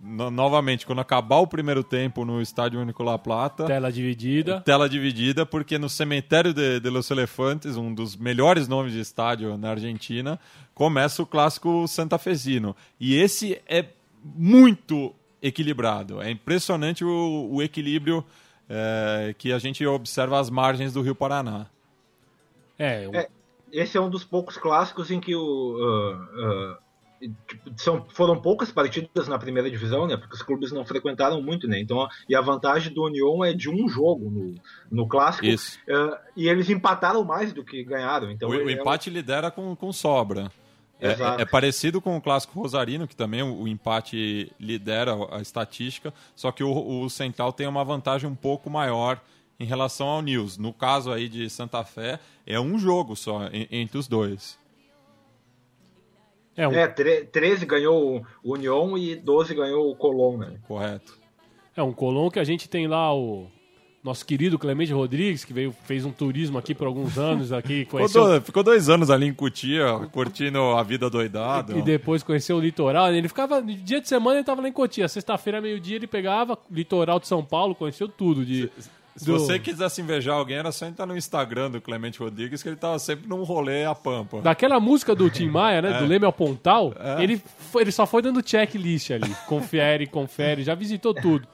no- 0.00 0.30
novamente, 0.30 0.84
quando 0.86 1.00
acabar 1.00 1.36
o 1.38 1.46
primeiro 1.46 1.82
tempo 1.84 2.24
no 2.24 2.40
Estádio 2.40 2.80
Único 2.80 3.02
La 3.02 3.18
Plata, 3.18 3.64
Tela 3.66 3.90
dividida. 3.92 4.60
tela 4.60 4.88
dividida, 4.88 5.44
porque 5.46 5.78
no 5.78 5.88
Cemitério 5.88 6.52
de, 6.54 6.80
de 6.80 6.90
los 6.90 7.10
Elefantes, 7.10 7.76
um 7.76 7.92
dos 7.94 8.16
melhores 8.16 8.68
nomes 8.68 8.92
de 8.92 9.00
estádio 9.00 9.56
na 9.56 9.70
Argentina, 9.70 10.38
começa 10.74 11.22
o 11.22 11.26
clássico 11.26 11.86
santafesino. 11.88 12.74
E 13.00 13.14
esse 13.16 13.60
é 13.68 13.84
muito 14.22 15.14
equilibrado. 15.42 16.20
É 16.20 16.30
impressionante 16.30 17.04
o, 17.04 17.48
o 17.52 17.62
equilíbrio 17.62 18.24
é, 18.68 19.34
que 19.38 19.52
a 19.52 19.58
gente 19.58 19.86
observa 19.86 20.40
às 20.40 20.50
margens 20.50 20.92
do 20.92 21.00
Rio 21.02 21.14
Paraná. 21.14 21.66
É, 22.78 23.08
o- 23.08 23.14
É, 23.14 23.28
esse 23.72 23.96
é 23.96 24.00
um 24.00 24.10
dos 24.10 24.24
poucos 24.24 24.56
clássicos 24.56 25.10
em 25.10 25.20
que 25.20 25.34
o. 25.34 25.76
ah, 25.80 26.28
ah, 26.38 26.78
tipo, 27.48 27.70
são, 27.76 28.04
foram 28.10 28.40
poucas 28.40 28.70
partidas 28.70 29.28
na 29.28 29.38
primeira 29.38 29.70
divisão, 29.70 30.06
né? 30.06 30.16
Porque 30.16 30.34
os 30.34 30.42
clubes 30.42 30.72
não 30.72 30.84
frequentaram 30.84 31.40
muito, 31.42 31.66
né? 31.66 31.78
Então, 31.80 32.06
e 32.28 32.34
a 32.34 32.40
vantagem 32.40 32.92
do 32.92 33.04
União 33.04 33.44
é 33.44 33.52
de 33.52 33.68
um 33.70 33.88
jogo 33.88 34.30
no, 34.30 34.54
no 34.90 35.08
clássico. 35.08 35.46
Isso. 35.46 35.78
ah, 35.90 36.20
e 36.36 36.48
eles 36.48 36.68
empataram 36.70 37.24
mais 37.24 37.52
do 37.52 37.64
que 37.64 37.82
ganharam. 37.84 38.30
Então, 38.30 38.48
o, 38.48 38.52
o 38.52 38.60
é 38.60 38.64
um- 38.64 38.70
empate 38.70 39.10
lidera 39.10 39.50
com, 39.50 39.74
com 39.76 39.92
sobra. 39.92 40.50
É, 40.98 41.08
é- 41.10 41.42
é 41.42 41.44
parecido 41.44 42.00
com 42.00 42.16
o 42.16 42.20
clássico 42.22 42.58
rosarino, 42.58 43.06
que 43.06 43.14
também 43.14 43.42
o, 43.42 43.62
o 43.62 43.68
empate 43.68 44.50
lidera 44.58 45.12
a 45.30 45.42
estatística, 45.42 46.12
só 46.34 46.50
que 46.50 46.64
o, 46.64 47.02
o 47.02 47.10
Central 47.10 47.52
tem 47.52 47.66
uma 47.66 47.84
vantagem 47.84 48.28
um 48.30 48.34
pouco 48.34 48.70
maior 48.70 49.20
em 49.60 49.64
relação 49.66 50.06
ao 50.06 50.22
News. 50.22 50.56
No 50.56 50.72
caso 50.72 51.12
aí 51.12 51.28
de 51.28 51.50
Santa 51.50 51.84
Fé, 51.84 52.18
é 52.46 52.58
um 52.58 52.78
jogo 52.78 53.14
só 53.14 53.46
en- 53.48 53.66
entre 53.70 53.98
os 53.98 54.08
dois. 54.08 54.58
É 56.56 56.66
um, 56.68 56.72
É, 56.72 56.86
tre- 56.86 57.24
13 57.24 57.66
ganhou 57.66 58.24
o 58.42 58.52
União 58.52 58.96
e 58.96 59.14
12 59.16 59.54
ganhou 59.54 59.90
o 59.90 59.96
Colón, 59.96 60.38
né? 60.38 60.54
Correto. 60.66 61.18
é 61.76 61.82
um 61.82 61.92
Colom 61.92 62.30
que 62.30 62.38
a 62.38 62.44
gente 62.44 62.68
tem 62.68 62.86
lá 62.86 63.14
o 63.14 63.48
nosso 64.02 64.24
querido 64.24 64.56
Clemente 64.56 64.92
Rodrigues, 64.92 65.44
que 65.44 65.52
veio, 65.52 65.72
fez 65.84 66.04
um 66.04 66.12
turismo 66.12 66.56
aqui 66.56 66.72
por 66.76 66.86
alguns 66.86 67.18
anos 67.18 67.52
aqui, 67.52 67.80
Ficou, 67.84 67.98
conheceu, 67.98 68.24
do- 68.38 68.40
ficou 68.40 68.62
dois 68.62 68.88
anos 68.88 69.10
ali 69.10 69.26
em 69.26 69.34
Cotia, 69.34 69.84
curtindo 70.12 70.60
a 70.60 70.82
vida 70.84 71.10
doidada. 71.10 71.76
e 71.76 71.82
depois 71.82 72.22
conheceu 72.22 72.56
o 72.56 72.60
litoral. 72.60 73.12
Ele 73.12 73.26
ficava, 73.26 73.60
dia 73.60 74.00
de 74.00 74.08
semana 74.08 74.36
ele 74.38 74.44
tava 74.44 74.62
lá 74.62 74.68
em 74.68 74.72
Cotia, 74.72 75.08
sexta-feira, 75.08 75.60
meio-dia, 75.60 75.96
ele 75.96 76.06
pegava 76.06 76.56
litoral 76.70 77.18
de 77.18 77.26
São 77.26 77.44
Paulo, 77.44 77.74
conheceu 77.74 78.06
tudo 78.06 78.44
de... 78.46 78.70
Se 79.16 79.24
do- 79.24 79.32
você 79.38 79.58
quisesse 79.58 80.00
invejar 80.02 80.36
alguém, 80.36 80.56
era 80.58 80.70
só 80.70 80.86
entrar 80.86 81.06
no 81.06 81.16
Instagram 81.16 81.70
do 81.70 81.80
Clemente 81.80 82.18
Rodrigues, 82.18 82.62
que 82.62 82.68
ele 82.68 82.76
tava 82.76 82.98
sempre 82.98 83.26
num 83.28 83.42
rolê 83.42 83.84
a 83.84 83.94
pampa. 83.94 84.40
Daquela 84.42 84.78
música 84.78 85.14
do 85.14 85.28
Tim 85.30 85.48
Maia, 85.48 85.80
né? 85.82 85.98
Do 85.98 86.06
Leme 86.06 86.24
ao 86.26 86.32
Pontal, 86.32 86.92
É. 86.98 87.22
ele, 87.22 87.40
foi- 87.70 87.82
ele 87.82 87.92
só 87.92 88.06
foi 88.06 88.20
dando 88.22 88.46
checklist 88.46 89.10
ali. 89.10 89.28
Confere, 89.46 90.06
confere, 90.06 90.62
já 90.62 90.74
visitou 90.74 91.14
tudo. 91.14 91.46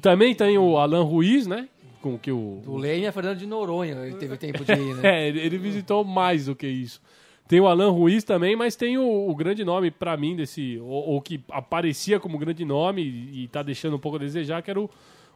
Também 0.00 0.34
tem 0.34 0.56
o 0.56 0.76
Alan 0.78 1.02
Ruiz, 1.02 1.46
né? 1.46 1.68
Com 2.00 2.16
que 2.16 2.30
o. 2.32 2.62
O 2.66 2.76
Leme 2.78 3.04
é 3.04 3.12
Fernando 3.12 3.38
de 3.38 3.46
Noronha, 3.46 3.94
ele 4.06 4.14
teve 4.16 4.36
tempo 4.36 4.64
de 4.64 4.72
ir, 4.72 4.94
né? 4.96 5.02
É, 5.26 5.28
ele 5.28 5.58
visitou 5.58 6.04
mais 6.04 6.46
do 6.46 6.54
que 6.54 6.66
isso. 6.66 7.00
Tem 7.48 7.58
o 7.58 7.66
Alan 7.66 7.90
Ruiz 7.90 8.22
também, 8.22 8.54
mas 8.54 8.76
tem 8.76 8.96
o, 8.96 9.28
o 9.28 9.34
grande 9.34 9.64
nome 9.64 9.90
pra 9.90 10.16
mim 10.16 10.36
desse. 10.36 10.78
Ou, 10.78 11.08
ou 11.08 11.20
que 11.20 11.40
aparecia 11.50 12.20
como 12.20 12.38
grande 12.38 12.64
nome 12.64 13.02
e, 13.02 13.42
e 13.44 13.48
tá 13.48 13.60
deixando 13.64 13.96
um 13.96 13.98
pouco 13.98 14.16
a 14.16 14.20
desejar, 14.20 14.62
que 14.62 14.70
era 14.70 14.80
o, 14.80 14.88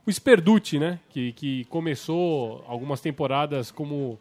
o 0.07 0.13
Sperducci, 0.13 0.79
né? 0.79 0.99
Que, 1.11 1.33
que 1.33 1.65
começou 1.67 2.65
algumas 2.69 3.01
temporadas 3.01 3.71
como. 3.71 4.19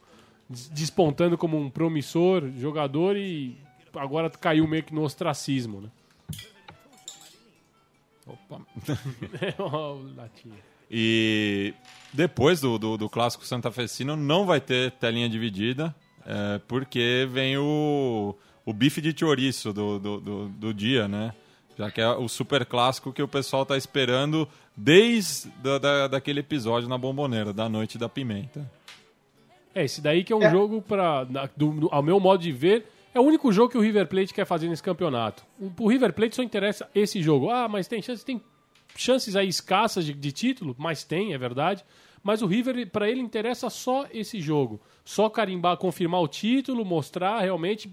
des- 0.49 0.69
despontando 0.69 1.37
como 1.37 1.57
um 1.57 1.69
promissor 1.69 2.49
jogador 2.57 3.15
e 3.17 3.55
agora 3.95 4.29
caiu 4.29 4.67
meio 4.67 4.83
que 4.83 4.93
no 4.93 5.01
ostracismo, 5.03 5.81
né? 5.81 5.89
Opa. 8.25 8.61
E 10.89 11.73
depois 12.13 12.61
do, 12.61 12.77
do, 12.77 12.97
do 12.97 13.09
clássico 13.09 13.45
santafesino 13.45 14.15
não 14.15 14.45
vai 14.45 14.61
ter 14.61 14.91
telinha 14.91 15.27
dividida, 15.27 15.93
é, 16.25 16.59
porque 16.67 17.27
vem 17.31 17.57
o, 17.57 18.35
o 18.65 18.71
bife 18.73 19.01
de 19.01 19.13
chouriço 19.17 19.73
do, 19.73 19.97
do, 19.99 20.19
do, 20.21 20.49
do 20.49 20.73
dia, 20.73 21.07
né? 21.07 21.33
Já 21.77 21.89
que 21.89 21.99
é 22.01 22.07
o 22.09 22.27
super 22.27 22.65
clássico 22.65 23.11
que 23.11 23.21
o 23.23 23.27
pessoal 23.27 23.65
tá 23.65 23.75
esperando 23.77 24.47
desde 24.77 25.49
da, 25.61 25.77
da, 25.77 26.07
daquele 26.07 26.39
episódio 26.41 26.87
na 26.87 26.97
Bomboneira, 26.97 27.51
da 27.51 27.67
Noite 27.67 27.97
da 27.97 28.07
Pimenta. 28.07 28.69
É, 29.73 29.83
esse 29.85 30.01
daí 30.01 30.23
que 30.23 30.31
é 30.31 30.35
um 30.35 30.43
É. 30.43 30.51
jogo 30.51 30.81
para 30.81 31.25
ao 31.91 32.03
meu 32.03 32.19
modo 32.19 32.41
de 32.43 32.51
ver, 32.51 32.85
é 33.13 33.19
o 33.19 33.23
único 33.23 33.51
jogo 33.51 33.69
que 33.71 33.77
o 33.77 33.81
River 33.81 34.07
Plate 34.07 34.33
quer 34.33 34.45
fazer 34.45 34.67
nesse 34.67 34.83
campeonato. 34.83 35.43
O, 35.59 35.71
o 35.83 35.87
River 35.89 36.13
Plate 36.13 36.35
só 36.35 36.43
interessa 36.43 36.87
esse 36.93 37.21
jogo. 37.21 37.49
Ah, 37.49 37.67
mas 37.67 37.87
tem 37.87 38.01
chances, 38.01 38.23
tem 38.23 38.39
chances 38.95 39.35
aí 39.35 39.47
escassas 39.47 40.05
de, 40.05 40.13
de 40.13 40.31
título, 40.31 40.75
mas 40.77 41.03
tem, 41.03 41.33
é 41.33 41.37
verdade. 41.37 41.83
Mas 42.23 42.41
o 42.41 42.45
River, 42.47 42.87
para 42.89 43.09
ele, 43.09 43.19
interessa 43.19 43.69
só 43.69 44.05
esse 44.13 44.39
jogo. 44.39 44.79
Só 45.03 45.27
carimbar, 45.29 45.75
confirmar 45.77 46.21
o 46.21 46.27
título, 46.27 46.85
mostrar 46.85 47.39
realmente 47.41 47.91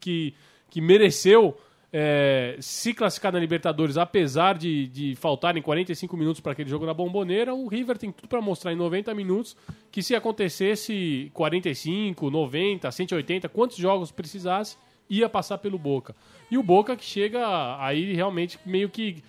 que, 0.00 0.34
que 0.70 0.80
mereceu 0.80 1.56
é, 1.92 2.56
se 2.60 2.92
classificar 2.92 3.32
na 3.32 3.38
Libertadores, 3.38 3.96
apesar 3.96 4.58
de, 4.58 4.88
de 4.88 5.16
faltarem 5.16 5.62
45 5.62 6.16
minutos 6.16 6.40
para 6.40 6.52
aquele 6.52 6.68
jogo 6.68 6.84
na 6.84 6.92
Bomboneira, 6.92 7.54
o 7.54 7.66
River 7.66 7.96
tem 7.96 8.12
tudo 8.12 8.28
para 8.28 8.40
mostrar 8.40 8.72
em 8.72 8.76
90 8.76 9.14
minutos 9.14 9.56
que 9.90 10.02
se 10.02 10.14
acontecesse 10.14 11.30
45, 11.32 12.30
90, 12.30 12.90
180, 12.90 13.48
quantos 13.48 13.78
jogos 13.78 14.10
precisasse, 14.10 14.76
ia 15.08 15.28
passar 15.28 15.58
pelo 15.58 15.78
Boca. 15.78 16.14
E 16.50 16.58
o 16.58 16.62
Boca 16.62 16.94
que 16.94 17.04
chega 17.04 17.82
aí 17.82 18.12
realmente 18.12 18.58
meio 18.66 18.90
que, 18.90 19.22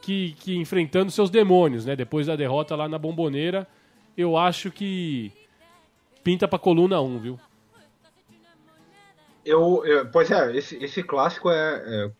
que, 0.00 0.36
que 0.38 0.56
enfrentando 0.56 1.10
seus 1.10 1.30
demônios, 1.30 1.84
né? 1.84 1.96
Depois 1.96 2.28
da 2.28 2.36
derrota 2.36 2.76
lá 2.76 2.88
na 2.88 2.98
Bomboneira, 2.98 3.66
eu 4.16 4.36
acho 4.36 4.70
que 4.70 5.32
pinta 6.22 6.46
pra 6.46 6.60
coluna 6.60 7.00
1, 7.00 7.18
viu? 7.18 7.40
Eu, 9.44 9.84
eu- 9.84 10.06
pois 10.06 10.30
é, 10.30 10.56
esse, 10.56 10.76
esse 10.82 11.02
clássico 11.02 11.50
é, 11.50 11.82
é- 11.86 12.10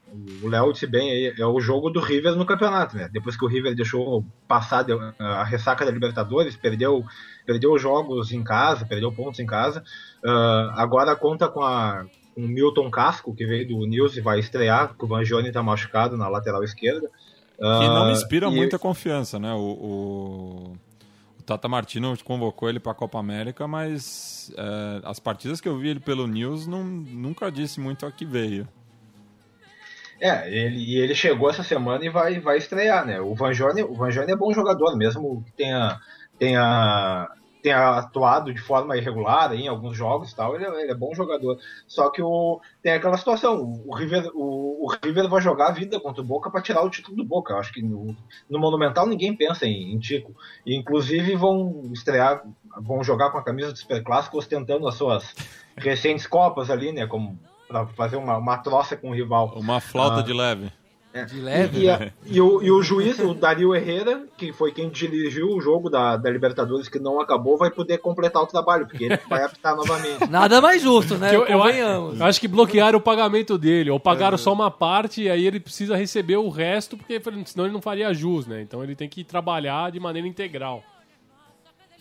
o 0.43 0.49
Léo 0.49 0.73
disse 0.73 0.87
bem 0.87 1.11
aí, 1.11 1.35
é 1.39 1.47
o 1.47 1.59
jogo 1.61 1.89
do 1.91 1.99
River 2.01 2.35
no 2.37 2.45
campeonato, 2.45 2.97
né? 2.97 3.09
Depois 3.13 3.37
que 3.37 3.45
o 3.45 3.49
River 3.49 3.75
deixou 3.75 4.25
passar 4.47 4.85
a 5.19 5.43
ressaca 5.43 5.85
da 5.85 5.91
Libertadores, 5.91 6.55
perdeu, 6.57 7.03
perdeu 7.47 7.79
jogos 7.79 8.31
em 8.31 8.45
casa, 8.45 8.85
perdeu 8.85 9.11
pontos 9.11 9.41
em 9.41 9.47
casa, 9.47 9.83
ah, 10.25 10.75
agora 10.77 11.17
conta 11.17 11.49
com, 11.49 11.63
a, 11.63 12.05
com 12.35 12.43
o 12.43 12.49
Milton 12.49 12.91
Casco, 12.91 13.35
que 13.35 13.47
veio 13.47 13.67
do 13.67 13.87
News 13.87 14.17
e 14.17 14.21
vai 14.21 14.39
estrear, 14.39 14.89
porque 14.89 15.05
o 15.05 15.09
Vangione 15.09 15.51
tá 15.51 15.63
machucado 15.63 16.17
na 16.17 16.29
lateral 16.29 16.63
esquerda. 16.63 17.09
Que 17.57 17.63
não 17.89 18.09
Ah, 18.09 18.13
inspira 18.13 18.49
e- 18.49 18.55
muita 18.55 18.79
confiança, 18.79 19.39
né? 19.39 19.53
O, 19.55 19.59
o 19.59 20.77
Tata 21.47 21.69
Martino 21.69 22.17
convocou 22.25 22.69
ele 22.69 22.81
para 22.81 22.93
a 22.93 22.95
Copa 22.95 23.19
América, 23.19 23.69
mas 23.69 24.53
é, 24.57 25.01
as 25.05 25.21
partidas 25.21 25.61
que 25.61 25.69
eu 25.69 25.79
vi 25.79 25.89
ele 25.89 26.01
pelo 26.01 26.27
News 26.27 26.67
não, 26.67 26.83
nunca 26.83 27.51
disse 27.53 27.81
muito 27.81 28.07
a 28.07 28.13
que 28.13 28.25
veio. 28.25 28.67
É, 30.21 30.49
ele, 30.49 30.79
e 30.79 30.97
ele 30.97 31.15
chegou 31.15 31.51
essa 31.51 31.63
semana 31.63 32.05
e 32.05 32.09
vai, 32.09 32.41
vai 32.41 32.57
estrear, 32.57 33.05
né? 33.05 33.21
O 33.21 33.35
Vanjone, 33.35 33.83
o 33.83 34.07
é 34.07 34.37
bom 34.37 34.53
jogador, 34.55 34.97
mesmo 34.97 35.43
que 35.45 35.53
tenha, 35.53 35.99
tenha, 36.39 37.29
tenha 37.65 37.97
atuado 37.97 38.53
de 38.53 38.61
forma 38.61 38.95
irregular 38.95 39.51
aí 39.51 39.63
em 39.63 39.69
alguns 39.69 39.97
jogos 39.97 40.31
e 40.31 40.37
tal, 40.37 40.55
ele, 40.55 40.67
é- 40.67 40.83
ele 40.83 40.91
é 40.93 40.95
bom 40.95 41.15
jogador. 41.15 41.59
Só 41.89 42.11
que 42.11 42.21
o, 42.21 42.61
tem 42.83 42.93
aquela 42.93 43.17
situação, 43.17 43.63
o, 43.63 43.89
o 43.91 43.95
River, 43.95 44.31
o, 44.35 44.85
o 44.85 44.89
River 45.03 45.27
vai 45.31 45.41
jogar 45.41 45.69
a 45.69 45.73
vida 45.73 45.99
contra 45.99 46.21
o 46.21 46.25
Boca 46.27 46.51
para 46.51 46.61
tirar 46.61 46.83
o 46.83 46.91
título 46.91 47.17
do 47.17 47.25
Boca. 47.25 47.55
Eu 47.55 47.59
acho 47.59 47.73
que 47.73 47.81
no, 47.83 48.15
no 48.51 48.59
Monumental 48.59 49.07
ninguém 49.07 49.35
pensa 49.35 49.65
em, 49.67 49.95
em 49.95 49.99
Tico. 49.99 50.35
E, 50.67 50.77
inclusive 50.77 51.35
vão 51.37 51.89
estrear, 51.91 52.43
vão 52.83 53.03
jogar 53.03 53.31
com 53.31 53.39
a 53.39 53.43
camisa 53.43 53.73
do 53.73 53.79
Superclássico 53.79 54.37
ostentando 54.37 54.87
as 54.87 54.97
suas 54.97 55.35
recentes 55.75 56.27
Copas 56.27 56.69
ali, 56.69 56.93
né? 56.93 57.07
Como 57.07 57.39
para 57.67 57.87
fazer 57.87 58.17
uma, 58.17 58.37
uma 58.37 58.59
troça 58.59 58.95
com 58.95 59.09
o 59.09 59.15
rival. 59.15 59.55
Uma 59.57 59.81
flauta 59.81 60.21
Ah. 60.21 60.23
de 60.23 60.35
leve. 60.35 60.71
De 61.23 61.41
leve. 61.41 61.83
E, 61.85 61.89
a- 61.89 62.11
e 62.27 62.41
o, 62.41 62.61
e 62.63 62.71
o 62.71 62.83
juiz, 62.83 63.19
o 63.21 63.33
Dario 63.35 63.75
Herrera, 63.75 64.25
que 64.37 64.53
foi 64.53 64.73
quem 64.73 64.89
dirigiu 64.91 65.49
o 65.49 65.61
jogo 65.61 65.89
da, 65.89 66.17
da 66.17 66.29
Libertadores 66.29 66.89
que 66.89 66.99
não 66.99 67.21
acabou, 67.21 67.57
vai 67.57 67.71
poder 67.71 67.99
completar 67.99 68.43
o 68.43 68.47
trabalho, 68.47 68.87
porque 68.87 69.05
ele 69.05 69.19
vai 69.29 69.45
apitar 69.45 69.77
novamente. 69.77 70.27
Nada 70.29 70.61
mais 70.61 70.83
justo, 70.83 71.17
né? 71.17 71.31
Que 71.31 71.37
eu, 71.37 71.47
eu 71.47 71.59
Convenhamos. 71.61 72.21
acho 72.21 72.41
que 72.41 72.49
bloquearam 72.49 72.99
o 72.99 73.03
pagamento 73.03 73.57
dele, 73.57 73.91
ou 73.91 74.01
pagaram 74.01 74.37
só 74.37 74.53
uma 74.53 74.71
parte 74.71 75.23
e 75.23 75.31
aí 75.31 75.47
ele 75.47 75.61
precisa 75.61 75.97
receber 75.97 76.37
o 76.37 76.49
resto, 76.49 76.97
porque 76.97 77.21
senão 77.47 77.65
ele 77.67 77.75
não 77.75 77.81
faria 77.83 78.13
jus, 78.13 78.47
né? 78.47 78.61
Então 78.63 78.83
ele 78.83 78.97
tem 78.97 79.09
que 79.09 79.23
trabalhar 79.23 79.93
de 79.93 80.01
maneira 80.01 80.27
integral. 80.27 80.83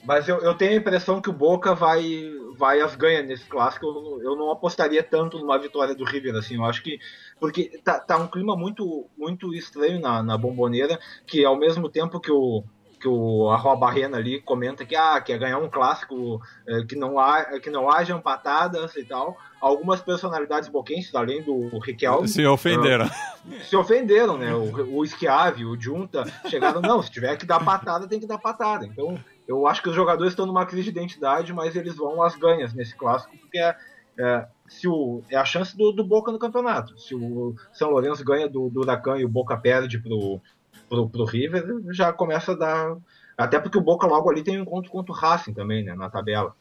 Mas 0.05 0.27
eu, 0.27 0.37
eu 0.39 0.53
tenho 0.53 0.73
a 0.73 0.75
impressão 0.75 1.21
que 1.21 1.29
o 1.29 1.33
Boca 1.33 1.73
vai, 1.73 2.29
vai 2.57 2.81
às 2.81 2.95
ganhas 2.95 3.25
nesse 3.25 3.45
clássico. 3.45 3.85
Eu, 3.85 3.93
não- 3.93 4.21
eu 4.23 4.35
não 4.35 4.51
apostaria 4.51 5.01
tanto 5.01 5.39
numa 5.39 5.57
vitória 5.57 5.95
do 5.95 6.03
River, 6.03 6.35
assim. 6.35 6.55
Eu 6.55 6.65
acho 6.65 6.83
que. 6.83 6.99
Porque 7.39 7.79
tá, 7.83 7.99
tá 7.99 8.17
um 8.17 8.27
clima 8.27 8.55
muito, 8.55 9.05
muito 9.17 9.53
estranho 9.53 9.99
na, 9.99 10.21
na 10.21 10.37
bomboneira, 10.37 10.99
que 11.25 11.43
ao 11.45 11.57
mesmo 11.57 11.89
tempo 11.89 12.19
que 12.19 12.31
o, 12.31 12.63
que 12.99 13.07
o 13.07 13.49
Arroa 13.49 13.75
Barrena 13.75 14.17
ali 14.17 14.41
comenta 14.41 14.85
que 14.85 14.95
ah, 14.95 15.19
quer 15.19 15.37
ganhar 15.37 15.57
um 15.57 15.69
clássico 15.69 16.41
é, 16.67 16.83
que, 16.85 16.95
não 16.95 17.19
há, 17.19 17.59
que 17.59 17.69
não 17.69 17.89
haja 17.89 18.13
empatadas 18.15 18.95
e 18.95 19.03
tal. 19.03 19.37
Algumas 19.59 20.01
personalidades 20.01 20.69
boquenses, 20.69 21.13
além 21.15 21.41
do 21.41 21.79
Riquelme... 21.79 22.27
Se 22.27 22.45
ofenderam. 22.45 23.05
Uh, 23.05 23.59
se 23.63 23.75
ofenderam, 23.75 24.37
né? 24.37 24.53
O, 24.53 24.99
o 24.99 25.05
Schiavi, 25.05 25.65
o 25.65 25.79
Junta, 25.79 26.23
chegaram, 26.47 26.81
não, 26.81 27.01
se 27.01 27.09
tiver 27.11 27.37
que 27.37 27.45
dar 27.45 27.63
patada, 27.63 28.07
tem 28.07 28.19
que 28.19 28.27
dar 28.27 28.37
patada. 28.37 28.85
Então, 28.85 29.17
eu 29.47 29.67
acho 29.67 29.81
que 29.81 29.89
os 29.89 29.95
jogadores 29.95 30.33
estão 30.33 30.45
numa 30.45 30.65
crise 30.65 30.91
de 30.91 30.99
identidade, 30.99 31.53
mas 31.53 31.75
eles 31.75 31.95
vão 31.95 32.21
às 32.23 32.35
ganhas 32.35 32.73
nesse 32.73 32.95
clássico, 32.95 33.37
porque 33.37 33.57
é, 33.57 33.75
é, 34.17 34.47
se 34.67 34.87
o, 34.87 35.21
é 35.29 35.35
a 35.35 35.45
chance 35.45 35.75
do, 35.75 35.91
do, 35.91 36.03
Boca 36.03 36.31
no 36.31 36.39
campeonato. 36.39 36.97
Se 36.99 37.13
o 37.15 37.55
São 37.71 37.89
Lourenço 37.89 38.23
ganha 38.23 38.47
do, 38.47 38.69
do 38.69 38.81
Huracan 38.81 39.17
e 39.17 39.25
o 39.25 39.29
Boca 39.29 39.57
perde 39.57 39.99
pro, 39.99 40.39
pro, 40.87 41.09
pro 41.09 41.25
River, 41.25 41.65
já 41.91 42.13
começa 42.13 42.53
a 42.53 42.55
dar. 42.55 42.97
Até 43.37 43.59
porque 43.59 43.77
o 43.77 43.81
Boca 43.81 44.07
logo 44.07 44.29
ali 44.29 44.43
tem 44.43 44.57
um 44.57 44.63
encontro 44.63 44.91
contra 44.91 45.11
o 45.11 45.15
Racing 45.15 45.53
também, 45.53 45.83
né, 45.83 45.95
na 45.95 46.09
tabela. 46.09 46.55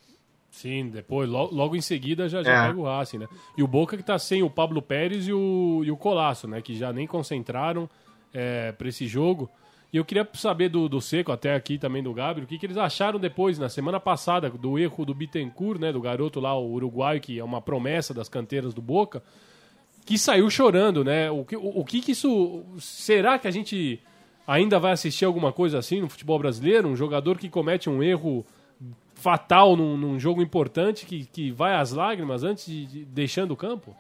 Sim, 0.51 0.91
depois, 0.91 1.29
logo, 1.29 1.55
logo 1.55 1.77
em 1.77 1.81
seguida 1.81 2.29
já, 2.29 2.43
já 2.43 2.53
é. 2.53 2.69
pega 2.69 2.81
o 2.81 2.85
Racing, 2.85 3.19
né? 3.19 3.29
E 3.57 3.63
o 3.63 3.67
Boca 3.67 3.97
que 3.97 4.03
tá 4.03 4.19
sem 4.19 4.43
o 4.43 4.51
Pablo 4.51 4.83
Pérez 4.83 5.27
e 5.27 5.33
o, 5.33 5.83
e 5.85 5.91
o 5.91 5.97
Colasso, 5.97 6.47
né? 6.47 6.61
Que 6.61 6.77
já 6.77 6.93
nem 6.93 7.07
concentraram 7.07 7.89
é, 8.35 8.73
para 8.73 8.89
esse 8.89 9.07
jogo. 9.07 9.49
E 9.93 9.99
eu 9.99 10.05
queria 10.07 10.27
saber 10.33 10.71
do, 10.71 10.89
do 10.89 11.03
Seco, 11.03 11.31
até 11.31 11.55
aqui 11.55 11.77
também 11.77 12.03
do 12.03 12.15
Gabriel, 12.15 12.47
o 12.47 12.49
que, 12.49 12.57
que 12.57 12.65
eles 12.65 12.79
acharam 12.79 13.21
depois, 13.21 13.59
na 13.59 13.69
semana 13.69 14.01
passada, 14.01 14.49
do 14.49 14.79
erro 14.79 15.05
do 15.05 15.13
Bittencourt, 15.13 15.79
né? 15.79 15.93
Do 15.93 16.01
garoto 16.01 16.41
lá, 16.41 16.57
o 16.59 16.73
uruguaio, 16.73 17.21
que 17.21 17.39
é 17.39 17.45
uma 17.45 17.61
promessa 17.61 18.15
das 18.15 18.27
canteiras 18.27 18.73
do 18.73 18.81
Boca, 18.81 19.23
que 20.07 20.17
saiu 20.17 20.49
chorando, 20.49 21.05
né? 21.05 21.31
O 21.31 21.45
que, 21.45 21.57
o, 21.57 21.81
o 21.81 21.85
que, 21.85 22.01
que 22.01 22.13
isso. 22.13 22.65
Será 22.79 23.39
que 23.39 23.47
a 23.47 23.51
gente 23.51 24.01
ainda 24.47 24.79
vai 24.79 24.93
assistir 24.93 25.27
alguma 25.27 25.53
coisa 25.53 25.79
assim 25.79 26.01
no 26.01 26.09
futebol 26.09 26.39
brasileiro? 26.39 26.89
Um 26.89 26.97
jogador 26.97 27.37
que 27.37 27.51
comete 27.51 27.91
um 27.91 28.03
erro 28.03 28.47
fatal 29.15 29.77
num, 29.77 29.95
num 29.99 30.19
jogo 30.19 30.41
importante, 30.41 31.05
que, 31.05 31.27
que 31.27 31.51
vai 31.51 31.75
às 31.75 31.93
lágrimas 31.93 32.43
antes 32.43 32.65
de, 32.65 32.87
de 32.87 33.05
deixando 33.05 33.51
o 33.51 33.57
campo? 33.57 33.95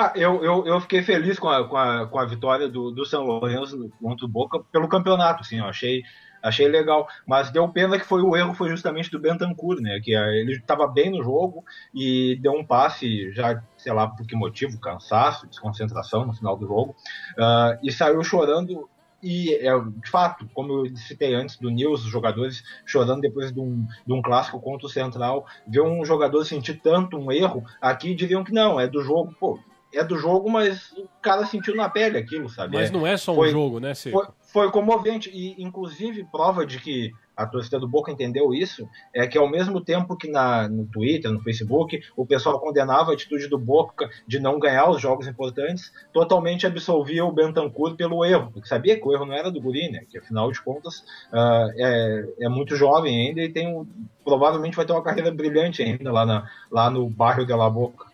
Ah, 0.00 0.14
eu, 0.16 0.42
eu, 0.42 0.66
eu 0.66 0.80
fiquei 0.80 1.02
feliz 1.02 1.38
com 1.38 1.46
a, 1.50 1.68
com 1.68 1.76
a, 1.76 2.06
com 2.06 2.18
a 2.18 2.24
vitória 2.24 2.66
do, 2.66 2.90
do 2.90 3.04
São 3.04 3.22
Lourenço 3.22 3.92
contra 4.00 4.24
o 4.24 4.28
Boca 4.28 4.58
pelo 4.72 4.88
campeonato, 4.88 5.42
assim, 5.42 5.58
eu 5.58 5.66
achei, 5.66 6.02
achei 6.42 6.66
legal. 6.66 7.06
Mas 7.26 7.50
deu 7.50 7.68
pena 7.68 7.98
que 7.98 8.06
foi 8.06 8.22
o 8.22 8.34
erro 8.34 8.54
foi 8.54 8.70
justamente 8.70 9.10
do 9.10 9.18
Bentancur, 9.20 9.78
né? 9.78 10.00
Que 10.02 10.16
ah, 10.16 10.26
ele 10.28 10.54
estava 10.54 10.86
bem 10.86 11.10
no 11.10 11.22
jogo 11.22 11.62
e 11.94 12.38
deu 12.40 12.52
um 12.52 12.64
passe, 12.64 13.30
já 13.32 13.62
sei 13.76 13.92
lá 13.92 14.08
por 14.08 14.26
que 14.26 14.34
motivo, 14.34 14.80
cansaço, 14.80 15.46
desconcentração 15.46 16.24
no 16.24 16.32
final 16.32 16.56
do 16.56 16.66
jogo, 16.66 16.96
uh, 17.32 17.78
e 17.82 17.92
saiu 17.92 18.24
chorando. 18.24 18.88
E, 19.22 19.54
é, 19.56 19.78
de 19.78 20.10
fato, 20.10 20.48
como 20.54 20.86
eu 20.86 20.96
citei 20.96 21.34
antes 21.34 21.58
do 21.58 21.68
News, 21.68 22.06
os 22.06 22.10
jogadores 22.10 22.62
chorando 22.86 23.20
depois 23.20 23.52
de 23.52 23.60
um, 23.60 23.86
de 24.06 24.14
um 24.14 24.22
clássico 24.22 24.58
contra 24.58 24.86
o 24.86 24.90
Central, 24.90 25.44
ver 25.68 25.82
um 25.82 26.02
jogador 26.06 26.42
sentir 26.46 26.80
tanto 26.82 27.18
um 27.18 27.30
erro, 27.30 27.62
aqui 27.82 28.14
diriam 28.14 28.42
que 28.42 28.50
não, 28.50 28.80
é 28.80 28.86
do 28.86 29.02
jogo. 29.02 29.36
Pô, 29.38 29.60
é 29.92 30.04
do 30.04 30.16
jogo, 30.16 30.50
mas 30.50 30.92
o 30.92 31.08
cara 31.20 31.44
sentiu 31.46 31.74
na 31.74 31.88
pele 31.88 32.16
aquilo, 32.16 32.48
sabe? 32.48 32.76
Mas 32.76 32.90
não 32.90 33.06
é 33.06 33.16
só 33.16 33.32
um 33.32 33.36
foi, 33.36 33.50
jogo, 33.50 33.80
né? 33.80 33.94
Foi, 33.94 34.26
foi, 34.40 34.70
comovente. 34.70 35.30
E, 35.30 35.60
inclusive, 35.62 36.24
prova 36.30 36.64
de 36.64 36.78
que 36.78 37.12
a 37.36 37.46
torcida 37.46 37.80
do 37.80 37.88
Boca 37.88 38.12
entendeu 38.12 38.52
isso 38.52 38.88
é 39.14 39.26
que, 39.26 39.38
ao 39.38 39.48
mesmo 39.48 39.80
tempo 39.80 40.16
que 40.16 40.30
na, 40.30 40.68
no 40.68 40.84
Twitter, 40.86 41.30
no 41.30 41.40
Facebook, 41.40 42.00
o 42.16 42.26
pessoal 42.26 42.60
condenava 42.60 43.10
a 43.10 43.14
atitude 43.14 43.48
do 43.48 43.58
Boca 43.58 44.10
de 44.26 44.38
não 44.38 44.58
ganhar 44.58 44.90
os 44.90 45.00
jogos 45.00 45.26
importantes, 45.26 45.90
totalmente 46.12 46.66
absolvia 46.66 47.24
o 47.24 47.32
Bentancur 47.32 47.96
pelo 47.96 48.24
erro, 48.24 48.50
porque 48.52 48.68
sabia 48.68 48.98
que 48.98 49.06
o 49.06 49.12
erro 49.12 49.24
não 49.24 49.34
era 49.34 49.50
do 49.50 49.60
Guri, 49.60 49.90
né? 49.90 50.04
Que, 50.10 50.18
afinal 50.18 50.52
de 50.52 50.60
contas, 50.60 51.00
uh, 51.32 51.72
é, 51.76 52.28
é 52.42 52.48
muito 52.48 52.76
jovem 52.76 53.28
ainda 53.28 53.40
e 53.40 53.48
tem 53.48 53.74
um, 53.74 53.86
provavelmente 54.24 54.76
vai 54.76 54.84
ter 54.84 54.92
uma 54.92 55.02
carreira 55.02 55.32
brilhante 55.32 55.82
ainda 55.82 56.12
lá, 56.12 56.26
na, 56.26 56.50
lá 56.70 56.90
no 56.90 57.08
bairro 57.08 57.46
de 57.46 57.52
La 57.52 57.70
Boca. 57.70 58.09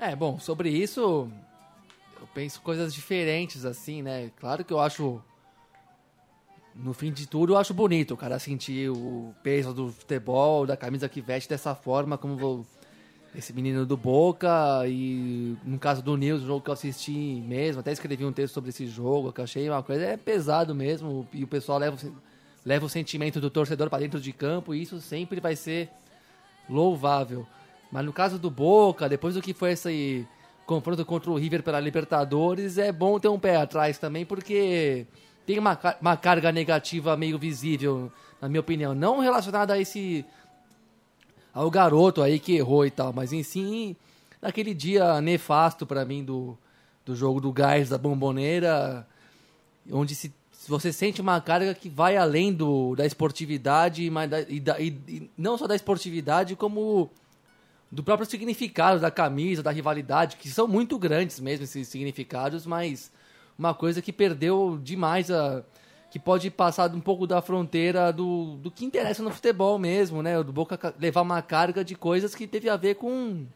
É, 0.00 0.16
bom, 0.16 0.38
sobre 0.38 0.70
isso 0.70 1.30
eu 2.18 2.26
penso 2.32 2.62
coisas 2.62 2.94
diferentes, 2.94 3.66
assim, 3.66 4.00
né? 4.00 4.30
Claro 4.40 4.64
que 4.64 4.72
eu 4.72 4.80
acho. 4.80 5.20
No 6.74 6.94
fim 6.94 7.12
de 7.12 7.26
tudo, 7.26 7.52
eu 7.52 7.58
acho 7.58 7.74
bonito 7.74 8.14
o 8.14 8.16
cara 8.16 8.38
sentir 8.38 8.88
o 8.88 9.34
peso 9.42 9.74
do 9.74 9.92
futebol, 9.92 10.64
da 10.64 10.74
camisa 10.74 11.06
que 11.06 11.20
veste 11.20 11.50
dessa 11.50 11.74
forma, 11.74 12.16
como 12.16 12.64
esse 13.34 13.52
menino 13.52 13.84
do 13.84 13.94
Boca. 13.94 14.86
E 14.86 15.54
no 15.64 15.78
caso 15.78 16.00
do 16.00 16.16
Nils, 16.16 16.42
o 16.44 16.46
jogo 16.46 16.62
que 16.62 16.70
eu 16.70 16.74
assisti 16.74 17.44
mesmo, 17.46 17.80
até 17.80 17.92
escrevi 17.92 18.24
um 18.24 18.32
texto 18.32 18.54
sobre 18.54 18.70
esse 18.70 18.86
jogo, 18.86 19.30
que 19.34 19.40
eu 19.40 19.44
achei 19.44 19.68
uma 19.68 19.82
coisa 19.82 20.02
é 20.02 20.16
pesado 20.16 20.74
mesmo. 20.74 21.28
E 21.30 21.44
o 21.44 21.46
pessoal 21.46 21.78
leva, 21.78 21.98
leva 22.64 22.86
o 22.86 22.88
sentimento 22.88 23.38
do 23.38 23.50
torcedor 23.50 23.90
para 23.90 23.98
dentro 23.98 24.18
de 24.18 24.32
campo, 24.32 24.74
e 24.74 24.80
isso 24.80 24.98
sempre 24.98 25.40
vai 25.40 25.56
ser 25.56 25.90
louvável. 26.70 27.46
Mas 27.90 28.04
no 28.04 28.12
caso 28.12 28.38
do 28.38 28.50
Boca, 28.50 29.08
depois 29.08 29.34
do 29.34 29.42
que 29.42 29.52
foi 29.52 29.72
esse 29.72 30.26
confronto 30.64 31.04
contra 31.04 31.30
o 31.30 31.36
River 31.36 31.62
pela 31.62 31.80
Libertadores, 31.80 32.78
é 32.78 32.92
bom 32.92 33.18
ter 33.18 33.28
um 33.28 33.38
pé 33.38 33.56
atrás 33.56 33.98
também, 33.98 34.24
porque 34.24 35.06
tem 35.44 35.58
uma, 35.58 35.78
uma 36.00 36.16
carga 36.16 36.52
negativa 36.52 37.16
meio 37.16 37.38
visível, 37.38 38.12
na 38.40 38.48
minha 38.48 38.60
opinião. 38.60 38.94
Não 38.94 39.18
relacionada 39.18 39.74
a 39.74 39.80
esse. 39.80 40.24
ao 41.52 41.68
garoto 41.70 42.22
aí 42.22 42.38
que 42.38 42.54
errou 42.54 42.86
e 42.86 42.90
tal, 42.90 43.12
mas 43.12 43.32
em 43.32 43.42
si, 43.42 43.96
naquele 44.40 44.72
dia 44.72 45.20
nefasto 45.20 45.84
para 45.84 46.04
mim 46.04 46.22
do, 46.22 46.56
do 47.04 47.16
jogo 47.16 47.40
do 47.40 47.52
Gás 47.52 47.88
da 47.88 47.98
Bomboneira, 47.98 49.04
onde 49.90 50.14
se 50.14 50.32
você 50.68 50.92
sente 50.92 51.20
uma 51.20 51.40
carga 51.40 51.74
que 51.74 51.88
vai 51.88 52.16
além 52.16 52.52
do, 52.52 52.94
da 52.94 53.04
esportividade, 53.04 54.08
mas 54.08 54.30
da, 54.30 54.40
e, 54.42 54.60
da, 54.60 54.78
e, 54.78 54.88
e 55.08 55.30
não 55.36 55.58
só 55.58 55.66
da 55.66 55.74
esportividade, 55.74 56.54
como 56.54 57.10
do 57.90 58.04
próprio 58.04 58.28
significado 58.28 59.00
da 59.00 59.10
camisa, 59.10 59.62
da 59.62 59.70
rivalidade, 59.70 60.36
que 60.36 60.48
são 60.48 60.68
muito 60.68 60.98
grandes 60.98 61.40
mesmo 61.40 61.64
esses 61.64 61.88
significados, 61.88 62.64
mas 62.64 63.10
uma 63.58 63.74
coisa 63.74 64.00
que 64.00 64.12
perdeu 64.12 64.78
demais 64.82 65.30
a 65.30 65.62
que 66.10 66.18
pode 66.18 66.50
passar 66.50 66.92
um 66.92 67.00
pouco 67.00 67.24
da 67.24 67.40
fronteira 67.40 68.12
do, 68.12 68.56
do 68.56 68.70
que 68.70 68.84
interessa 68.84 69.22
no 69.22 69.30
futebol 69.30 69.78
mesmo, 69.78 70.22
né? 70.22 70.42
Do 70.42 70.52
Boca 70.52 70.92
levar 70.98 71.22
uma 71.22 71.40
carga 71.40 71.84
de 71.84 71.94
coisas 71.94 72.34
que 72.34 72.48
teve 72.48 72.68
a 72.68 72.76
ver 72.76 72.96
com 72.96 73.46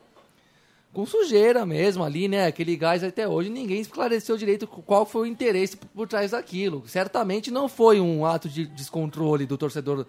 com 0.93 1.05
sujeira 1.05 1.67
mesmo 1.67 2.05
ali, 2.05 2.29
né? 2.29 2.47
Aquele 2.47 2.77
gás 2.77 3.03
até 3.03 3.27
hoje 3.27 3.51
ninguém 3.51 3.81
esclareceu 3.81 4.37
direito 4.37 4.69
qual 4.69 5.05
foi 5.05 5.23
o 5.23 5.27
interesse 5.27 5.77
por 5.77 6.07
trás 6.07 6.31
daquilo. 6.31 6.85
Certamente 6.87 7.51
não 7.51 7.69
foi 7.69 8.01
um 8.01 8.25
ato 8.25 8.49
de 8.49 8.67
descontrole 8.67 9.45
do 9.47 9.59
torcedor 9.59 10.07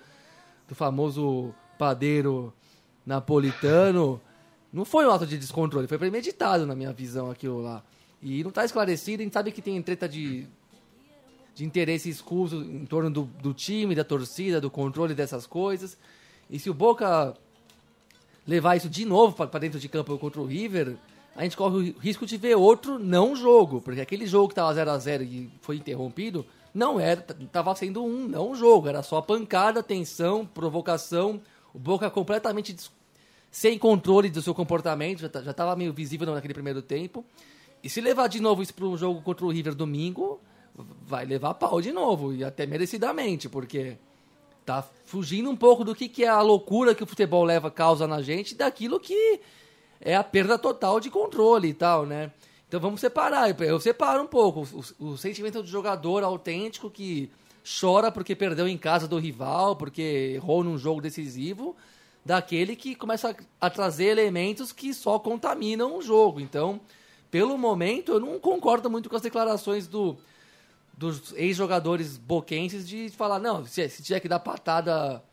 do 0.68 0.76
famoso 0.76 1.56
padeiro 1.80 2.54
napolitano, 3.06 4.20
não 4.72 4.84
foi 4.84 5.06
um 5.06 5.12
ato 5.12 5.26
de 5.26 5.38
descontrole, 5.38 5.88
foi 5.88 5.98
premeditado 5.98 6.66
na 6.66 6.76
minha 6.76 6.92
visão 6.92 7.30
aquilo 7.30 7.62
lá. 7.62 7.84
E 8.22 8.44
não 8.44 8.50
está 8.50 8.66
esclarecido, 8.66 9.22
a 9.22 9.24
gente 9.24 9.34
sabe 9.34 9.52
que 9.52 9.62
tem 9.62 9.82
treta 9.82 10.10
de, 10.10 10.48
de 11.54 11.64
interesse 11.64 12.10
escuso 12.10 12.62
em 12.62 12.86
torno 12.86 13.10
do, 13.10 13.24
do 13.24 13.54
time, 13.54 13.96
da 13.96 14.04
torcida, 14.04 14.60
do 14.60 14.70
controle 14.70 15.14
dessas 15.14 15.46
coisas. 15.46 15.98
E 16.50 16.60
se 16.60 16.70
o 16.70 16.74
Boca 16.74 17.36
levar 18.48 18.76
isso 18.76 18.90
de 18.90 19.06
novo 19.06 19.48
para 19.48 19.60
dentro 19.60 19.80
de 19.80 19.88
campo 19.88 20.18
contra 20.18 20.42
o 20.42 20.46
River, 20.46 20.96
a 21.36 21.44
gente 21.44 21.58
corre 21.58 21.92
o 21.92 22.00
risco 22.00 22.26
de 22.26 22.38
ver 22.38 22.56
outro 22.56 22.98
não 22.98 23.36
jogo, 23.36 23.82
porque 23.82 24.02
aquele 24.02 24.26
jogo 24.26 24.48
que 24.48 24.54
estava 24.54 24.74
0 24.74 24.92
a 24.92 24.98
0 24.98 25.24
e 25.24 25.50
foi 25.62 25.76
interrompido, 25.78 26.46
não 26.74 27.00
era, 27.00 27.26
estava 27.40 27.76
sendo 27.76 28.04
um 28.04 28.28
não 28.28 28.56
jogo, 28.56 28.88
era 28.88 29.02
só 29.04 29.22
pancada, 29.22 29.84
tensão, 29.84 30.46
provocação, 30.46 31.42
o 31.76 31.80
Boca 31.80 32.10
completamente 32.10 32.74
sem 33.52 33.78
controle 33.78 34.30
do 34.30 34.42
seu 34.42 34.56
comportamento, 34.56 35.20
já 35.20 35.28
estava 35.28 35.54
tá, 35.54 35.76
meio 35.76 35.92
visível 35.94 36.34
naquele 36.34 36.54
primeiro 36.54 36.82
tempo. 36.82 37.26
E 37.84 37.90
se 37.90 38.00
levar 38.00 38.28
de 38.28 38.42
novo 38.42 38.64
isso 38.64 38.74
para 38.74 38.86
um 38.86 38.98
jogo 38.98 39.22
contra 39.22 39.46
o 39.46 39.50
River 39.50 39.76
domingo, 39.76 40.40
vai 41.06 41.26
levar 41.26 41.54
pau 41.56 41.82
de 41.82 41.92
novo, 41.92 42.34
e 42.34 42.44
até 42.44 42.66
merecidamente, 42.66 43.50
porque 43.50 43.98
tá 44.66 44.84
fugindo 45.06 45.50
um 45.50 45.56
pouco 45.56 45.84
do 45.84 45.94
que, 45.94 46.08
que 46.08 46.24
é 46.24 46.28
a 46.28 46.42
loucura 46.42 46.96
que 46.96 47.04
o 47.04 47.06
futebol 47.06 47.44
leva 47.44 47.70
causa 47.70 48.08
na 48.08 48.22
gente, 48.22 48.56
daquilo 48.56 49.00
que 49.00 49.40
é 50.02 50.16
a 50.16 50.24
perda 50.24 50.58
total 50.58 51.00
de 51.00 51.10
controle 51.10 51.70
e 51.70 51.74
tal, 51.74 52.06
né? 52.06 52.32
Então 52.68 52.80
vamos 52.80 53.00
separar. 53.00 53.56
Eu 53.62 53.80
separo 53.80 54.24
um 54.24 54.28
pouco 54.28 54.68
o, 55.00 55.12
o 55.12 55.18
sentimento 55.18 55.62
do 55.62 55.68
jogador 55.68 56.24
autêntico 56.24 56.90
que 56.90 57.30
chora 57.66 58.12
porque 58.12 58.36
perdeu 58.36 58.68
em 58.68 58.78
casa 58.78 59.08
do 59.08 59.18
rival, 59.18 59.76
porque 59.76 60.34
errou 60.36 60.64
num 60.64 60.78
jogo 60.78 61.02
decisivo, 61.02 61.76
daquele 62.24 62.76
que 62.76 62.96
começa 62.96 63.36
a, 63.60 63.70
trazer 63.70 64.06
elementos 64.06 64.72
que 64.72 64.94
só 64.94 65.18
contaminam 65.18 65.98
o 65.98 66.02
jogo. 66.02 66.40
Então, 66.40 66.80
pelo 67.32 67.58
momento, 67.58 68.14
eu 68.14 68.20
não 68.20 68.40
concordo 68.40 68.90
muito 68.90 69.10
com 69.10 69.16
as 69.16 69.22
declarações 69.22 69.88
do, 69.88 70.16
dos 70.98 71.34
ex-jogadores 71.34 72.18
boquenses 72.18 72.88
de 72.88 73.10
falar, 73.10 73.40
não, 73.40 73.66
se, 73.66 73.88
se 73.90 74.04
tiver 74.04 74.20
que 74.20 74.30
dar 74.30 74.40
patada, 74.40 75.24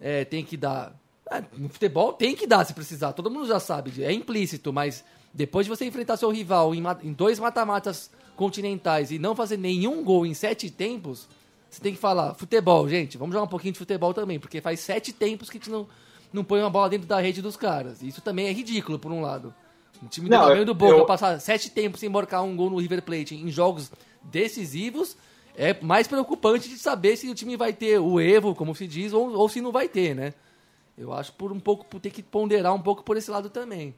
é, 0.00 0.24
tem 0.24 0.44
que 0.44 0.56
dar. 0.56 0.94
É, 1.30 1.42
no 1.56 1.68
futebol 1.68 2.12
tem 2.12 2.36
que 2.36 2.46
dar 2.46 2.64
se 2.64 2.74
precisar, 2.74 3.12
todo 3.12 3.30
mundo 3.30 3.46
já 3.46 3.58
sabe, 3.58 4.04
é 4.04 4.12
implícito, 4.12 4.72
mas 4.72 5.02
depois 5.32 5.64
de 5.64 5.70
você 5.70 5.86
enfrentar 5.86 6.16
seu 6.16 6.30
rival 6.30 6.74
em, 6.74 6.82
em 7.02 7.12
dois 7.12 7.38
mata-matas 7.38 8.10
continentais 8.36 9.10
e 9.10 9.18
não 9.18 9.34
fazer 9.34 9.56
nenhum 9.56 10.04
gol 10.04 10.26
em 10.26 10.34
sete 10.34 10.70
tempos, 10.70 11.26
Você 11.74 11.80
tem 11.82 11.92
que 11.92 11.98
falar, 11.98 12.34
futebol, 12.34 12.88
gente, 12.88 13.18
vamos 13.18 13.32
jogar 13.32 13.44
um 13.46 13.48
pouquinho 13.48 13.72
de 13.72 13.78
futebol 13.80 14.14
também, 14.14 14.38
porque 14.38 14.60
faz 14.60 14.78
sete 14.78 15.12
tempos 15.12 15.50
que 15.50 15.56
a 15.58 15.60
gente 15.60 15.70
não, 15.70 15.88
não 16.32 16.44
põe 16.44 16.60
uma 16.60 16.70
bola 16.70 16.88
dentro 16.88 17.06
da 17.08 17.20
rede 17.20 17.42
dos 17.42 17.56
caras. 17.56 18.00
Isso 18.00 18.20
também 18.20 18.46
é 18.46 18.52
ridículo, 18.52 18.96
por 18.98 19.10
um 19.10 19.20
lado. 19.20 19.52
O 20.00 20.06
time 20.06 20.28
do 20.28 20.32
Não, 20.36 20.42
tamanho 20.42 20.64
do 20.64 20.72
Boca 20.74 20.98
eu- 20.98 21.04
passar 21.04 21.40
sete 21.40 21.68
tempos 21.70 21.98
sem 21.98 22.08
marcar 22.08 22.42
um 22.42 22.54
gol 22.54 22.70
no 22.70 22.78
River 22.78 23.02
Plate 23.02 23.34
em 23.34 23.50
jogos 23.50 23.90
decisivos 24.22 25.16
é 25.56 25.74
mais 25.82 26.06
preocupante 26.06 26.68
de 26.68 26.76
saber 26.78 27.16
se 27.16 27.28
o 27.28 27.34
time 27.34 27.56
vai 27.56 27.72
ter 27.72 27.98
o 27.98 28.20
Evo, 28.20 28.54
como 28.54 28.74
se 28.74 28.86
diz, 28.86 29.12
ou, 29.12 29.32
ou 29.32 29.48
se 29.48 29.60
não 29.60 29.72
vai 29.72 29.88
ter, 29.88 30.14
né? 30.14 30.34
Eu 30.96 31.12
acho 31.12 31.32
por 31.32 31.50
um 31.50 31.58
pouco 31.58 31.84
por 31.86 32.00
ter 32.00 32.10
que 32.10 32.22
ponderar 32.22 32.72
um 32.72 32.80
pouco 32.80 33.02
por 33.02 33.16
esse 33.16 33.30
lado 33.30 33.50
também. 33.50 33.94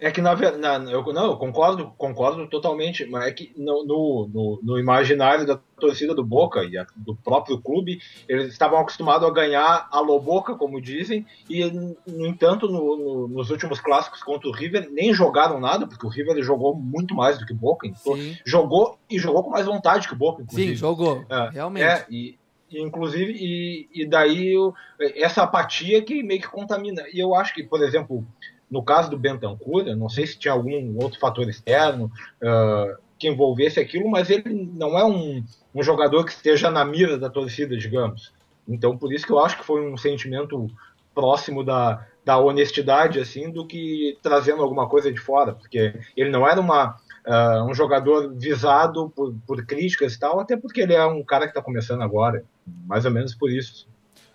É 0.00 0.10
que 0.10 0.22
na 0.22 0.32
verdade, 0.34 0.90
eu, 0.90 1.04
não, 1.12 1.26
eu 1.32 1.36
concordo, 1.36 1.92
concordo 1.98 2.46
totalmente, 2.48 3.04
mas 3.04 3.26
é 3.26 3.32
que 3.32 3.52
no, 3.54 3.84
no, 3.84 4.60
no, 4.62 4.78
imaginário 4.78 5.46
da 5.46 5.60
torcida 5.78 6.14
do 6.14 6.24
Boca 6.24 6.64
e 6.64 6.78
a- 6.78 6.86
do 6.96 7.14
próprio 7.14 7.60
clube, 7.60 8.00
eles 8.26 8.48
estavam 8.48 8.78
acostumados 8.78 9.28
a 9.28 9.32
ganhar 9.32 9.88
a 9.92 10.00
lo 10.00 10.18
Boca, 10.18 10.54
como 10.54 10.80
dizem, 10.80 11.26
e 11.50 11.64
no 12.06 12.26
entanto, 12.26 12.66
no- 12.66 12.96
no- 12.96 13.28
nos 13.28 13.50
últimos 13.50 13.78
clássicos 13.78 14.22
contra 14.22 14.48
o 14.48 14.52
River, 14.52 14.88
nem 14.90 15.12
jogaram 15.12 15.60
nada, 15.60 15.86
porque 15.86 16.06
o 16.06 16.10
River 16.10 16.42
jogou 16.42 16.74
muito 16.74 17.14
mais 17.14 17.38
do 17.38 17.44
que 17.44 17.52
o 17.52 17.56
Boca, 17.56 17.86
então, 17.86 18.14
jogou 18.44 18.98
e 19.10 19.18
jogou 19.18 19.44
com 19.44 19.50
mais 19.50 19.66
vontade 19.66 20.08
que 20.08 20.14
o 20.14 20.18
Boca, 20.18 20.42
inclusive. 20.42 20.70
Sim, 20.70 20.76
jogou. 20.76 21.26
É, 21.28 21.50
Realmente. 21.52 21.84
É, 21.84 22.06
e, 22.10 22.38
e 22.70 22.80
inclusive, 22.80 23.32
e, 23.36 23.88
e 23.92 24.06
daí 24.06 24.54
eu- 24.54 24.72
essa 25.16 25.42
apatia 25.42 26.00
que 26.02 26.22
meio 26.22 26.40
que 26.40 26.48
contamina. 26.48 27.02
E 27.12 27.18
eu 27.18 27.34
acho 27.34 27.52
que, 27.52 27.64
por 27.64 27.82
exemplo, 27.82 28.24
no 28.70 28.82
caso 28.82 29.10
do 29.10 29.18
Bentancur, 29.18 29.84
não 29.96 30.08
sei 30.08 30.26
se 30.26 30.38
tinha 30.38 30.52
algum 30.52 30.96
outro 31.02 31.18
fator 31.18 31.48
externo 31.48 32.10
ah, 32.42 32.96
que 33.18 33.28
envolvesse 33.28 33.80
aquilo, 33.80 34.08
mas 34.10 34.30
ele 34.30 34.70
não 34.72 34.98
é 34.98 35.04
um, 35.04 35.44
um 35.74 35.82
jogador 35.82 36.24
que 36.24 36.30
esteja 36.30 36.70
na 36.70 36.84
mira 36.84 37.18
da 37.18 37.28
torcida, 37.28 37.76
digamos. 37.76 38.32
Então, 38.66 38.96
por 38.96 39.12
isso 39.12 39.26
que 39.26 39.32
eu 39.32 39.40
acho 39.40 39.58
que 39.58 39.64
foi 39.64 39.86
um 39.86 39.96
sentimento 39.96 40.70
próximo 41.14 41.64
da, 41.64 42.06
da 42.24 42.38
honestidade, 42.38 43.18
assim, 43.18 43.50
do 43.50 43.66
que 43.66 44.16
trazendo 44.22 44.62
alguma 44.62 44.88
coisa 44.88 45.12
de 45.12 45.20
fora, 45.20 45.52
porque 45.52 45.92
ele 46.16 46.30
não 46.30 46.48
era 46.48 46.60
uma, 46.60 46.96
ah, 47.26 47.66
um 47.68 47.74
jogador 47.74 48.32
visado 48.34 49.10
por, 49.10 49.34
por 49.46 49.66
críticas 49.66 50.14
e 50.14 50.20
tal, 50.20 50.38
até 50.38 50.56
porque 50.56 50.80
ele 50.80 50.94
é 50.94 51.04
um 51.04 51.24
cara 51.24 51.44
que 51.44 51.50
está 51.50 51.60
começando 51.60 52.02
agora, 52.02 52.44
mais 52.86 53.04
ou 53.04 53.10
menos 53.10 53.34
por 53.34 53.50
isso. 53.50 53.89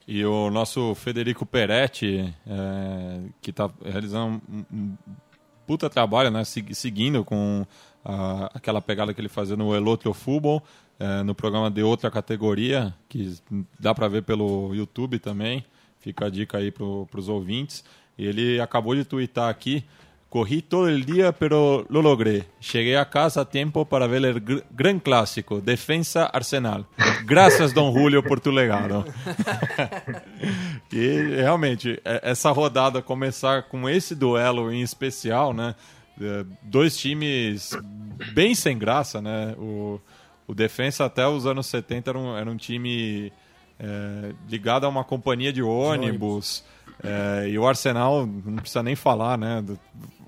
E 0.07 0.23
o 0.23 0.51
nosso 0.51 0.93
Federico 0.95 1.45
Peretti, 1.45 2.33
é, 2.45 3.21
que 3.41 3.49
está 3.49 3.69
realizando 3.83 4.41
um, 4.47 4.65
um 4.71 4.95
puta 5.65 5.89
trabalho, 5.89 6.29
né? 6.29 6.43
segui- 6.43 6.75
Seguindo 6.75 7.23
com 7.23 7.65
a- 8.03 8.51
aquela 8.53 8.81
pegada 8.81 9.13
que 9.13 9.19
ele 9.21 9.29
fazia 9.29 9.55
no 9.57 9.73
El 9.75 9.85
Outro 9.87 10.13
Futebol, 10.13 10.61
é, 10.99 11.23
no 11.23 11.33
programa 11.33 11.71
de 11.71 11.81
outra 11.81 12.11
categoria, 12.11 12.93
que 13.09 13.35
dá 13.79 13.95
para 13.95 14.07
ver 14.07 14.21
pelo 14.23 14.73
YouTube 14.75 15.17
também. 15.17 15.65
Fica 15.99 16.27
a 16.27 16.29
dica 16.29 16.59
aí 16.59 16.71
para 16.71 16.85
os 16.85 17.27
ouvintes. 17.27 17.83
Ele 18.17 18.61
acabou 18.61 18.95
de 18.95 19.03
twittar 19.03 19.49
aqui. 19.49 19.83
Corri 20.35 20.61
todo 20.61 20.89
el 20.89 21.05
día, 21.05 21.31
pero 21.31 21.85
lo 21.87 22.01
logré. 22.01 22.43
Cheguei 22.59 22.97
a 22.97 23.09
casa 23.09 23.39
a 23.41 23.45
tempo 23.45 23.85
para 23.85 24.05
ver 24.05 24.25
el 24.25 24.43
gr- 24.43 24.65
gran 24.69 24.99
clássico, 24.99 25.61
Defensa 25.61 26.25
Arsenal. 26.25 26.85
Graças, 27.25 27.71
Dom 27.71 27.93
Julio, 27.93 28.21
por 28.21 28.41
tu 28.41 28.51
legado. 28.51 29.05
E 30.91 31.35
realmente, 31.37 32.01
é- 32.03 32.19
essa 32.31 32.51
rodada 32.51 33.01
começar 33.01 33.63
com 33.63 33.87
esse 33.89 34.13
duelo 34.13 34.71
em 34.73 34.81
especial, 34.81 35.53
né? 35.53 35.73
É, 36.21 36.45
Dois 36.63 36.97
times 36.97 37.71
bem 38.33 38.53
sem 38.55 38.77
graça, 38.77 39.21
né? 39.21 39.55
O, 39.57 39.99
o 40.47 40.53
Defensa 40.53 41.05
até 41.05 41.25
os 41.27 41.45
anos 41.45 41.65
70 41.67 42.09
era 42.11 42.19
um, 42.19 42.37
era 42.37 42.49
um 42.49 42.55
time 42.57 43.31
é, 43.79 44.31
ligado 44.49 44.85
a 44.85 44.89
uma 44.89 45.03
companhia 45.03 45.51
de 45.51 45.61
ônibus. 45.61 46.63
é, 47.03 47.49
e 47.49 47.57
o 47.59 47.67
Arsenal, 47.67 48.25
não 48.25 48.57
precisa 48.57 48.81
nem 48.83 48.95
falar, 48.95 49.37
né? 49.37 49.63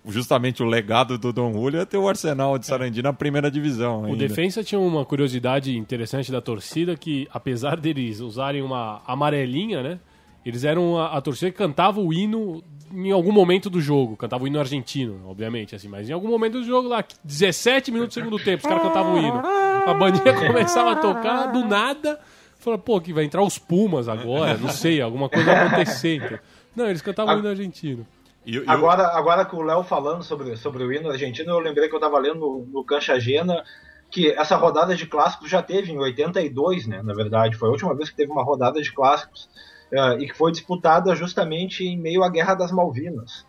Justamente 0.07 0.63
o 0.63 0.65
legado 0.65 1.17
do 1.17 1.33
Dom 1.33 1.53
Julio 1.53 1.79
é 1.79 1.85
ter 1.85 1.97
o 1.97 2.07
Arsenal 2.07 2.57
de 2.57 2.65
Sarandi 2.65 3.01
na 3.01 3.13
primeira 3.13 3.51
divisão. 3.51 4.01
O 4.01 4.05
ainda. 4.05 4.17
Defensa 4.17 4.63
tinha 4.63 4.79
uma 4.79 5.05
curiosidade 5.05 5.77
interessante 5.77 6.31
da 6.31 6.41
torcida 6.41 6.95
que, 6.95 7.27
apesar 7.31 7.77
deles 7.77 8.19
usarem 8.19 8.61
uma 8.61 9.01
amarelinha, 9.05 9.83
né? 9.83 9.99
Eles 10.45 10.63
eram 10.63 10.97
a, 10.97 11.17
a 11.17 11.21
torcida 11.21 11.51
que 11.51 11.57
cantava 11.57 11.99
o 11.99 12.13
hino 12.13 12.63
em 12.93 13.11
algum 13.11 13.31
momento 13.31 13.69
do 13.69 13.81
jogo. 13.81 14.15
Cantava 14.15 14.45
o 14.45 14.47
hino 14.47 14.59
argentino, 14.59 15.19
obviamente, 15.27 15.75
assim. 15.75 15.89
Mas 15.89 16.09
em 16.09 16.13
algum 16.13 16.29
momento 16.29 16.53
do 16.53 16.63
jogo, 16.63 16.87
lá, 16.87 17.03
17 17.23 17.91
minutos 17.91 18.15
do 18.15 18.19
segundo 18.19 18.39
tempo, 18.39 18.63
os 18.63 18.69
caras 18.69 18.83
cantavam 18.83 19.15
o 19.15 19.19
hino. 19.19 19.41
A 19.85 19.93
bandinha 19.93 20.33
começava 20.47 20.91
a 20.91 20.95
tocar, 20.95 21.47
do 21.47 21.65
nada... 21.65 22.19
Falei, 22.59 22.79
pô, 22.79 22.99
que 22.99 23.13
vai 23.13 23.23
entrar 23.23 23.43
os 23.43 23.57
Pumas 23.57 24.09
agora, 24.09 24.57
não 24.57 24.69
sei, 24.69 24.99
alguma 24.99 25.29
coisa 25.29 25.45
vai 25.45 25.67
acontecer. 25.67 26.15
então. 26.15 26.39
Não, 26.75 26.87
eles 26.87 27.01
cantavam 27.01 27.35
o 27.35 27.39
hino 27.39 27.47
argentino. 27.47 28.05
E- 28.47 28.51
e 28.55 28.59
o- 28.59 28.69
Agora, 28.69 29.07
agora 29.15 29.45
que 29.45 29.55
o 29.55 29.61
Léo 29.61 29.83
falando 29.83 30.23
sobre, 30.23 30.55
sobre 30.55 30.83
o 30.83 30.91
hino 30.91 31.09
argentino, 31.11 31.51
eu 31.51 31.59
lembrei 31.59 31.87
que 31.89 31.93
eu 31.93 31.99
estava 31.99 32.17
lendo 32.17 32.39
no, 32.39 32.65
no 32.71 32.83
Cancha 32.83 33.19
Gena 33.19 33.63
que 34.09 34.31
essa 34.31 34.55
rodada 34.55 34.95
de 34.95 35.05
clássicos 35.05 35.49
já 35.49 35.61
teve 35.61 35.91
em 35.91 35.97
82, 35.99 36.87
né? 36.87 37.01
Na 37.03 37.13
verdade, 37.13 37.57
foi 37.57 37.67
a 37.67 37.71
última 37.71 37.93
vez 37.93 38.09
que 38.09 38.15
teve 38.15 38.31
uma 38.31 38.43
rodada 38.43 38.81
de 38.81 38.91
clássicos 38.93 39.49
eh, 39.91 40.17
e 40.19 40.27
que 40.27 40.33
foi 40.33 40.49
disputada 40.51 41.13
justamente 41.13 41.83
em 41.85 41.97
meio 41.99 42.23
à 42.23 42.29
Guerra 42.29 42.55
das 42.55 42.71
Malvinas. 42.71 43.45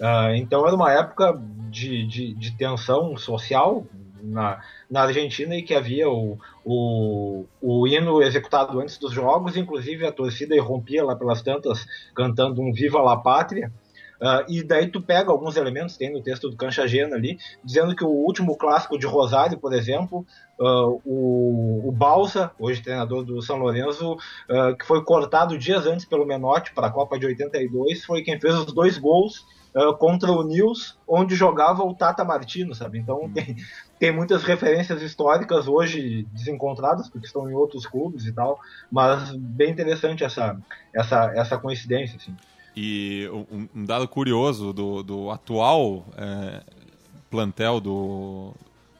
Ah, 0.00 0.36
então 0.36 0.66
era 0.66 0.76
uma 0.76 0.92
época 0.92 1.40
de, 1.70 2.06
de, 2.06 2.34
de 2.34 2.56
tensão 2.58 3.16
social 3.16 3.86
na, 4.22 4.60
na 4.90 5.02
Argentina 5.02 5.54
e 5.56 5.62
que 5.62 5.74
havia 5.74 6.08
o, 6.10 6.38
o, 6.64 7.44
o 7.60 7.86
hino 7.86 8.20
executado 8.22 8.80
antes 8.80 8.98
dos 8.98 9.12
jogos, 9.12 9.56
inclusive 9.56 10.04
a 10.06 10.12
torcida 10.12 10.54
irrompia 10.54 11.04
lá 11.04 11.16
pelas 11.16 11.40
tantas 11.42 11.86
cantando 12.14 12.60
um 12.60 12.72
Viva 12.72 13.00
la 13.00 13.16
Pátria. 13.16 13.72
Ah, 14.22 14.44
e 14.48 14.62
daí 14.62 14.86
tu 14.86 15.02
pega 15.02 15.32
alguns 15.32 15.56
elementos, 15.56 15.96
tem 15.96 16.12
no 16.12 16.22
texto 16.22 16.48
do 16.48 16.56
Cancha 16.56 16.86
Gena 16.86 17.16
ali, 17.16 17.38
dizendo 17.64 17.96
que 17.96 18.04
o 18.04 18.08
último 18.08 18.56
clássico 18.56 18.96
de 18.96 19.04
Rosário, 19.04 19.58
por 19.58 19.72
exemplo, 19.72 20.24
ah, 20.60 20.86
o, 21.04 21.88
o 21.88 21.90
Balsa, 21.90 22.52
hoje 22.56 22.80
treinador 22.80 23.24
do 23.24 23.42
São 23.42 23.56
Lourenço, 23.56 24.16
ah, 24.48 24.76
que 24.78 24.86
foi 24.86 25.02
cortado 25.02 25.58
dias 25.58 25.86
antes 25.86 26.04
pelo 26.04 26.24
Menotti 26.24 26.72
para 26.72 26.86
a 26.86 26.90
Copa 26.90 27.18
de 27.18 27.26
82, 27.26 28.04
foi 28.04 28.22
quem 28.22 28.38
fez 28.38 28.54
os 28.54 28.72
dois 28.72 28.96
gols 28.96 29.44
ah, 29.74 29.92
contra 29.92 30.30
o 30.30 30.44
Nils, 30.44 30.96
onde 31.08 31.34
jogava 31.34 31.82
o 31.82 31.92
Tata 31.92 32.24
Martino, 32.24 32.76
sabe? 32.76 33.00
Então 33.00 33.28
tem, 33.34 33.56
tem 33.98 34.12
muitas 34.12 34.44
referências 34.44 35.02
históricas 35.02 35.66
hoje 35.66 36.28
desencontradas, 36.32 37.08
porque 37.08 37.26
estão 37.26 37.50
em 37.50 37.54
outros 37.54 37.86
clubes 37.86 38.24
e 38.24 38.32
tal, 38.32 38.60
mas 38.88 39.34
bem 39.36 39.72
interessante 39.72 40.22
essa, 40.22 40.56
essa, 40.94 41.32
essa 41.34 41.58
coincidência, 41.58 42.18
assim. 42.18 42.36
E 42.74 43.28
um, 43.74 43.84
dado 43.84 44.08
curioso 44.08 44.72
do, 44.72 45.02
do 45.02 45.30
atual 45.30 46.06
é, 46.16 46.62
plantel 47.30 47.80
do, 47.80 48.54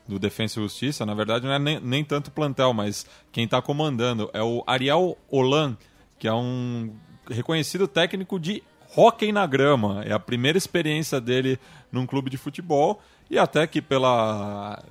do 0.06 0.18
Defensa 0.18 0.60
e 0.60 0.62
Justiça, 0.62 1.06
na 1.06 1.14
verdade 1.14 1.46
não 1.46 1.52
é 1.52 1.58
nem, 1.58 1.80
nem 1.80 2.04
tanto 2.04 2.30
plantel, 2.30 2.74
mas 2.74 3.06
quem 3.30 3.44
está 3.44 3.62
comandando 3.62 4.28
é 4.34 4.42
o 4.42 4.62
Ariel 4.66 5.16
Holan, 5.30 5.76
que 6.18 6.28
é 6.28 6.32
um 6.34 6.92
reconhecido 7.30 7.88
técnico 7.88 8.38
de 8.38 8.62
hóquei 8.96 9.32
na 9.32 9.46
grama. 9.46 10.02
É 10.04 10.12
a 10.12 10.18
primeira 10.18 10.58
experiência 10.58 11.20
dele 11.20 11.58
num 11.90 12.06
clube 12.06 12.30
de 12.30 12.36
futebol 12.36 13.00
e 13.30 13.38
até 13.38 13.66
que 13.66 13.80
pela 13.80 14.82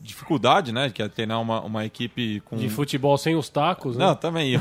dificuldade, 0.00 0.72
né, 0.72 0.88
que 0.90 1.02
é 1.02 1.08
treinar 1.08 1.40
uma, 1.40 1.60
uma 1.60 1.84
equipe 1.84 2.40
com 2.40 2.56
De 2.56 2.68
futebol 2.70 3.16
sem 3.18 3.36
os 3.36 3.48
tacos, 3.48 3.96
né? 3.96 4.06
não, 4.06 4.14
também. 4.14 4.54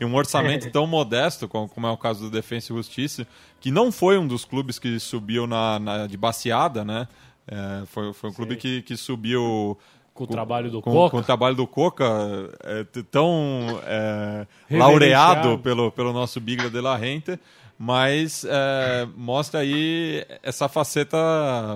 e 0.00 0.04
um 0.06 0.14
orçamento 0.14 0.70
tão 0.70 0.86
modesto, 0.86 1.46
como, 1.46 1.86
é 1.86 1.90
o 1.90 1.96
caso 1.98 2.22
do 2.24 2.30
Defensa 2.30 2.72
e 2.72 2.76
Justiça, 2.76 3.26
que 3.60 3.70
não 3.70 3.92
foi 3.92 4.16
um 4.18 4.26
dos 4.26 4.44
clubes 4.44 4.78
que 4.78 4.98
subiu 4.98 5.46
na, 5.46 5.78
na- 5.78 6.06
de 6.06 6.16
baseada, 6.16 6.84
né? 6.84 7.06
É, 7.46 7.82
foi, 7.86 8.12
foi 8.12 8.30
um 8.30 8.32
clube 8.32 8.56
que, 8.56 8.80
que 8.82 8.96
subiu. 8.96 9.76
Com 10.14 10.24
o 10.24 10.26
trabalho 10.26 10.70
do 10.70 10.80
com, 10.82 10.90
Coca. 10.92 11.10
Com 11.10 11.18
o 11.18 11.22
trabalho 11.22 11.56
do 11.56 11.66
Coca, 11.66 12.04
é, 12.64 12.84
tão 13.10 13.80
é, 13.84 14.46
laureado 14.70 15.58
pelo, 15.58 15.90
pelo 15.90 16.12
nosso 16.12 16.40
Bigla 16.40 16.70
de 16.70 16.80
la 16.80 16.96
Rente, 16.96 17.38
mas 17.78 18.44
é, 18.48 19.06
mostra 19.16 19.60
aí 19.60 20.24
essa 20.42 20.68
faceta 20.68 21.16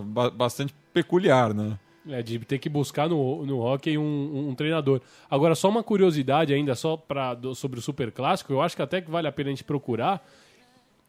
ba- 0.05 0.31
bastante 0.31 0.75
peculiar, 0.93 1.53
né? 1.55 1.79
É, 2.09 2.21
de 2.23 2.39
ter 2.41 2.59
que 2.59 2.69
buscar 2.69 3.09
no, 3.09 3.47
no 3.47 3.61
hockey 3.61 3.97
um, 3.97 4.49
um- 4.51 4.55
treinador. 4.55 5.01
Agora, 5.31 5.55
só 5.55 5.71
uma 5.71 5.83
curiosidade 5.83 6.53
ainda 6.53 6.75
só 6.75 6.99
pra, 6.99 7.33
do- 7.33 7.55
sobre 7.55 7.79
o 7.79 7.83
Super 7.83 8.13
Clássico, 8.13 8.53
eu 8.53 8.61
acho 8.61 8.77
que 8.77 8.83
até 8.83 9.01
que 9.01 9.11
vale 9.11 9.27
a 9.27 9.33
pena 9.33 9.49
a 9.49 9.53
gente 9.53 9.65
procurar. 9.65 10.23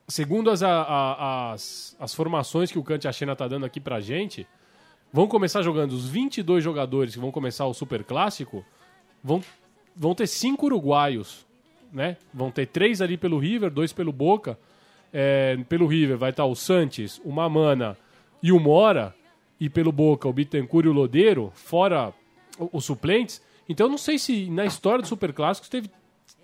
Segundo 0.07 0.49
as, 0.49 0.63
a- 0.63 0.69
a- 0.83 1.51
as, 1.53 1.97
as 1.99 2.13
formações 2.13 2.71
que 2.71 2.79
o 2.79 2.83
Kant 2.83 3.05
Achena 3.07 3.35
tá 3.35 3.45
dando 3.47 3.65
aqui 3.65 3.79
pra 3.81 3.99
gente, 3.99 4.47
vão 5.11 5.27
começar 5.27 5.61
jogando 5.63 5.91
os 5.91 6.07
22 6.07 6.63
jogadores 6.63 7.13
que 7.13 7.19
vão 7.19 7.31
começar 7.31 7.65
o 7.65 7.73
Super 7.73 8.03
Clássico, 8.03 8.63
vão, 9.23 9.43
vão 9.95 10.15
ter 10.15 10.27
cinco 10.27 10.67
uruguaios, 10.67 11.45
né? 11.91 12.15
Vão 12.33 12.51
ter 12.51 12.67
três 12.67 13.01
ali 13.01 13.17
pelo 13.17 13.37
River, 13.37 13.69
dois 13.69 13.91
pelo 13.91 14.13
Boca. 14.13 14.57
É, 15.11 15.57
pelo 15.67 15.87
River 15.87 16.17
vai 16.17 16.29
estar 16.29 16.45
o 16.45 16.55
Santos, 16.55 17.19
o 17.25 17.31
Mamana 17.31 17.97
e 18.41 18.51
o 18.53 18.59
Mora. 18.61 19.13
E 19.59 19.69
pelo 19.69 19.91
Boca, 19.91 20.27
o 20.27 20.33
Bittencourt 20.33 20.85
e 20.85 20.89
o 20.89 20.93
Lodeiro, 20.93 21.51
fora 21.55 22.13
os 22.71 22.85
suplentes. 22.85 23.41
Então 23.67 23.87
eu 23.87 23.91
não 23.91 23.97
sei 23.97 24.17
se 24.19 24.49
na 24.49 24.65
história 24.65 25.01
do 25.01 25.07
Super 25.07 25.31
Clássicos 25.33 25.69
teve 25.69 25.89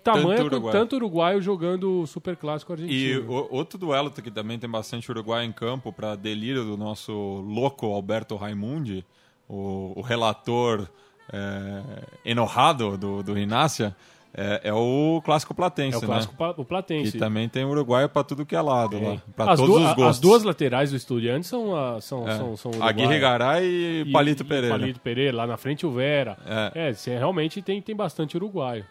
tamanho 0.02 0.38
com 0.40 0.46
uruguaio. 0.46 0.72
tanto 0.78 0.96
uruguaio 0.96 1.40
jogando 1.42 2.00
o 2.02 2.06
Super 2.06 2.36
Clássico 2.36 2.72
E 2.72 2.74
argentino. 2.74 3.30
o- 3.30 3.54
outro 3.54 3.78
duelo 3.78 4.10
que 4.10 4.30
também 4.30 4.58
tem 4.58 4.68
bastante 4.68 5.08
Uruguai 5.10 5.44
em 5.44 5.52
campo, 5.52 5.92
para 5.92 6.16
delírio 6.16 6.64
do 6.64 6.76
nosso 6.76 7.12
louco 7.12 7.86
Alberto 7.86 8.34
Raimundi, 8.36 9.04
o, 9.48 9.92
o 9.96 10.00
relator 10.00 10.88
é, 11.32 11.82
enojado 12.24 12.96
do, 12.98 13.22
do 13.22 13.32
Rinácia, 13.32 13.94
é, 14.34 14.60
é 14.64 14.72
o 14.72 15.20
Clássico 15.24 15.54
Platense, 15.54 15.94
É 15.94 15.98
o 15.98 16.00
clássico 16.02 16.34
né? 16.42 16.54
o 16.56 16.64
Platense. 16.64 17.12
Que 17.12 17.18
também 17.18 17.48
tem 17.48 17.64
Uruguai 17.64 18.08
para 18.08 18.24
tudo 18.24 18.46
que 18.46 18.56
é 18.56 18.60
lado, 18.60 19.00
lá, 19.02 19.22
para 19.36 19.52
As, 19.52 19.60
todos 19.60 19.74
duas- 19.76 19.90
os 19.90 19.94
gostos. 19.96 20.06
as 20.16 20.20
duas 20.20 20.42
laterais 20.42 20.90
do 20.90 20.96
Estudiantes 20.96 21.48
são, 21.50 21.76
a- 21.76 22.00
são, 22.00 22.26
É. 22.28 22.36
são, 22.38 22.56
são 22.56 22.70
Aguirre. 22.82 23.18
Garay 23.18 23.64
e, 24.06 24.12
Palito 24.12 24.42
e 24.42 24.46
Pereira. 24.46 24.78
Palito 24.78 25.00
Pereira, 25.00 25.36
lá 25.36 25.46
na 25.46 25.56
frente 25.56 25.84
o 25.84 25.90
Vera. 25.92 26.36
É. 26.74 26.88
É, 26.88 26.94
cê 26.94 27.16
realmente 27.18 27.60
tem, 27.62 27.80
tem 27.82 27.94
bastante 27.94 28.36
uruguaio. 28.36 28.84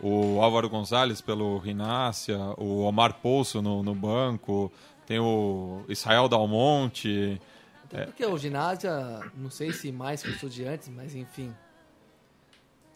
O 0.00 0.40
Álvaro 0.40 0.68
Gonzalez 0.68 1.20
pelo 1.20 1.58
Rinácia, 1.58 2.38
o 2.56 2.82
Omar 2.82 3.14
Pouso 3.14 3.60
no, 3.60 3.82
no 3.82 3.94
banco, 3.94 4.72
tem 5.06 5.18
o 5.18 5.82
Israel 5.88 6.28
Dalmonte. 6.28 7.40
Até 7.84 8.04
porque 8.04 8.24
o 8.24 8.36
ginásio, 8.38 8.90
não 9.36 9.50
sei 9.50 9.72
se 9.72 9.90
mais 9.90 10.22
que 10.22 10.28
o 10.28 10.32
estudiantes, 10.32 10.88
mas 10.88 11.14
enfim. 11.14 11.52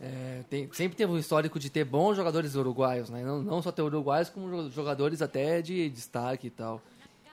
É, 0.03 0.42
tem- 0.50 0.68
sempre 0.72 0.96
teve 0.96 1.12
um 1.12 1.16
histórico 1.18 1.59
de 1.61 1.70
ter 1.70 1.84
bons 1.84 2.16
jogadores 2.16 2.57
uruguaios, 2.57 3.09
né? 3.09 3.22
Não, 3.22 3.40
não 3.40 3.62
só 3.62 3.70
ter 3.70 3.82
uruguaios, 3.82 4.28
como 4.28 4.50
jo- 4.50 4.70
jogadores 4.70 5.22
até 5.22 5.62
de 5.62 5.88
destaque 5.88 6.48
e 6.48 6.50
tal. 6.50 6.82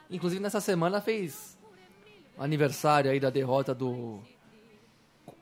Inclusive 0.09 0.39
nessa 0.41 0.61
semana 0.61 1.01
fez 1.01 1.57
aniversário 2.37 3.09
aí 3.11 3.19
da 3.19 3.29
derrota 3.31 3.73
do 3.73 4.19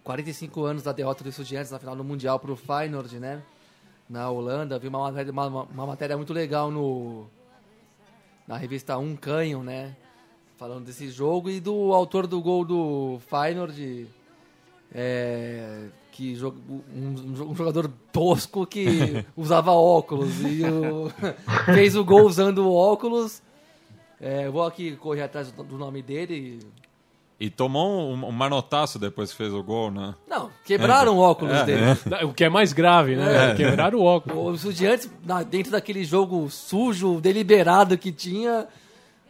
45 0.04 0.64
anos 0.64 0.84
da 0.84 0.92
derrota 0.94 1.24
do 1.24 1.30
Estudiantes 1.30 1.70
na 1.72 1.80
final 1.80 1.96
do 1.96 2.04
Mundial 2.04 2.40
pro 2.40 2.56
Feyenoord, 2.56 3.20
né? 3.20 3.44
Na 4.10 4.30
Holanda, 4.30 4.80
vi 4.80 4.88
uma 4.88 5.00
matéria, 5.00 5.32
uma, 5.32 5.48
uma 5.48 5.86
matéria 5.86 6.16
muito 6.16 6.32
legal 6.32 6.72
no 6.72 7.28
na 8.48 8.56
revista 8.56 8.98
Um 8.98 9.18
Canhão, 9.18 9.62
né? 9.64 9.96
Falando 10.58 10.86
desse 10.86 11.10
jogo 11.10 11.50
e 11.50 11.60
do 11.60 11.94
autor 11.94 12.26
do 12.26 12.42
gol 12.42 12.64
do 12.64 13.20
Feyenoord, 13.30 14.08
é, 14.96 15.88
que 16.18 16.36
um, 16.44 17.54
jogador 17.56 17.88
tosco 18.12 18.66
que 18.66 19.24
usava 19.38 19.72
óculos 19.72 20.42
e 20.42 20.64
o- 20.64 21.12
fez 21.76 21.96
o 21.96 22.04
gol 22.04 22.22
usando 22.26 22.68
óculos. 22.74 23.40
É, 24.20 24.50
vou 24.50 24.64
aqui 24.66 24.96
correr 24.96 25.22
atrás 25.22 25.52
do, 25.52 25.78
nome 25.78 26.02
dele. 26.02 26.60
E 27.40 27.52
tomou 27.52 28.12
um, 28.12 28.26
um 28.26 28.32
manotaço 28.32 28.98
depois 28.98 29.30
que 29.30 29.38
fez 29.38 29.54
o 29.54 29.62
gol, 29.62 29.92
né? 29.92 30.16
Não, 30.28 30.50
quebraram 30.66 31.16
o 31.18 31.20
óculos 31.20 31.54
É, 31.54 31.64
dele. 31.66 31.82
é. 32.20 32.26
O 32.26 32.34
que 32.34 32.44
é 32.44 32.50
mais 32.50 32.74
grave, 32.74 33.16
né? 33.16 33.52
É. 33.52 33.54
Quebrar 33.56 33.94
o 33.94 34.02
óculos. 34.02 34.56
Os 34.56 34.66
estudiantes, 34.72 35.08
dentro 35.52 35.72
daquele 35.72 36.04
jogo 36.04 36.50
sujo, 36.50 37.22
deliberado 37.22 37.96
que 37.96 38.12
tinha, 38.12 38.66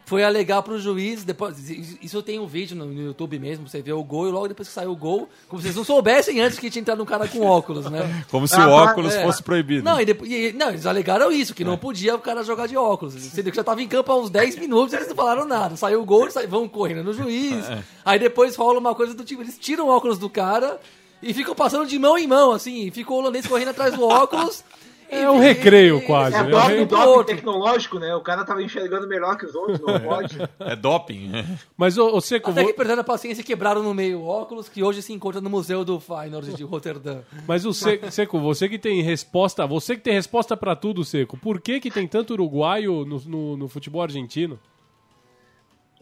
foi 0.08 0.24
alegar 0.24 0.62
pro 0.62 0.80
juiz. 0.80 1.26
Depois, 1.26 1.58
isso 2.02 2.24
tem 2.24 2.40
um 2.40 2.48
vídeo 2.48 2.78
no, 2.78 2.86
no 2.86 3.02
YouTube 3.02 3.38
mesmo, 3.38 3.68
você 3.68 3.82
vê 3.82 3.92
o 3.92 4.02
gol 4.02 4.30
e 4.30 4.32
logo 4.32 4.48
depois 4.48 4.70
que 4.70 4.74
saiu 4.74 4.92
o 4.92 4.96
gol, 4.96 5.28
como 5.50 5.62
se 5.62 5.68
vocês 5.68 5.76
não 5.76 5.84
soubessem 5.84 6.40
antes 6.40 6.58
que 6.58 6.70
tinha 6.70 6.80
entrado 6.82 7.04
um 7.04 7.06
cara 7.06 7.28
com 7.28 7.42
óculos, 7.46 7.92
né? 7.92 8.24
Como 8.32 8.48
se 8.48 8.56
Ah, 8.56 8.68
o 8.70 8.72
óculos 8.72 9.14
é. 9.14 9.22
fosse 9.24 9.44
proibido. 9.44 9.84
Não, 9.84 10.00
e 10.00 10.06
depois, 10.06 10.32
e- 10.32 10.54
não, 10.54 10.70
eles 10.70 10.86
alegaram 10.86 11.30
isso, 11.30 11.54
que 11.54 11.66
não 11.66 11.78
podia 11.78 12.16
o 12.16 12.20
cara 12.20 12.42
jogar 12.42 12.68
de 12.68 12.78
óculos. 12.78 13.14
Sendo 13.16 13.50
que 13.52 13.58
já 13.58 13.64
tava 13.66 13.82
em 13.82 13.88
campo 13.88 14.10
há 14.10 14.18
uns 14.18 14.30
10 14.30 14.56
minutos 14.58 14.94
eles 14.94 15.10
não 15.10 15.16
falaram 15.16 15.46
nada. 15.46 15.76
Saiu 15.76 16.02
o 16.02 16.06
gol, 16.06 16.22
eles 16.22 16.34
sa- 16.34 16.48
vão 16.48 16.70
correndo 16.70 17.04
no 17.04 17.12
juiz. 17.14 17.66
Aí 18.06 18.18
depois 18.18 18.56
rola 18.56 18.80
uma 18.80 18.96
coisa 18.96 19.14
do 19.14 19.26
tipo, 19.26 19.42
eles 19.42 19.58
tiram 19.60 19.88
o 19.88 19.90
óculos 19.90 20.18
do 20.18 20.30
cara 20.30 20.80
e 21.22 21.34
ficam 21.34 21.54
passando 21.54 21.86
de 21.86 22.00
mão 22.00 22.18
em 22.18 22.28
mão, 22.28 22.54
assim. 22.54 22.90
Fica 22.92 23.12
o 23.12 23.18
holandês 23.18 23.46
correndo 23.46 23.70
atrás 23.72 23.94
do 23.94 24.04
óculos. 24.08 24.64
É 25.10 25.30
um 25.32 25.40
recreio 25.40 26.02
quase, 26.06 26.36
É 26.36 26.44
né? 26.44 26.50
doping, 26.50 26.74
Eu- 26.74 26.86
doping 26.86 27.36
tecnológico, 27.36 27.98
né? 28.00 28.14
O 28.16 28.22
cara 28.22 28.44
tava 28.44 28.62
enxergando 28.62 29.08
melhor 29.08 29.38
que 29.38 29.46
os 29.46 29.56
outros, 29.56 29.80
não 29.80 30.00
pode. 30.02 30.38
É 30.60 30.76
doping. 30.76 31.30
né? 31.30 31.58
Mas, 31.78 31.98
ô 31.98 32.20
Seco, 32.20 32.52
Até 32.52 32.66
que 32.66 32.74
perderam 32.74 33.02
a 33.02 33.04
paciência 33.06 33.42
e 33.42 33.44
quebraram 33.46 33.82
no 33.82 33.94
meio 33.94 34.20
o 34.20 34.28
óculos, 34.28 34.68
que 34.68 34.84
hoje 34.84 35.02
se 35.02 35.14
encontra 35.14 35.40
no 35.40 35.50
Museu 35.50 35.86
do 35.86 36.00
Feyenoord 36.00 36.54
de 36.54 36.64
Roterdã. 36.64 37.20
mas 37.48 37.66
o 37.66 37.74
Se- 37.74 38.00
Seco, 38.12 38.40
você 38.40 38.68
que 38.68 38.78
tem 38.78 39.02
resposta, 39.02 39.66
você 39.66 39.96
que 39.96 40.02
tem 40.02 40.14
resposta 40.14 40.58
pra 40.58 40.76
tudo, 40.76 41.06
Seco, 41.06 41.38
por 41.38 41.62
que 41.62 41.80
que 41.80 41.90
tem 41.90 42.08
tanto 42.08 42.34
uruguaio 42.34 43.06
no, 43.06 43.20
no- 43.26 43.58
no 43.58 43.68
futebol 43.70 44.02
argentino? 44.02 44.60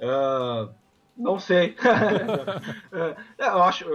Ah, 0.02 0.68
não 1.18 1.40
sei. 1.40 1.76
É, 3.38 3.48
eu 3.48 3.64
acho. 3.64 3.86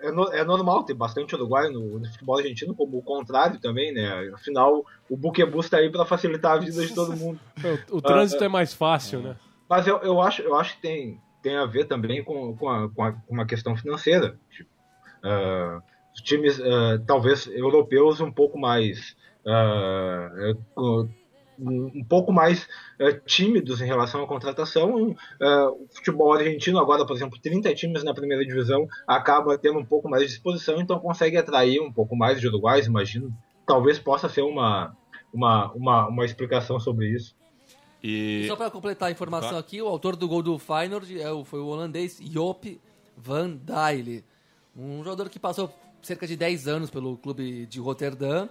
É, 0.00 0.40
é 0.40 0.44
normal 0.44 0.82
ter 0.84 0.94
bastante 0.94 1.34
uruguaio 1.34 1.72
no, 1.72 1.98
no 1.98 2.06
futebol 2.10 2.38
argentino, 2.38 2.74
como 2.74 2.98
o 2.98 3.02
contrário 3.02 3.60
também, 3.60 3.92
né? 3.92 4.30
Afinal, 4.34 4.84
o 5.08 5.16
Buquebus 5.16 5.68
tá 5.70 5.76
aí 5.78 5.90
para 5.90 6.04
facilitar 6.04 6.52
a 6.52 6.58
vida 6.58 6.84
de 6.84 6.94
todo 6.94 7.16
mundo. 7.16 7.38
O, 7.90 7.98
o 7.98 8.02
trânsito 8.02 8.42
é 8.42 8.48
mais 8.48 8.74
fácil, 8.74 9.20
né? 9.20 9.36
Mas 9.68 9.86
eu, 9.86 9.98
eu, 9.98 10.20
acho, 10.20 10.42
eu 10.42 10.56
acho 10.56 10.74
que 10.76 10.82
tem, 10.82 11.20
tem 11.42 11.56
a 11.56 11.64
ver 11.64 11.84
também 11.86 12.22
com, 12.24 12.56
com, 12.56 12.68
a, 12.68 12.88
com, 12.90 13.02
a- 13.04 13.12
com 13.12 13.32
uma 13.34 13.46
questão 13.46 13.76
financeira. 13.76 14.36
Tipo, 14.50 14.68
ah, 15.22 15.80
os 16.14 16.20
times, 16.20 16.60
ah, 16.60 17.00
talvez 17.06 17.46
europeus, 17.46 18.20
um 18.20 18.32
pouco 18.32 18.58
mais. 18.58 19.16
com- 20.74 21.08
um 21.58 21.90
um 21.94 22.04
pouco 22.04 22.32
mais 22.32 22.68
eh, 22.98 23.12
tímidos 23.26 23.80
em 23.80 23.86
relação 23.86 24.22
à 24.22 24.26
contratação. 24.26 25.14
Ah, 25.40 25.68
o 25.70 25.86
futebol 25.94 26.32
argentino, 26.32 26.78
agora, 26.78 27.04
por 27.06 27.14
exemplo, 27.16 27.38
30 27.40 27.74
times 27.74 28.02
na 28.04 28.14
primeira 28.14 28.44
divisão, 28.44 28.86
acaba 29.06 29.56
tendo 29.58 29.78
um 29.78 29.84
pouco 29.84 30.08
mais 30.08 30.22
de 30.24 30.28
disposição, 30.30 30.80
então 30.80 30.98
consegue 30.98 31.36
atrair 31.36 31.80
um 31.80 31.92
pouco 31.92 32.16
mais 32.16 32.40
de 32.40 32.48
uruguais, 32.48 32.86
imagino. 32.86 33.32
Talvez 33.66 33.98
possa 33.98 34.28
ser 34.28 34.42
uma, 34.42 34.96
uma, 35.32 35.72
uma, 35.72 36.08
uma 36.08 36.24
explicação 36.24 36.80
sobre 36.80 37.08
isso. 37.10 37.34
E 38.02 38.46
Só 38.48 38.56
para 38.56 38.70
completar 38.70 39.08
a 39.08 39.12
informação 39.12 39.50
Tá. 39.52 39.58
aqui, 39.58 39.80
o 39.80 39.86
autor 39.86 40.16
do 40.16 40.26
gol 40.26 40.42
do 40.42 40.58
Feyenoord 40.58 41.20
é 41.20 41.30
o- 41.30 41.44
foi 41.44 41.60
o 41.60 41.66
holandês 41.66 42.18
Joop 42.20 42.80
van 43.16 43.50
Dijl, 43.56 44.24
um 44.76 45.04
jogador 45.04 45.28
que 45.28 45.38
passou 45.38 45.72
cerca 46.02 46.26
de 46.26 46.34
10 46.36 46.66
anos 46.66 46.90
pelo 46.90 47.16
clube 47.16 47.64
de 47.66 47.78
Roterdã 47.78 48.48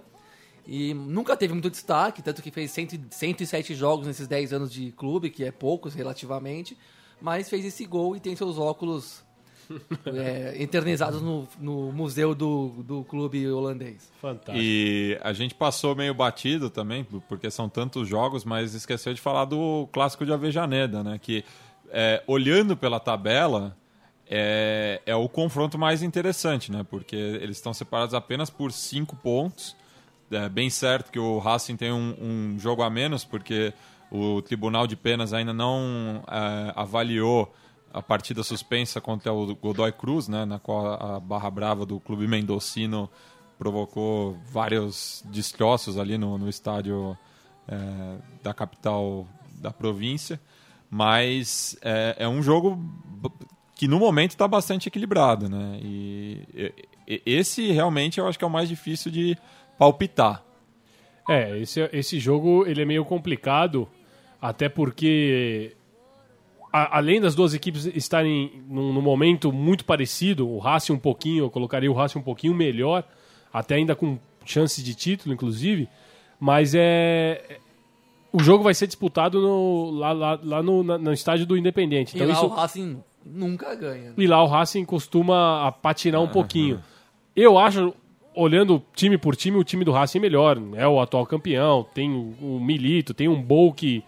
e 0.66 0.94
nunca 0.94 1.36
teve 1.36 1.52
muito 1.52 1.70
destaque, 1.70 2.22
tanto 2.22 2.42
que 2.42 2.50
fez 2.50 2.70
100, 2.70 3.08
107 3.10 3.74
jogos 3.74 4.06
nesses 4.06 4.28
10 4.28 4.52
anos 4.52 4.72
de 4.72 4.92
clube, 4.92 5.30
que 5.30 5.44
é 5.44 5.50
poucos 5.50 5.94
relativamente, 5.94 6.76
mas 7.20 7.48
fez 7.48 7.64
esse 7.64 7.84
gol 7.84 8.16
e 8.16 8.20
tem 8.20 8.36
seus 8.36 8.58
óculos 8.58 9.24
é, 10.06 10.54
eternizados 10.62 11.20
no, 11.20 11.48
no 11.58 11.92
museu 11.92 12.34
do, 12.34 12.68
do 12.82 13.04
clube 13.04 13.48
holandês. 13.48 14.10
Fantástico. 14.20 14.58
E 14.58 15.18
a 15.22 15.32
gente 15.32 15.54
passou 15.54 15.94
meio 15.94 16.14
batido 16.14 16.70
também, 16.70 17.04
porque 17.28 17.50
são 17.50 17.68
tantos 17.68 18.08
jogos, 18.08 18.44
mas 18.44 18.74
esqueceu 18.74 19.12
de 19.14 19.20
falar 19.20 19.44
do 19.44 19.88
clássico 19.92 20.24
de 20.24 20.32
Avejaneda, 20.32 21.02
né? 21.02 21.18
Que 21.20 21.44
é, 21.90 22.22
olhando 22.26 22.76
pela 22.76 22.98
tabela 22.98 23.76
é, 24.28 25.00
é 25.04 25.14
o 25.14 25.28
confronto 25.28 25.78
mais 25.78 26.02
interessante, 26.02 26.70
né? 26.72 26.84
Porque 26.88 27.16
eles 27.16 27.56
estão 27.56 27.74
separados 27.74 28.14
apenas 28.14 28.48
por 28.48 28.72
cinco 28.72 29.16
pontos. 29.16 29.76
É 30.32 30.48
bem 30.48 30.70
certo 30.70 31.10
que 31.10 31.18
o 31.18 31.38
Racing 31.38 31.76
tem 31.76 31.92
um, 31.92 32.14
um 32.20 32.58
jogo 32.58 32.82
a 32.82 32.90
menos, 32.90 33.24
porque 33.24 33.72
o 34.10 34.42
Tribunal 34.42 34.86
de 34.86 34.96
Penas 34.96 35.32
ainda 35.32 35.52
não 35.52 36.22
é, 36.30 36.72
avaliou 36.74 37.52
a 37.92 38.00
partida 38.00 38.42
suspensa 38.42 39.00
contra 39.00 39.32
o 39.32 39.54
Godoy 39.54 39.92
Cruz, 39.92 40.26
né, 40.28 40.44
na 40.44 40.58
qual 40.58 40.94
a 40.94 41.20
Barra 41.20 41.50
Brava 41.50 41.84
do 41.84 42.00
Clube 42.00 42.26
Mendocino 42.26 43.08
provocou 43.58 44.36
vários 44.50 45.22
destroços 45.26 45.98
ali 45.98 46.16
no, 46.16 46.38
no 46.38 46.48
estádio 46.48 47.16
é, 47.68 48.16
da 48.42 48.54
capital 48.54 49.26
da 49.60 49.70
província. 49.70 50.40
Mas 50.90 51.76
é, 51.82 52.16
é 52.18 52.28
um 52.28 52.42
jogo 52.42 52.78
que 53.74 53.86
no 53.88 53.98
momento 53.98 54.30
está 54.30 54.46
bastante 54.46 54.88
equilibrado. 54.88 55.48
Né? 55.48 55.78
E- 55.82 56.74
e- 57.06 57.22
esse 57.26 57.70
realmente 57.72 58.18
eu 58.18 58.26
acho 58.26 58.38
que 58.38 58.44
é 58.44 58.46
o 58.46 58.50
mais 58.50 58.68
difícil 58.68 59.10
de 59.10 59.36
palpitar. 59.82 60.44
É, 61.28 61.58
esse, 61.58 61.80
esse 61.92 62.18
jogo 62.20 62.64
ele 62.66 62.82
é 62.82 62.84
meio 62.84 63.04
complicado, 63.04 63.88
até 64.40 64.68
porque 64.68 65.72
a- 66.72 66.98
além 66.98 67.20
das 67.20 67.34
duas 67.34 67.54
equipes 67.54 67.86
estarem 67.86 68.62
num, 68.68 68.92
num 68.92 69.00
momento 69.02 69.52
muito 69.52 69.84
parecido, 69.84 70.48
o 70.48 70.58
Racing 70.58 70.92
um 70.92 70.98
pouquinho, 70.98 71.44
eu 71.44 71.50
colocaria 71.50 71.90
o 71.90 71.94
Racing 71.94 72.18
um 72.18 72.22
pouquinho 72.22 72.54
melhor, 72.54 73.04
até 73.52 73.74
ainda 73.76 73.94
com 73.94 74.18
chances 74.44 74.82
de 74.84 74.94
título, 74.94 75.32
inclusive, 75.34 75.88
mas 76.40 76.74
é 76.76 77.58
o 78.32 78.42
jogo 78.42 78.64
vai 78.64 78.72
ser 78.74 78.86
disputado 78.86 79.40
no, 79.42 79.90
lá, 79.90 80.12
lá, 80.12 80.40
lá 80.42 80.62
no, 80.62 80.82
na- 80.82 80.96
no 80.98 81.12
estádio 81.12 81.44
do 81.46 81.56
Independente. 81.56 82.14
Então 82.14 82.26
e 82.26 82.30
lá 82.30 82.36
isso, 82.36 82.46
o 82.46 82.48
Racing 82.48 83.02
nunca 83.24 83.74
ganha. 83.74 84.14
e 84.16 84.26
lá 84.26 84.42
o 84.42 84.46
Racing 84.46 84.84
costuma 84.84 85.70
patinar 85.82 86.20
um 86.20 86.28
pouquinho. 86.28 86.82
Eu 87.36 87.58
acho, 87.58 87.94
olhando 88.34 88.82
time 88.94 89.16
por 89.18 89.34
time, 89.36 89.56
o 89.58 89.64
time 89.64 89.84
do 89.84 89.92
Racing 89.92 90.18
é 90.18 90.20
melhor. 90.20 90.60
É 90.74 90.86
o 90.86 91.00
atual 91.00 91.26
campeão, 91.26 91.86
tem 91.94 92.10
o, 92.12 92.34
o 92.56 92.60
Milito, 92.60 93.12
tem 93.14 93.28
um 93.28 93.40
Bol 93.40 93.72
que, 93.72 94.02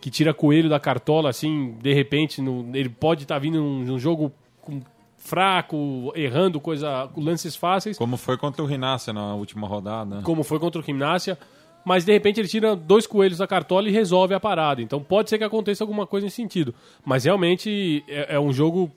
que 0.00 0.10
tira 0.10 0.32
coelho 0.34 0.68
da 0.68 0.78
cartola, 0.80 1.30
assim, 1.30 1.74
de 1.82 1.92
repente, 1.92 2.40
no- 2.42 2.70
ele 2.76 2.88
pode 2.88 3.22
estar 3.22 3.38
vindo 3.38 3.58
num, 3.58 3.80
num 3.84 3.98
jogo 3.98 4.32
com 4.62 4.80
fraco, 5.18 6.12
errando 6.14 6.60
coisa, 6.60 7.10
lances 7.16 7.56
fáceis, 7.56 7.98
Como 7.98 8.16
foi 8.16 8.36
contra 8.36 8.62
o 8.62 8.66
Rinácia 8.66 9.12
na 9.12 9.34
última 9.34 9.66
rodada. 9.66 10.20
como 10.22 10.44
foi 10.44 10.58
contra 10.60 10.80
o 10.80 10.84
Gimnasia. 10.84 11.36
Mas 11.84 12.04
de 12.04 12.12
repente 12.12 12.40
ele 12.40 12.48
tira 12.48 12.74
dois 12.74 13.06
coelhos 13.06 13.38
da 13.38 13.46
cartola 13.46 13.88
e 13.88 13.92
resolve 13.92 14.34
a 14.34 14.40
parada. 14.40 14.82
Então 14.82 15.00
pode 15.00 15.30
ser 15.30 15.38
que 15.38 15.44
aconteça 15.44 15.84
alguma 15.84 16.04
coisa 16.06 16.24
nesse 16.26 16.36
sentido. 16.36 16.74
Mas 17.04 17.24
realmente 17.24 18.04
é, 18.08 18.34
é 18.34 18.40
um 18.40 18.52
jogo 18.52 18.90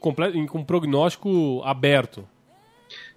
com 0.00 0.62
prognóstico 0.62 1.62
aberto. 1.64 2.24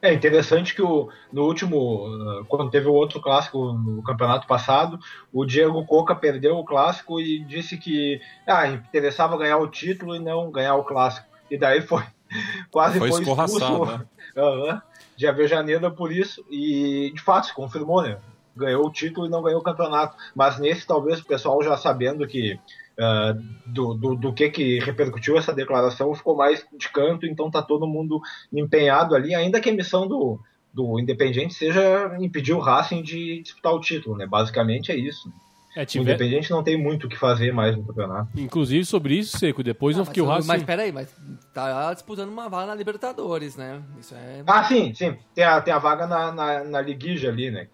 É 0.02 0.14
interessante 0.14 0.74
que 0.74 0.82
o, 0.82 1.10
no 1.32 1.44
último, 1.44 2.08
uh, 2.08 2.46
quando 2.46 2.72
teve 2.72 2.88
o 2.88 2.94
outro 2.94 3.20
clássico 3.22 3.74
no 3.74 4.02
campeonato 4.02 4.48
passado, 4.48 4.98
o 5.32 5.46
Diego 5.46 5.86
Coca 5.86 6.16
perdeu 6.16 6.58
o 6.58 6.64
clássico 6.64 7.20
e 7.20 7.44
disse 7.44 7.78
que 7.78 8.22
ah, 8.48 8.68
interessava 8.68 9.38
ganhar 9.38 9.58
o 9.58 9.68
título 9.68 10.16
e 10.16 10.20
não 10.20 10.52
ganhar 10.52 10.76
o 10.76 10.86
clássico. 10.86 11.28
E 11.52 11.58
daí 11.58 11.82
foi 11.82 12.04
quase 12.72 12.98
Foi 12.98 13.10
foi, 13.10 13.22
expulso 13.22 13.86
né? 13.86 14.06
De 15.18 15.28
Avejaneda 15.28 15.92
por 15.92 16.14
isso. 16.14 16.46
E 16.50 17.12
de 17.14 17.22
fato 17.22 17.48
se 17.48 17.54
confirmou, 17.54 18.02
né? 18.02 18.18
Ganhou 18.56 18.86
o 18.86 18.92
título 18.92 19.28
e 19.28 19.30
não 19.30 19.44
ganhou 19.44 19.60
o 19.60 19.64
campeonato. 19.64 20.16
Mas 20.34 20.58
nesse 20.58 20.88
talvez 20.88 21.20
o 21.20 21.26
pessoal 21.26 21.62
já 21.62 21.76
sabendo 21.76 22.26
que 22.26 22.58
ah, 23.00 23.36
do, 23.66 23.94
do, 23.94 24.16
do 24.16 24.34
que 24.34 24.50
que 24.50 24.80
repercutiu 24.80 25.38
essa 25.38 25.54
declaração 25.54 26.14
ficou 26.14 26.36
mais 26.36 26.66
de 26.78 26.90
canto, 26.90 27.26
então 27.26 27.50
tá 27.50 27.62
todo 27.62 27.88
mundo 27.88 28.20
empenhado 28.52 29.16
ali, 29.16 29.34
ainda 29.34 29.60
que 29.62 29.70
a 29.70 29.74
missão 29.74 30.08
do, 30.08 30.40
do 30.74 31.00
Independente 31.00 31.54
seja 31.54 32.16
impedir 32.20 32.54
o 32.54 32.60
Racing 32.60 33.02
de 33.02 33.42
disputar 33.42 33.74
o 33.74 33.80
título, 33.80 34.18
né? 34.18 34.26
Basicamente 34.28 34.92
é 34.92 34.96
isso. 34.96 35.32
É, 35.76 35.84
O 35.84 35.86
tiver, 35.86 36.04
Independente 36.16 36.50
não 36.50 36.64
tem 36.64 36.76
muito 36.76 37.06
o 37.06 37.10
que 37.10 37.16
fazer 37.16 37.54
mais 37.54 37.78
no 37.78 37.84
campeonato. 37.86 38.28
inclusive 38.36 38.84
sobre 38.84 39.16
isso, 39.16 39.38
Seco, 39.38 39.62
depois 39.64 39.96
não 39.96 40.02
Ah, 40.02 40.06
fiquei 40.08 40.22
o 40.24 40.26
Racing... 40.26 40.48
mas 40.48 40.64
peraí, 40.64 40.92
mas 40.92 41.16
tá 41.54 41.94
disputando 41.94 42.30
uma 42.30 42.50
vaga 42.50 42.66
na 42.68 42.76
Libertadores, 42.76 43.56
né? 43.56 43.80
Isso 44.00 44.16
é. 44.16 44.42
Ah, 44.48 44.64
sim, 44.64 44.94
sim. 44.96 45.16
Tem 45.36 45.44
a, 45.44 45.62
tem 45.62 45.72
a 45.72 45.78
vaga 45.78 46.08
na, 46.08 46.32
na, 46.32 46.64
na 46.64 46.82
liguija 46.82 47.30
ali, 47.30 47.52
né? 47.52 47.68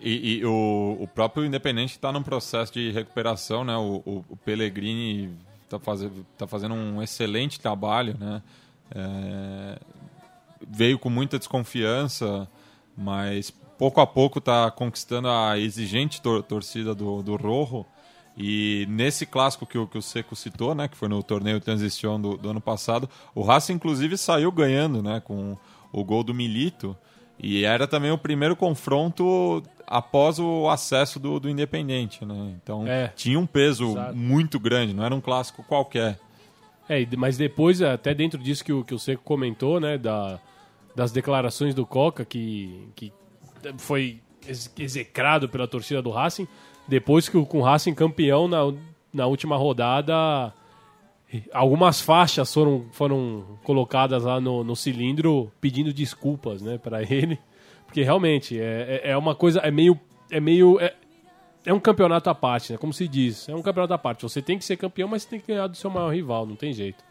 E, 0.00 0.38
e 0.38 0.44
o, 0.44 0.96
o 1.00 1.08
próprio 1.08 1.44
Independente 1.44 1.92
está 1.92 2.12
num 2.12 2.22
processo 2.22 2.72
de 2.72 2.90
recuperação, 2.90 3.64
né? 3.64 3.76
O, 3.76 4.02
o, 4.06 4.24
o 4.28 4.36
Pellegrini 4.36 5.30
está 5.64 5.78
fazendo, 5.78 6.26
tá 6.36 6.46
fazendo 6.46 6.74
um 6.74 7.02
excelente 7.02 7.58
trabalho, 7.58 8.16
né? 8.18 8.42
É, 8.94 9.78
veio 10.66 10.98
com 10.98 11.10
muita 11.10 11.38
desconfiança, 11.38 12.48
mas 12.96 13.50
pouco 13.76 14.00
a 14.00 14.06
pouco 14.06 14.38
está 14.38 14.70
conquistando 14.70 15.28
a 15.28 15.58
exigente 15.58 16.22
tor- 16.22 16.42
torcida 16.42 16.94
do, 16.94 17.22
do 17.22 17.36
Rojo. 17.36 17.84
E 18.36 18.86
nesse 18.88 19.26
clássico 19.26 19.66
que 19.66 19.76
o, 19.76 19.86
que 19.86 19.98
o 19.98 20.02
Seco 20.02 20.36
citou, 20.36 20.72
né, 20.72 20.86
que 20.86 20.96
foi 20.96 21.08
no 21.08 21.20
torneio 21.24 21.60
Transition 21.60 22.20
do, 22.20 22.36
do 22.36 22.50
ano 22.50 22.60
passado, 22.60 23.10
o 23.34 23.42
Racing 23.42 23.72
inclusive 23.72 24.16
saiu 24.16 24.52
ganhando, 24.52 25.02
né, 25.02 25.20
com 25.20 25.56
o 25.92 26.04
gol 26.04 26.22
do 26.22 26.32
Milito. 26.32 26.96
E 27.36 27.64
era 27.64 27.86
também 27.86 28.12
o 28.12 28.18
primeiro 28.18 28.54
confronto 28.54 29.62
após 29.90 30.38
o 30.38 30.68
acesso 30.68 31.18
do, 31.18 31.40
do 31.40 31.48
Independente, 31.48 32.24
né? 32.24 32.54
Então 32.62 32.86
É. 32.86 33.08
tinha 33.16 33.38
um 33.40 33.46
peso 33.46 33.90
Exato. 33.92 34.16
muito 34.16 34.60
grande, 34.60 34.92
não 34.94 35.02
era 35.04 35.14
um 35.14 35.20
clássico 35.20 35.62
qualquer. 35.64 36.18
É, 36.88 37.04
mas 37.16 37.36
depois, 37.36 37.80
até 37.82 38.14
dentro 38.14 38.38
disso 38.38 38.64
que 38.64 38.72
o, 38.72 38.84
que 38.84 38.94
o 38.94 38.98
Seco 38.98 39.22
comentou, 39.24 39.80
né, 39.80 39.98
da, 39.98 40.38
das 40.94 41.10
declarações 41.12 41.74
do 41.74 41.84
Coca, 41.86 42.24
que, 42.24 42.88
que 42.94 43.12
foi 43.78 44.20
ex- 44.46 44.72
execrado 44.78 45.48
pela 45.48 45.66
torcida 45.66 46.00
do 46.02 46.10
Racing, 46.10 46.46
depois 46.86 47.28
que 47.28 47.36
o, 47.36 47.44
com 47.44 47.58
o 47.58 47.62
Racing 47.62 47.94
campeão 47.94 48.46
na, 48.48 48.58
na 49.12 49.26
última 49.26 49.56
rodada, 49.56 50.52
algumas 51.52 52.00
faixas 52.00 52.52
foram, 52.52 52.86
foram 52.92 53.58
colocadas 53.62 54.24
lá 54.24 54.40
no, 54.40 54.64
no 54.64 54.74
cilindro 54.74 55.52
pedindo 55.60 55.92
desculpas, 55.92 56.62
né, 56.62 56.78
para 56.78 57.02
ele, 57.02 57.38
porque 57.88 58.02
realmente 58.02 58.60
é, 58.60 59.00
é, 59.02 59.10
é 59.12 59.16
uma 59.16 59.34
coisa, 59.34 59.60
é 59.60 59.70
meio... 59.70 59.98
É 60.30 60.38
meio 60.38 60.78
é, 60.78 60.94
é 61.64 61.72
um 61.72 61.80
campeonato 61.80 62.28
à 62.28 62.34
parte, 62.34 62.72
né? 62.72 62.78
Como 62.78 62.92
se 62.92 63.08
diz, 63.08 63.48
é 63.48 63.54
um 63.54 63.62
campeonato 63.62 63.94
à 63.94 63.98
parte. 63.98 64.22
Você 64.22 64.42
tem 64.42 64.58
que 64.58 64.64
ser 64.64 64.76
campeão, 64.76 65.08
mas 65.08 65.22
você 65.22 65.30
tem 65.30 65.40
que 65.40 65.48
ganhar 65.48 65.66
do 65.66 65.76
seu 65.76 65.90
maior 65.90 66.12
rival, 66.12 66.46
não 66.46 66.54
tem 66.54 66.72
jeito. 66.72 67.02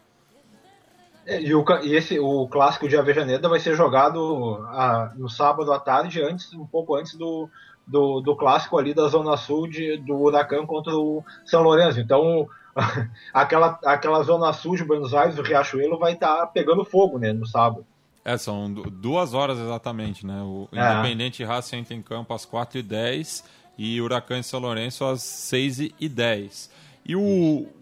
É, 1.25 1.41
E, 1.41 1.53
o, 1.53 1.65
e 1.83 1.95
esse, 1.95 2.19
o 2.19 2.47
clássico 2.47 2.87
de 2.87 2.95
Avejaneda 2.95 3.49
vai 3.49 3.59
ser 3.59 3.75
jogado 3.75 4.63
ah, 4.69 5.11
no 5.15 5.27
sábado 5.29 5.73
à 5.73 5.79
tarde, 5.79 6.21
antes, 6.21 6.53
um 6.53 6.65
pouco 6.65 6.95
antes 6.95 7.15
do, 7.15 7.49
do, 7.85 8.21
do 8.21 8.35
clássico 8.35 8.77
ali 8.77 8.93
da 8.93 9.07
Zona 9.07 9.35
Sul 9.35 9.67
de, 9.67 9.97
do 9.97 10.15
Huracan 10.15 10.65
contra 10.65 10.95
o 10.95 11.23
São 11.45 11.61
Lourenço. 11.63 11.99
Então, 11.99 12.47
aquela, 13.33 13.79
aquela 13.83 14.23
Zona 14.23 14.53
Sul 14.53 14.75
de 14.75 14.85
Buenos 14.85 15.13
Aires, 15.13 15.37
o 15.37 15.41
Riachuelo, 15.41 15.99
vai 15.99 16.13
estar 16.13 16.47
pegando 16.47 16.85
fogo 16.85 17.17
né, 17.17 17.33
no 17.33 17.45
sábado. 17.45 17.85
É, 18.29 18.37
são 18.37 18.71
du- 18.73 18.89
duas 18.89 19.33
horas 19.33 19.57
exatamente, 19.57 20.25
né? 20.25 20.41
O 20.41 20.67
É. 20.73 20.93
Independente 20.93 21.43
Racing 21.43 21.77
entra 21.77 21.93
em 21.95 22.01
campo 22.01 22.33
às 22.33 22.45
4h10 22.45 23.43
e 23.77 24.01
Huracan 24.01 24.39
e 24.39 24.43
São 24.43 24.59
Lourenço 24.59 25.05
às 25.05 25.21
6h10. 25.21 26.69
E 27.05 27.15
o, 27.15 27.21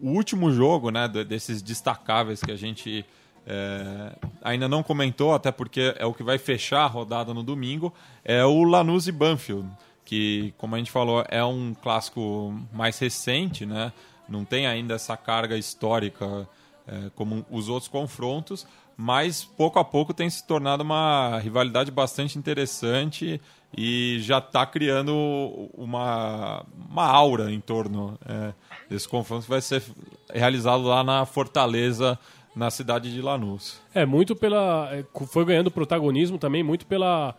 o 0.00 0.08
último 0.10 0.52
jogo, 0.52 0.90
né, 0.90 1.08
de- 1.08 1.24
desses 1.24 1.60
destacáveis 1.62 2.40
que 2.42 2.52
a 2.52 2.56
gente 2.56 3.04
é, 3.48 4.12
ainda 4.42 4.68
não 4.68 4.82
comentou, 4.82 5.32
até 5.34 5.50
porque 5.52 5.94
é 5.98 6.04
o 6.06 6.12
que 6.14 6.22
vai 6.22 6.36
fechar 6.38 6.80
a 6.82 6.86
rodada 6.86 7.32
no 7.32 7.42
domingo, 7.42 7.92
é 8.24 8.44
o 8.44 8.62
Lanús 8.64 9.06
e 9.08 9.12
Banfield, 9.12 9.68
que, 10.04 10.52
como 10.58 10.74
a 10.74 10.78
gente 10.78 10.90
falou, 10.90 11.24
é 11.28 11.44
um 11.44 11.74
clássico 11.74 12.54
mais 12.72 12.98
recente, 12.98 13.64
né? 13.66 13.92
Não 14.28 14.44
tem 14.44 14.66
ainda 14.66 14.94
essa 14.94 15.16
carga 15.16 15.56
histórica 15.56 16.48
é, 16.88 17.10
como 17.14 17.44
os 17.50 17.68
outros 17.68 17.88
confrontos, 17.88 18.66
mas 18.96 19.44
pouco 19.44 19.78
a 19.78 19.84
pouco 19.84 20.14
tem 20.14 20.28
se 20.30 20.46
tornado 20.46 20.82
uma 20.82 21.38
rivalidade 21.38 21.90
bastante 21.90 22.38
interessante 22.38 23.40
e 23.76 24.18
já 24.20 24.38
está 24.38 24.64
criando 24.64 25.12
uma, 25.74 26.64
uma 26.88 27.04
aura 27.04 27.52
em 27.52 27.60
torno 27.60 28.18
é, 28.26 28.54
desse 28.88 29.06
confronto 29.06 29.44
que 29.44 29.50
vai 29.50 29.60
ser 29.60 29.82
realizado 30.32 30.84
lá 30.84 31.04
na 31.04 31.26
Fortaleza, 31.26 32.18
na 32.54 32.70
cidade 32.70 33.12
de 33.12 33.20
Lanús. 33.20 33.78
É, 33.94 34.06
muito 34.06 34.34
pela. 34.34 34.88
é, 34.92 35.04
Foi 35.26 35.44
ganhando 35.44 35.70
protagonismo 35.70 36.38
também, 36.38 36.62
muito 36.62 36.86
pela, 36.86 37.34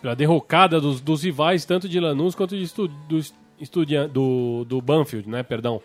pela 0.00 0.16
derrocada 0.16 0.80
dos, 0.80 1.00
dos 1.00 1.22
rivais, 1.24 1.66
tanto 1.66 1.86
de 1.86 2.00
Lanús 2.00 2.34
quanto 2.34 2.56
de 2.56 2.62
estu, 2.62 2.88
do, 2.88 3.20
estudia, 3.60 4.08
do, 4.08 4.64
do 4.64 4.80
Banfield, 4.80 5.28
né? 5.28 5.42
Perdão. 5.42 5.82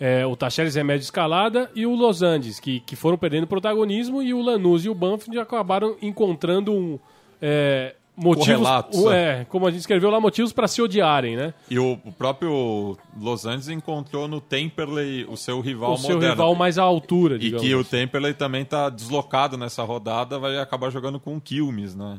É, 0.00 0.24
o 0.24 0.36
Tacheres 0.36 0.74
Remédio 0.76 1.02
Escalada 1.02 1.70
e 1.74 1.84
o 1.84 1.94
Los 1.94 2.22
Andes, 2.22 2.60
que, 2.60 2.80
que 2.80 2.94
foram 2.94 3.18
perdendo 3.18 3.46
protagonismo, 3.46 4.22
e 4.22 4.32
o 4.32 4.40
Lanús 4.40 4.84
e 4.84 4.88
o 4.88 4.94
Banfield 4.94 5.38
acabaram 5.40 5.96
encontrando 6.00 6.72
um. 6.72 6.98
É, 7.42 7.94
motivos. 8.18 8.46
Correlatos, 8.48 8.98
um, 8.98 9.10
é. 9.12 9.40
é, 9.40 9.44
como 9.44 9.66
a 9.66 9.70
gente 9.70 9.80
escreveu 9.80 10.10
lá, 10.10 10.20
motivos 10.20 10.52
para 10.52 10.66
se 10.66 10.82
odiarem, 10.82 11.36
né? 11.36 11.54
E 11.70 11.78
o, 11.78 11.98
o 12.04 12.12
próprio 12.12 12.96
Los 13.18 13.46
Angeles 13.46 13.68
encontrou 13.68 14.26
no 14.26 14.40
Temperley 14.40 15.24
o 15.28 15.36
seu 15.36 15.60
rival 15.60 15.92
o 15.94 15.96
seu 15.96 16.14
moderno. 16.14 16.34
rival 16.34 16.54
mais 16.54 16.78
à 16.78 16.82
altura, 16.82 17.36
E 17.36 17.38
digamos. 17.38 17.66
que 17.66 17.74
o 17.74 17.80
assim. 17.80 17.90
Temperley 17.90 18.34
também 18.34 18.62
está 18.62 18.90
deslocado 18.90 19.56
nessa 19.56 19.82
rodada, 19.84 20.38
vai 20.38 20.58
acabar 20.58 20.90
jogando 20.90 21.20
com 21.20 21.36
o 21.36 21.40
Quilmes, 21.40 21.94
né? 21.94 22.18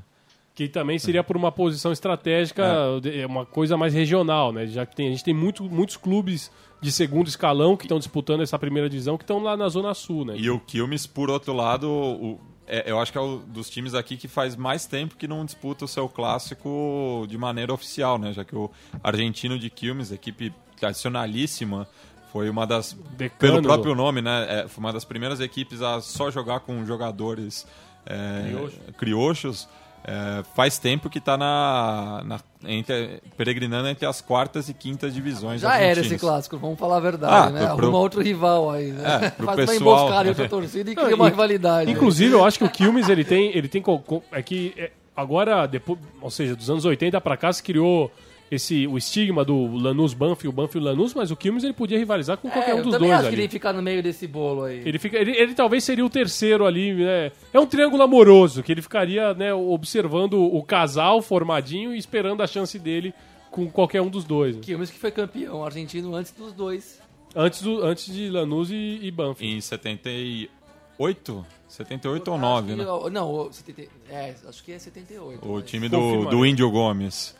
Que 0.59 0.67
também 0.67 0.99
seria 0.99 1.23
por 1.23 1.37
uma 1.37 1.53
posição 1.53 1.89
estratégica, 1.93 2.65
é 3.13 3.25
uma 3.25 3.45
coisa 3.45 3.77
mais 3.77 3.93
regional, 3.93 4.51
né? 4.51 4.67
Já 4.67 4.85
que 4.85 4.93
tem, 4.93 5.07
a 5.07 5.11
gente 5.11 5.23
tem 5.23 5.33
muito, 5.33 5.63
muitos 5.63 5.95
clubes 5.95 6.51
de 6.81 6.91
segundo 6.91 7.27
escalão 7.29 7.77
que 7.77 7.85
estão 7.85 7.97
disputando 7.97 8.41
essa 8.41 8.59
primeira 8.59 8.89
divisão, 8.89 9.17
que 9.17 9.23
estão 9.23 9.41
lá 9.41 9.55
na 9.55 9.69
Zona 9.69 9.93
Sul, 9.93 10.25
né? 10.25 10.33
E 10.37 10.49
o 10.49 10.59
Quilmes, 10.59 11.07
por 11.07 11.29
outro 11.29 11.53
lado, 11.53 11.89
o- 11.89 12.41
é- 12.67 12.91
eu 12.91 12.99
acho 12.99 13.09
que 13.09 13.17
é 13.17 13.21
o 13.21 13.37
dos 13.37 13.69
times 13.69 13.93
aqui 13.93 14.17
que 14.17 14.27
faz 14.27 14.57
mais 14.57 14.85
tempo 14.85 15.15
que 15.15 15.29
não 15.29 15.45
disputa 15.45 15.85
o 15.85 15.87
seu 15.87 16.09
clássico 16.09 17.25
de 17.29 17.37
maneira 17.37 17.73
oficial, 17.73 18.17
né? 18.17 18.33
Já 18.33 18.43
que 18.43 18.53
o 18.53 18.69
argentino 19.01 19.57
de 19.57 19.69
Quilmes, 19.69 20.11
equipe 20.11 20.53
tradicionalíssima, 20.77 21.87
foi 22.33 22.49
uma 22.49 22.67
das. 22.67 22.97
Decano 23.17 23.53
pelo 23.53 23.61
próprio 23.63 23.95
nome, 23.95 24.21
né? 24.21 24.63
é, 24.63 24.67
foi 24.67 24.83
uma 24.83 24.91
das 24.91 25.05
primeiras 25.05 25.39
equipes 25.39 25.81
a 25.81 26.01
só 26.01 26.29
jogar 26.29 26.59
com 26.59 26.85
jogadores 26.85 27.65
é, 28.05 28.51
Criouxos. 28.97 29.67
É, 30.03 30.43
faz 30.55 30.77
tempo 30.79 31.09
que 31.09 31.17
está 31.19 31.37
na, 31.37 32.21
na- 32.25 32.39
entre- 32.65 33.21
peregrinando 33.37 33.87
entre 33.89 34.05
as 34.05 34.21
quartas 34.21 34.69
e 34.69 34.73
quintas 34.73 35.13
divisões. 35.13 35.61
Já 35.61 35.77
era 35.77 35.99
esse 35.99 36.17
clássico, 36.17 36.57
vamos 36.57 36.79
falar 36.79 36.97
a 36.97 36.99
verdade, 37.01 37.33
Ah, 37.33 37.49
né? 37.49 37.65
pro- 37.75 37.85
Arruma 37.85 37.97
outro 37.99 38.21
rival 38.21 38.71
aí, 38.71 38.91
né? 38.91 39.25
É, 39.25 39.29
pro 39.29 39.45
Faz 39.45 39.57
uma 39.59 39.65
pessoal- 39.67 39.97
emboscada 39.99 40.25
em 40.25 40.29
outra 40.29 40.49
torcida 40.49 40.91
e 40.91 40.95
cria 40.95 41.15
uma 41.15 41.27
e- 41.27 41.29
rivalidade. 41.31 41.91
Inclusive, 41.91 42.33
eu 42.33 42.45
acho 42.45 42.57
que 42.57 42.63
o 42.65 42.69
Quilmes, 42.69 43.09
ele 43.09 43.23
tem, 43.25 43.55
ele 43.55 43.67
tem 43.67 43.83
é 44.31 44.41
que 44.41 44.73
é, 44.77 44.91
agora 45.15 45.67
depois, 45.67 45.99
ou 46.21 46.31
seja, 46.31 46.55
dos 46.55 46.69
anos 46.69 46.85
80 46.85 47.19
pra 47.19 47.35
cá 47.37 47.51
se 47.51 47.61
criou 47.61 48.09
esse 48.51 48.87
o 48.87 48.97
estigma 48.97 49.45
do 49.45 49.75
Lanús 49.77 50.13
Banfield, 50.13 50.47
o 50.49 50.51
Banfield 50.51 50.85
Lanús, 50.87 51.13
mas 51.13 51.29
o 51.31 51.35
Quilmes 51.35 51.63
ele 51.63 51.73
podia 51.73 51.97
rivalizar 51.97 52.37
com 52.37 52.49
qualquer 52.49 52.71
É, 52.71 52.75
um 52.75 52.77
eu 52.79 52.83
dos 52.83 52.93
também 52.93 53.09
dois 53.09 53.19
acho 53.19 53.27
ali. 53.27 53.35
que 53.35 53.41
ele 53.41 53.47
ia 53.47 53.49
ficar 53.51 53.73
no 53.73 53.81
meio 53.81 54.01
desse 54.01 54.25
bolo 54.27 54.63
aí. 54.63 54.81
Ele, 54.85 54.97
fica, 54.99 55.17
ele, 55.17 55.31
ele 55.31 55.53
talvez 55.53 55.83
seria 55.83 56.05
o 56.05 56.09
terceiro 56.09 56.65
ali, 56.65 56.93
né? 56.93 57.31
É 57.53 57.59
um 57.59 57.65
triângulo 57.67 58.01
amoroso, 58.03 58.63
que 58.63 58.71
ele 58.71 58.81
ficaria 58.81 59.33
né, 59.33 59.53
observando 59.53 60.33
o 60.41 60.63
casal 60.63 61.21
formadinho 61.21 61.93
e 61.93 61.97
esperando 61.97 62.41
a 62.41 62.47
chance 62.47 62.77
dele 62.79 63.13
com 63.51 63.69
qualquer 63.69 64.01
um 64.01 64.09
dos 64.09 64.23
dois. 64.25 64.55
né? 64.55 64.61
Quilmes 64.63 64.89
que 64.89 64.97
foi 64.99 65.11
campeão 65.11 65.63
argentino 65.63 66.15
antes 66.15 66.31
dos 66.31 66.53
dois. 66.53 66.99
Antes, 67.35 67.61
do, 67.61 67.83
antes 67.83 68.11
de 68.13 68.29
Lanús 68.29 68.71
e, 68.71 68.99
e 69.03 69.11
Banfield. 69.11 69.57
Em 69.57 69.61
78? 69.61 71.45
78 71.67 72.31
ou 72.31 72.37
9, 72.37 72.75
né? 72.75 72.83
Que- 72.85 73.09
Não, 73.11 73.31
o 73.31 73.53
70, 73.53 73.89
é, 74.09 74.35
acho 74.47 74.63
que 74.63 74.71
é 74.71 74.79
78. 74.79 75.47
O 75.49 75.61
time 75.61 75.87
do, 75.87 75.97
Confirma 75.99 76.29
do. 76.31 76.45
Índio 76.45 76.69
Gomes. 76.71 77.35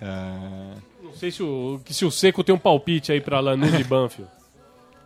É, 0.00 0.74
Não 1.02 1.12
sei 1.14 1.30
se 1.30 1.42
o, 1.42 1.80
se 1.86 2.04
o 2.04 2.10
Seco 2.10 2.44
tem 2.44 2.54
um 2.54 2.58
palpite 2.58 3.12
aí 3.12 3.20
pra 3.20 3.40
Lanús 3.40 3.72
e 3.74 3.84
Banfield. 3.84 4.30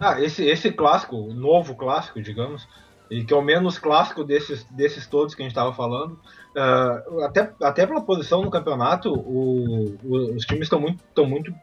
Ah, 0.01 0.21
esse, 0.21 0.45
esse 0.45 0.73
clássico, 0.73 1.17
o 1.17 1.33
novo 1.33 1.75
clássico, 1.77 2.21
digamos, 2.21 2.67
e 3.11 3.25
que 3.25 3.33
é 3.33 3.37
o 3.37 3.43
menos 3.43 3.79
clássico 3.79 4.25
desses, 4.25 4.65
desses 4.65 5.07
todos 5.07 5.35
que 5.35 5.43
a 5.43 5.45
gente 5.45 5.53
estava 5.53 5.73
falando, 5.73 6.19
ah, 6.57 7.03
até, 7.25 7.53
até 7.63 7.87
pela 7.87 8.01
posição 8.03 8.43
no 8.43 8.51
campeonato, 8.51 9.13
o- 9.13 9.97
o- 10.05 10.35
os 10.35 10.45
times 10.45 10.65
estão 10.65 10.81
muito, 10.81 11.01
estão 11.09 11.25
muito 11.27 11.55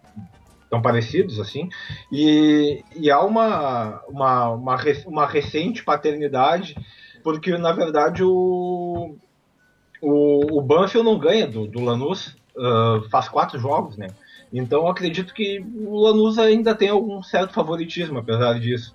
tão 0.69 0.81
parecidos, 0.81 1.39
assim, 1.39 1.67
e, 2.11 2.81
e 2.95 3.11
há 3.11 3.19
uma, 3.21 4.01
uma, 4.07 4.49
uma, 4.51 4.77
uma 5.05 5.27
recente 5.27 5.83
paternidade, 5.83 6.75
porque, 7.23 7.57
na 7.57 7.73
verdade, 7.73 8.23
o, 8.23 9.15
o, 10.01 10.57
o 10.57 10.61
Banfield 10.61 11.05
não 11.05 11.19
ganha 11.19 11.45
do, 11.47 11.67
do 11.67 11.81
Lanús 11.81 12.35
ah, 12.57 13.01
faz 13.09 13.29
quatro 13.29 13.59
jogos, 13.59 13.97
né? 13.97 14.07
Então 14.53 14.81
eu 14.81 14.87
acredito 14.87 15.33
que 15.33 15.63
o 15.85 15.99
Lanús 15.99 16.37
ainda 16.37 16.75
tem 16.75 16.89
algum 16.89 17.23
certo 17.23 17.53
favoritismo, 17.53 18.19
apesar 18.19 18.59
disso. 18.59 18.93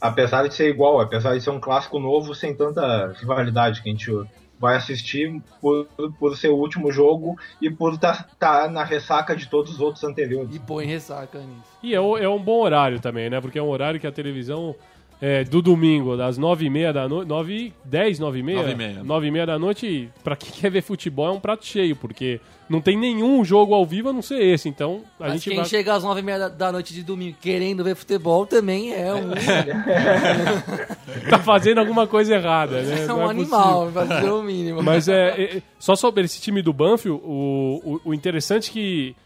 Apesar 0.00 0.48
de 0.48 0.54
ser 0.54 0.68
igual, 0.68 1.00
apesar 1.00 1.34
de 1.34 1.42
ser 1.42 1.50
um 1.50 1.60
clássico 1.60 1.98
novo 1.98 2.34
sem 2.34 2.54
tanta 2.54 3.14
rivalidade 3.18 3.82
que 3.82 3.88
a 3.88 3.92
gente 3.92 4.10
vai 4.58 4.76
assistir 4.76 5.40
por, 5.60 5.86
por 6.18 6.36
ser 6.36 6.48
o 6.48 6.56
último 6.56 6.90
jogo 6.90 7.38
e 7.62 7.70
por 7.70 7.94
estar 7.94 8.70
na 8.70 8.82
ressaca 8.82 9.36
de 9.36 9.46
todos 9.48 9.72
os 9.72 9.80
outros 9.80 10.02
anteriores. 10.04 10.54
E 10.54 10.58
põe 10.58 10.84
ressaca 10.84 11.38
nisso. 11.38 11.78
E 11.82 11.94
é, 11.94 11.96
é 11.96 12.28
um 12.28 12.42
bom 12.42 12.62
horário 12.62 12.98
também, 13.00 13.30
né? 13.30 13.40
Porque 13.40 13.58
é 13.58 13.62
um 13.62 13.70
horário 13.70 14.00
que 14.00 14.06
a 14.06 14.12
televisão 14.12 14.74
é, 15.20 15.44
do 15.44 15.60
domingo, 15.60 16.16
das 16.16 16.38
9h30 16.38 16.92
da 16.92 17.08
noite. 17.08 17.28
9 17.28 17.72
10, 17.84 18.20
9h30? 18.20 18.42
9h30. 18.42 19.04
9h30 19.04 19.46
da 19.46 19.58
noite, 19.58 20.08
pra 20.24 20.34
quem 20.34 20.50
quer 20.50 20.70
ver 20.70 20.82
futebol, 20.82 21.26
é 21.26 21.30
um 21.30 21.40
prato 21.40 21.66
cheio, 21.66 21.94
porque 21.94 22.40
não 22.68 22.80
tem 22.80 22.96
nenhum 22.96 23.44
jogo 23.44 23.74
ao 23.74 23.84
vivo 23.84 24.08
a 24.08 24.12
não 24.12 24.22
ser 24.22 24.40
esse. 24.42 24.68
Então 24.68 25.02
a 25.18 25.24
Mas 25.24 25.32
gente 25.34 25.50
quem 25.50 25.58
vai. 25.58 25.66
chega 25.66 25.94
às 25.94 26.04
9h30 26.04 26.38
da, 26.38 26.48
da 26.48 26.72
noite 26.72 26.94
de 26.94 27.02
domingo 27.02 27.36
querendo 27.40 27.84
ver 27.84 27.94
futebol 27.94 28.46
também 28.46 28.94
é 28.94 29.12
um, 29.12 29.30
tá 31.28 31.38
fazendo 31.38 31.78
alguma 31.78 32.06
coisa 32.06 32.34
errada, 32.34 32.80
né? 32.80 32.92
é 32.92 32.94
um 32.94 33.06
possível. 33.06 33.28
animal, 33.28 33.90
pra 33.92 34.04
dizer 34.04 34.30
o 34.30 34.42
mínimo. 34.42 34.82
Mas 34.82 35.08
é, 35.08 35.28
é, 35.30 35.56
é, 35.58 35.62
só 35.78 35.94
sobre 35.94 36.24
esse 36.24 36.40
time 36.40 36.62
do 36.62 36.72
Banfield, 36.72 37.20
o, 37.22 38.00
o, 38.04 38.10
o 38.10 38.14
interessante 38.14 38.70
é 38.70 38.72
que 38.72 39.16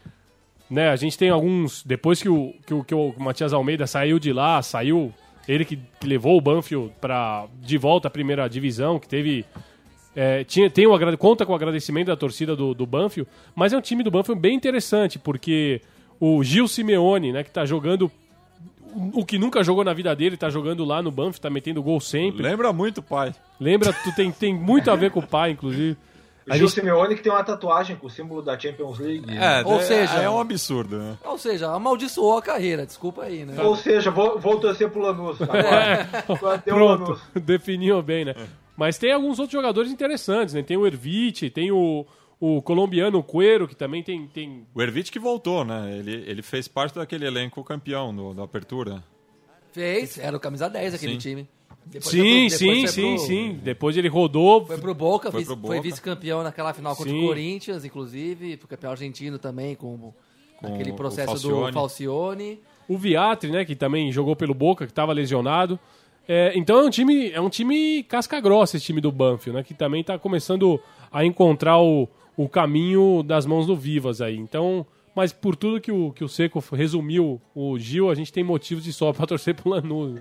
né, 0.69 0.89
a 0.89 0.95
gente 0.95 1.17
tem 1.17 1.29
alguns. 1.29 1.83
Depois 1.83 2.21
que 2.21 2.29
o, 2.29 2.53
que 2.65 2.73
o, 2.73 2.83
que 2.83 2.95
o 2.95 3.13
Matias 3.17 3.53
Almeida 3.53 3.87
saiu 3.87 4.19
de 4.19 4.33
lá, 4.33 4.61
saiu. 4.61 5.13
Ele 5.47 5.63
que, 5.63 5.77
que 5.99 6.07
levou 6.07 6.37
o 6.37 6.41
Banfield 6.41 6.91
pra, 6.99 7.45
de 7.61 7.77
volta 7.77 8.07
à 8.07 8.11
primeira 8.11 8.47
divisão, 8.47 8.99
que 8.99 9.07
teve. 9.07 9.45
é, 10.15 10.43
tinha, 10.43 10.69
tem 10.69 10.87
um, 10.87 11.17
conta 11.17 11.45
com 11.45 11.53
o 11.53 11.55
agradecimento 11.55 12.07
da 12.07 12.15
torcida 12.15 12.55
do, 12.55 12.73
do 12.73 12.85
Banfield, 12.85 13.29
mas 13.55 13.73
é 13.73 13.77
um 13.77 13.81
time 13.81 14.03
do 14.03 14.11
Banfield 14.11 14.41
bem 14.41 14.55
interessante, 14.55 15.19
porque 15.19 15.81
o 16.19 16.43
Gil 16.43 16.67
Simeone, 16.67 17.31
né, 17.31 17.43
que 17.43 17.51
tá 17.51 17.65
jogando. 17.65 18.05
O 18.05 18.25
o 19.13 19.25
que 19.25 19.37
nunca 19.37 19.61
jogou 19.61 19.83
na 19.83 19.93
vida 19.93 20.15
dele, 20.15 20.37
tá 20.37 20.49
jogando 20.49 20.85
lá 20.85 21.01
no 21.01 21.11
Banfield, 21.11 21.41
tá 21.41 21.49
metendo 21.49 21.83
gol 21.83 21.99
sempre. 21.99 22.41
lembra 22.41 22.71
muito, 22.71 23.01
pai. 23.01 23.35
Lembra, 23.59 23.91
tu 23.91 24.15
tem, 24.15 24.31
tem 24.31 24.53
muito 24.53 24.89
a 24.89 24.95
ver 24.95 25.11
com 25.11 25.19
o 25.19 25.27
pai, 25.27 25.51
inclusive. 25.51 25.97
A 26.47 26.55
Gil 26.57 26.67
gente- 26.67 26.75
Simeone 26.79 27.15
que 27.15 27.23
tem 27.23 27.31
uma 27.31 27.43
tatuagem 27.43 27.95
com 27.95 28.05
o 28.05 28.09
símbolo 28.09 28.41
da 28.41 28.57
Champions 28.57 28.99
League. 28.99 29.25
É, 29.35 29.63
Ou 29.65 29.79
é- 29.79 29.83
seja- 29.83 30.21
é 30.21 30.29
um 30.29 30.39
absurdo, 30.39 30.97
né? 30.99 31.17
Ou 31.25 31.37
seja, 31.39 31.71
amaldiçoou 31.71 32.37
a 32.37 32.41
carreira, 32.41 32.85
desculpa 32.85 33.23
aí, 33.23 33.43
né? 33.45 33.59
Ou 33.63 33.75
seja, 33.75 34.11
vou, 34.11 34.39
vou 34.39 34.59
torcer 34.59 34.89
pro 34.89 35.01
Lanús 35.01 35.41
agora. 35.41 36.07
Agora 36.29 36.57
tem 36.59 36.73
o 36.73 36.77
Pronto, 36.77 37.03
Lanús. 37.03 37.21
definiu 37.43 38.01
bem, 38.03 38.25
né? 38.25 38.35
Mas 38.77 38.97
tem 38.97 39.11
alguns 39.11 39.39
outros 39.39 39.53
jogadores 39.53 39.91
interessantes, 39.91 40.53
né? 40.53 40.61
Tem 40.61 40.77
o 40.77 40.85
Ervite, 40.85 41.49
tem 41.49 41.71
o, 41.71 42.05
o 42.39 42.61
colombiano 42.61 43.23
Cuero, 43.23 43.67
que 43.67 43.75
também 43.75 44.03
tem, 44.03 44.27
tem... 44.27 44.67
O 44.75 44.81
Ervite 44.81 45.11
que 45.11 45.17
voltou, 45.17 45.63
né? 45.65 45.97
Ele, 45.97 46.23
ele 46.27 46.41
fez 46.43 46.67
parte 46.67 46.93
daquele 46.95 47.25
elenco 47.25 47.63
campeão 47.63 48.13
do, 48.15 48.33
da 48.35 48.43
apertura. 48.43 49.03
Fez, 49.71 50.17
era 50.17 50.35
o 50.37 50.39
camisa 50.39 50.69
10 50.69 50.93
aquele 50.93 51.13
Sim. 51.13 51.17
time. 51.17 51.49
Depois 51.85 52.05
Sim, 52.11 52.19
foi 52.19 52.49
pro- 52.49 52.57
sim, 52.57 52.87
sim, 52.87 53.15
pro- 53.15 53.25
sim. 53.25 53.59
Depois 53.63 53.95
ele 53.97 54.07
rodou, 54.07 54.65
Foi 54.65 54.77
pro 54.77 54.93
Boca, 54.95 55.31
Foi 55.31 55.41
vice- 55.41 55.55
pro 55.55 55.67
foi 55.67 55.79
vice-campeão 55.79 56.41
naquela 56.43 56.73
final 56.73 56.95
contra 56.95 57.11
Sim. 57.11 57.23
o 57.23 57.27
Corinthians, 57.27 57.85
inclusive, 57.85 58.57
foi 58.57 58.67
campeão 58.69 58.91
argentino 58.91 59.37
também, 59.37 59.75
com, 59.75 60.11
Com 60.59 60.67
aquele 60.67 60.93
processo 60.93 61.27
Falcione. 61.27 61.67
do 61.67 61.73
Falcione. 61.73 62.59
o 62.89 62.97
Viatri, 62.97 63.51
né? 63.51 63.63
Que 63.65 63.75
também 63.75 64.11
jogou 64.11 64.35
pelo 64.35 64.53
Boca, 64.53 64.85
que 64.85 64.91
estava 64.91 65.13
lesionado. 65.13 65.79
É, 66.27 66.53
então 66.55 66.79
é 66.79 66.83
um 66.83 66.89
time 66.89 67.29
é 67.31 67.39
um 67.39 67.49
time 67.49 68.01
casca 68.03 68.39
grossa 68.39 68.77
esse 68.77 68.85
time 68.87 68.99
do 68.99 69.11
Banfield, 69.11 69.57
né? 69.57 69.63
Que 69.63 69.75
também 69.75 70.01
está 70.01 70.17
começando 70.17 70.79
a 71.11 71.23
encontrar 71.23 71.79
o, 71.79 72.09
o 72.35 72.49
caminho 72.49 73.21
das 73.21 73.45
mãos 73.45 73.67
do 73.67 73.75
Vivas 73.75 74.21
aí. 74.21 74.35
Então, 74.35 74.85
mas 75.15 75.31
por 75.31 75.55
tudo 75.55 75.79
que 75.79 75.91
o, 75.91 76.11
que 76.11 76.23
o 76.23 76.27
Seco 76.27 76.63
resumiu 76.73 77.39
o 77.53 77.77
Gil, 77.77 78.09
a 78.09 78.15
gente 78.15 78.33
tem 78.33 78.43
motivos 78.43 78.83
de 78.83 78.91
sobra 78.91 79.13
para 79.17 79.27
torcer 79.27 79.53
pro 79.53 79.69
Lanús. 79.69 80.19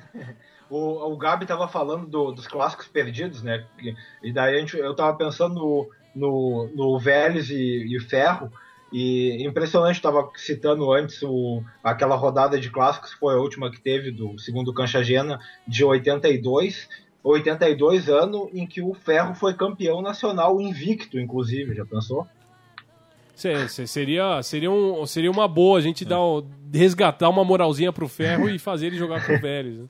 O, 0.76 1.12
o 1.12 1.16
Gabi 1.16 1.46
tava 1.46 1.68
falando 1.68 2.06
do- 2.06 2.32
dos 2.32 2.46
clássicos 2.46 2.86
perdidos, 2.88 3.42
né? 3.42 3.64
E, 3.80 3.94
e 4.22 4.32
daí 4.32 4.56
a 4.56 4.58
gente, 4.58 4.76
eu 4.76 4.94
tava 4.94 5.16
pensando 5.16 5.54
no, 5.54 5.88
no, 6.14 6.70
no 6.74 6.98
Vélez 6.98 7.48
e, 7.50 7.86
e 7.96 8.00
Ferro. 8.00 8.50
E 8.92 9.44
impressionante, 9.44 10.00
tava 10.00 10.28
citando 10.36 10.92
antes 10.92 11.20
o, 11.22 11.62
aquela 11.82 12.14
rodada 12.16 12.58
de 12.60 12.70
clássicos, 12.70 13.12
que 13.14 13.18
foi 13.20 13.34
a 13.34 13.38
última 13.38 13.70
que 13.70 13.80
teve 13.80 14.10
do 14.12 14.38
segundo 14.38 14.72
Canchagena, 14.72 15.38
de 15.66 15.84
82. 15.84 16.88
82 17.22 18.08
ano 18.08 18.50
em 18.52 18.66
que 18.66 18.82
o 18.82 18.94
Ferro 18.94 19.34
foi 19.34 19.54
campeão 19.54 20.02
nacional 20.02 20.60
invicto, 20.60 21.18
inclusive, 21.18 21.74
já 21.74 21.84
pensou? 21.84 22.26
Cê- 23.34 23.66
cê- 23.68 23.86
seria, 23.86 24.42
seria, 24.42 24.70
um, 24.70 25.04
seria 25.06 25.30
uma 25.30 25.48
boa 25.48 25.78
a 25.78 25.80
gente 25.82 26.04
dar, 26.04 26.20
um- 26.22 26.46
resgatar 26.72 27.28
uma 27.28 27.44
moralzinha 27.44 27.92
pro 27.92 28.06
Ferro 28.08 28.48
e 28.50 28.58
fazer 28.58 28.88
ele 28.88 28.96
jogar 28.96 29.26
com 29.26 29.32
o 29.34 29.40
Vélez. 29.40 29.78
Né? 29.78 29.86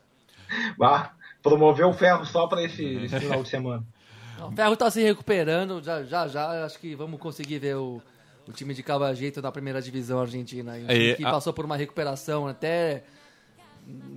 Bah, 0.79 1.13
promover 1.43 1.87
o 1.87 1.93
Ferro 1.93 2.25
só 2.25 2.47
para 2.47 2.63
esse, 2.63 2.85
esse 2.85 3.21
final 3.21 3.43
de 3.43 3.49
semana. 3.49 3.85
Não, 4.39 4.49
O 4.49 4.53
Ferro 4.53 4.77
tá 4.77 4.91
se 4.91 5.01
recuperando, 5.03 5.81
já 5.83 6.03
já, 6.03 6.27
já 6.27 6.65
acho 6.65 6.79
que 6.79 6.95
vamos 6.97 7.21
conseguir 7.21 7.59
ver 7.61 7.77
o, 7.77 8.03
o 8.49 8.53
time 8.53 8.75
de 8.75 8.83
Cavajeito 8.83 9.41
na 9.41 9.53
primeira 9.53 9.81
divisão 9.81 10.21
argentina. 10.21 10.73
Um 10.73 10.87
time 10.87 11.11
E 11.11 11.15
que 11.15 11.25
a- 11.25 11.31
passou 11.31 11.53
por 11.53 11.65
uma 11.65 11.77
recuperação 11.77 12.49
até 12.49 13.05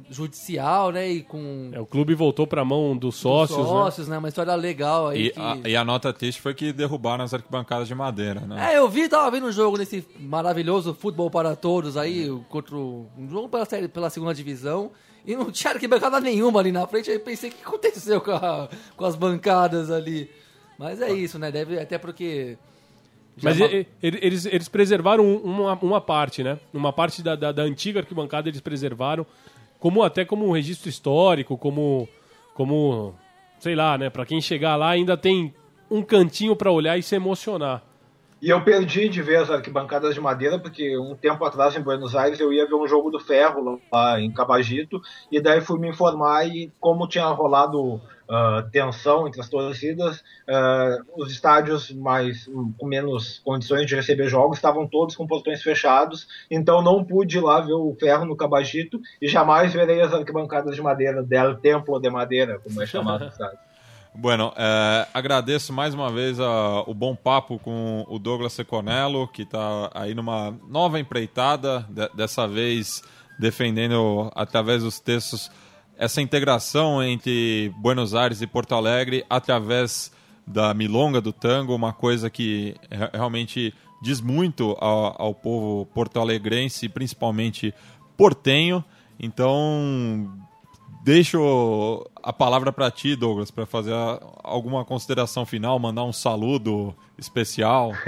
judicial, 0.09 0.91
né? 0.91 1.09
E 1.09 1.21
com 1.23 1.69
É, 1.73 1.79
o 1.79 1.85
clube 1.85 2.13
voltou 2.15 2.47
pra 2.47 2.63
mão 2.63 2.95
dos 2.95 3.15
sócios, 3.15 3.57
né? 3.59 3.65
sócios, 3.65 4.07
né? 4.07 4.17
Uma 4.17 4.29
história 4.29 4.55
legal 4.55 5.09
aí. 5.09 5.27
E, 5.27 5.29
que... 5.31 5.39
a, 5.39 5.57
e 5.65 5.75
a 5.75 5.83
nota 5.83 6.13
triste 6.13 6.41
foi 6.41 6.53
que 6.53 6.71
derrubaram 6.71 7.23
as 7.23 7.33
arquibancadas 7.33 7.87
de 7.87 7.95
madeira, 7.95 8.41
né? 8.41 8.73
É, 8.73 8.77
eu 8.77 8.87
vi, 8.89 9.07
tava 9.09 9.29
vendo 9.31 9.47
um 9.47 9.51
jogo 9.51 9.77
nesse 9.77 10.05
maravilhoso 10.19 10.93
futebol 10.93 11.29
para 11.29 11.55
todos 11.55 11.97
aí, 11.97 12.29
contra 12.49 12.75
o- 12.75 13.07
um 13.17 13.29
jogo 13.29 13.49
pela, 13.49 13.65
série, 13.65 13.87
pela 13.87 14.09
segunda 14.09 14.33
divisão, 14.33 14.91
e 15.27 15.35
não 15.35 15.51
tinha 15.51 15.73
arquibancada 15.73 16.19
nenhuma 16.21 16.59
ali 16.61 16.71
na 16.71 16.87
frente, 16.87 17.11
aí 17.11 17.19
pensei, 17.19 17.49
o 17.49 17.53
que 17.53 17.61
aconteceu 17.63 18.21
com, 18.21 18.31
a- 18.31 18.69
com 18.95 19.05
as 19.05 19.15
bancadas 19.15 19.91
ali? 19.91 20.31
Mas 20.79 21.01
é 21.01 21.11
isso, 21.11 21.37
né? 21.37 21.51
Deve, 21.51 21.77
até 21.79 21.97
porque... 21.97 22.57
Mas 23.43 23.57
ma- 23.59 23.65
e- 23.67 23.85
eles, 24.01 24.45
eles 24.47 24.67
preservaram 24.69 25.23
um, 25.23 25.35
uma, 25.37 25.73
uma 25.81 26.01
parte, 26.01 26.41
né? 26.43 26.57
Uma 26.73 26.91
parte 26.93 27.21
da, 27.21 27.35
da, 27.35 27.51
da 27.51 27.61
antiga 27.63 27.99
arquibancada 27.99 28.49
eles 28.49 28.61
preservaram, 28.61 29.25
como 29.79 30.01
até 30.01 30.25
como 30.25 30.47
um 30.47 30.51
registro 30.51 30.89
histórico, 30.89 31.55
como, 31.57 32.07
como 32.55 33.13
sei 33.59 33.75
lá, 33.75 33.95
né? 33.97 34.09
Pra 34.09 34.25
quem 34.25 34.41
chegar 34.41 34.75
lá 34.75 34.89
ainda 34.89 35.15
tem 35.15 35.53
um 35.89 36.01
cantinho 36.01 36.55
pra 36.55 36.71
olhar 36.71 36.97
e 36.97 37.03
se 37.03 37.15
emocionar. 37.15 37.83
E 38.39 38.49
eu 38.49 38.63
perdi 38.63 39.09
de 39.09 39.21
ver 39.21 39.37
as 39.37 39.49
arquibancadas 39.49 40.13
de 40.13 40.21
madeira, 40.21 40.59
porque 40.59 40.97
um 40.97 41.15
tempo 41.15 41.43
atrás 41.43 41.75
em 41.75 41.81
Buenos 41.81 42.15
Aires 42.15 42.39
eu 42.39 42.53
ia 42.53 42.67
ver 42.67 42.75
um 42.75 42.87
jogo 42.87 43.09
do 43.09 43.19
Ferro 43.19 43.81
lá 43.91 44.21
em 44.21 44.31
Cabagito, 44.31 45.01
e 45.31 45.41
daí 45.41 45.59
fui 45.59 45.79
me 45.79 45.89
informar 45.89 46.47
e 46.47 46.71
como 46.79 47.07
tinha 47.07 47.25
rolado 47.25 47.99
ah, 48.29 48.67
tensão 48.71 49.27
entre 49.27 49.41
as 49.41 49.49
torcidas, 49.49 50.23
ah, 50.47 50.97
os 51.15 51.31
estádios 51.31 51.91
mais 51.91 52.47
com 52.77 52.85
menos 52.85 53.39
condições 53.39 53.87
de 53.87 53.95
receber 53.95 54.27
jogos 54.27 54.57
estavam 54.57 54.87
todos 54.87 55.15
com 55.15 55.25
portões 55.25 55.63
fechados, 55.63 56.27
então 56.51 56.81
não 56.81 57.03
pude 57.03 57.37
ir 57.37 57.41
lá 57.41 57.59
ver 57.59 57.73
o 57.73 57.95
Ferro 57.99 58.25
no 58.25 58.35
Cabagito 58.35 59.01
e 59.19 59.27
jamais 59.27 59.73
verei 59.73 60.01
as 60.01 60.13
arquibancadas 60.13 60.75
de 60.75 60.81
madeira 60.81 61.23
del 61.23 61.55
Templo 61.55 61.99
de 61.99 62.09
Madeira, 62.09 62.59
como 62.59 62.81
é 62.81 62.85
chamado 62.87 63.25
o 63.25 63.27
estádio. 63.29 63.66
Bueno, 64.19 64.51
é, 64.57 65.07
agradeço 65.13 65.71
mais 65.71 65.93
uma 65.93 66.11
vez 66.11 66.39
a- 66.39 66.81
o 66.87 66.93
bom 66.93 67.15
papo 67.15 67.59
com 67.59 68.03
o 68.09 68.17
Douglas 68.17 68.53
Seconello, 68.53 69.27
que 69.27 69.43
está 69.43 69.91
aí 69.93 70.15
numa 70.15 70.51
nova 70.67 70.99
empreitada, 70.99 71.85
de- 71.89 72.09
dessa 72.15 72.47
vez 72.47 73.03
defendendo 73.39 74.31
através 74.35 74.81
dos 74.81 74.99
textos 74.99 75.51
essa 75.99 76.19
integração 76.21 77.03
entre 77.03 77.71
Buenos 77.77 78.15
Aires 78.15 78.41
e 78.41 78.47
Porto 78.47 78.73
Alegre 78.73 79.23
através 79.29 80.11
da 80.47 80.73
milonga 80.73 81.21
do 81.21 81.31
tango, 81.31 81.75
uma 81.75 81.93
coisa 81.93 82.29
que 82.29 82.75
re- 82.89 83.09
realmente 83.13 83.73
diz 84.01 84.19
muito 84.21 84.75
ao, 84.79 85.21
ao 85.21 85.33
povo 85.35 85.85
porto-alegrense, 85.93 86.89
principalmente 86.89 87.73
portenho. 88.15 88.83
Então, 89.19 90.31
deixo 91.07 92.05
a 92.21 92.33
palavra 92.33 92.69
para 92.73 92.91
ti, 92.91 93.15
Douglas, 93.15 93.49
para 93.49 93.65
fazer 93.65 93.93
alguma 94.43 94.83
consideração 94.83 95.45
final, 95.45 95.79
mandar 95.79 96.03
um 96.03 96.11
saludo 96.11 96.93
especial. 97.17 97.93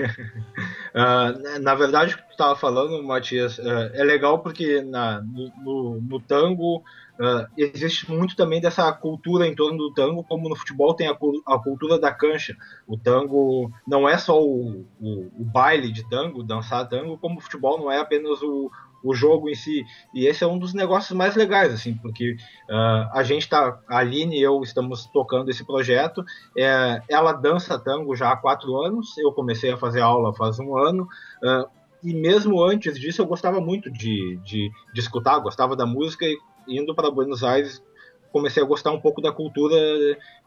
Ah, 0.93 1.31
na- 1.59 1.75
verdade, 1.75 2.15
o 2.15 2.17
que 2.17 2.23
tu 2.23 2.31
estava 2.31 2.55
falando, 2.55 3.01
Matias, 3.03 3.59
ah, 3.59 3.91
é 3.93 4.03
legal 4.03 4.39
porque 4.39 4.81
na, 4.81 5.21
no, 5.21 5.51
no- 5.63 6.01
no 6.01 6.19
tango 6.19 6.83
ah, 7.21 7.47
existe 7.55 8.09
muito 8.11 8.35
também 8.35 8.59
dessa 8.59 8.91
cultura 8.91 9.45
em 9.47 9.55
torno 9.55 9.77
do 9.77 9.93
tango, 9.93 10.23
como 10.23 10.49
no 10.49 10.55
futebol 10.55 10.95
tem 10.95 11.07
a, 11.07 11.11
a 11.11 11.59
cultura 11.59 11.99
da 11.99 12.11
cancha. 12.11 12.55
O 12.87 12.97
tango 12.97 13.71
não 13.87 14.09
é 14.09 14.17
só 14.17 14.41
o, 14.41 14.83
o- 14.99 15.31
o 15.39 15.45
baile 15.45 15.91
de 15.91 16.09
tango, 16.09 16.43
dançar 16.43 16.89
tango, 16.89 17.17
como 17.19 17.37
o 17.37 17.41
futebol 17.41 17.77
não 17.77 17.91
é 17.91 17.99
apenas 17.99 18.41
o, 18.41 18.71
o 19.03 19.13
jogo 19.13 19.49
em 19.49 19.55
si. 19.55 19.85
E 20.13 20.25
esse 20.25 20.43
é 20.43 20.47
um 20.47 20.57
dos 20.57 20.73
negócios 20.73 21.17
mais 21.17 21.35
legais, 21.35 21.73
assim, 21.73 21.93
porque 21.95 22.35
ah, 22.69 23.11
a 23.13 23.23
gente 23.23 23.47
tá, 23.47 23.79
a 23.87 23.97
Aline 23.97 24.37
e 24.37 24.41
eu 24.41 24.61
estamos 24.61 25.05
tocando 25.07 25.49
esse 25.49 25.65
projeto. 25.65 26.23
É, 26.57 27.01
ela 27.09 27.33
dança 27.33 27.77
tango 27.79 28.15
já 28.15 28.31
há 28.31 28.37
quatro 28.37 28.75
anos. 28.77 29.17
Eu 29.17 29.31
comecei 29.31 29.71
a 29.71 29.77
fazer 29.77 30.01
aula 30.01 30.33
faz 30.33 30.59
um 30.59 30.77
ano. 30.77 31.07
ah, 31.43 31.67
e 32.01 32.13
mesmo 32.13 32.63
antes 32.63 32.97
disso, 32.97 33.21
eu 33.21 33.25
gostava 33.25 33.59
muito 33.59 33.91
de, 33.91 34.39
de, 34.43 34.71
de 34.93 34.99
escutar, 34.99 35.37
gostava 35.39 35.75
da 35.75 35.85
música. 35.85 36.25
E 36.25 36.37
indo 36.67 36.93
para 36.93 37.11
Buenos 37.11 37.43
Aires, 37.43 37.83
comecei 38.31 38.61
a 38.61 38.65
gostar 38.65 38.91
um 38.91 38.99
pouco 38.99 39.21
da 39.21 39.31
cultura 39.31 39.75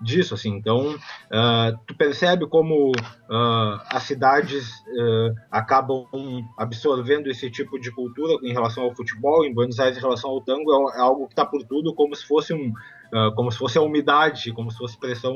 disso, 0.01 0.35
assim. 0.35 0.51
Então, 0.51 0.97
ah, 1.31 1.73
tu 1.87 1.95
percebe 1.97 2.47
como 2.47 2.93
ah, 3.31 3.85
as 3.91 4.03
cidades 4.05 4.71
ah, 4.99 5.33
acabam 5.51 6.07
absorvendo 6.59 7.29
esse 7.29 7.51
tipo 7.51 7.79
de 7.79 7.91
cultura 7.91 8.35
em 8.43 8.53
relação 8.53 8.85
ao 8.85 8.95
futebol, 8.95 9.45
em 9.45 9.53
Buenos 9.53 9.79
Aires 9.81 9.99
em 9.99 10.01
relação 10.01 10.31
ao 10.31 10.41
tango, 10.41 10.73
é, 10.73 10.99
é 10.99 11.01
algo 11.01 11.27
que 11.27 11.33
está 11.33 11.45
por 11.45 11.65
tudo, 11.65 11.95
como 11.95 12.15
se 12.15 12.27
fosse 12.27 12.53
um 12.55 12.73
como 13.37 13.53
se 13.53 13.59
fosse 13.59 13.77
a 13.77 13.83
umidade, 13.83 14.55
como 14.55 14.71
se 14.71 14.79
fosse 14.79 14.99
pressão 14.99 15.35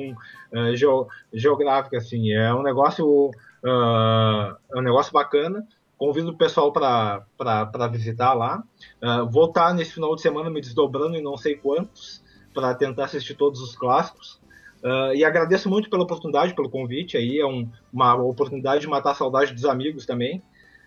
geo- 0.74 1.06
geográfica, 1.30 1.98
assim. 1.98 2.32
É 2.32 2.54
um 2.54 2.62
negócio 2.62 3.30
é 3.62 4.78
um 4.78 4.80
negócio 4.80 5.12
bacana. 5.12 5.62
Convido 5.98 6.30
o 6.30 6.36
pessoal 6.38 6.72
para 6.72 7.88
visitar 7.90 8.32
lá. 8.32 8.62
Ah, 9.02 9.24
vou 9.30 9.44
estar 9.44 9.74
nesse 9.74 9.92
final 9.92 10.14
de 10.14 10.22
semana 10.22 10.48
me 10.48 10.62
desdobrando 10.62 11.16
em 11.16 11.22
não 11.22 11.36
sei 11.36 11.54
quantos 11.54 12.24
para 12.56 12.74
tentar 12.74 13.04
assistir 13.04 13.34
todos 13.34 13.60
os 13.60 13.76
clássicos. 13.76 14.40
Ah, 14.82 15.12
e 15.14 15.22
agradeço 15.24 15.68
muito 15.68 15.90
pela 15.90 16.02
oportunidade, 16.04 16.54
pelo 16.54 16.70
convite 16.70 17.16
aí. 17.16 17.38
É 17.38 17.46
um- 17.46 17.68
uma 17.92 18.14
oportunidade 18.14 18.80
de 18.80 18.86
matar 18.88 19.10
a 19.10 19.14
saudade 19.14 19.52
dos 19.52 19.64
amigos 19.66 20.06
também. 20.06 20.42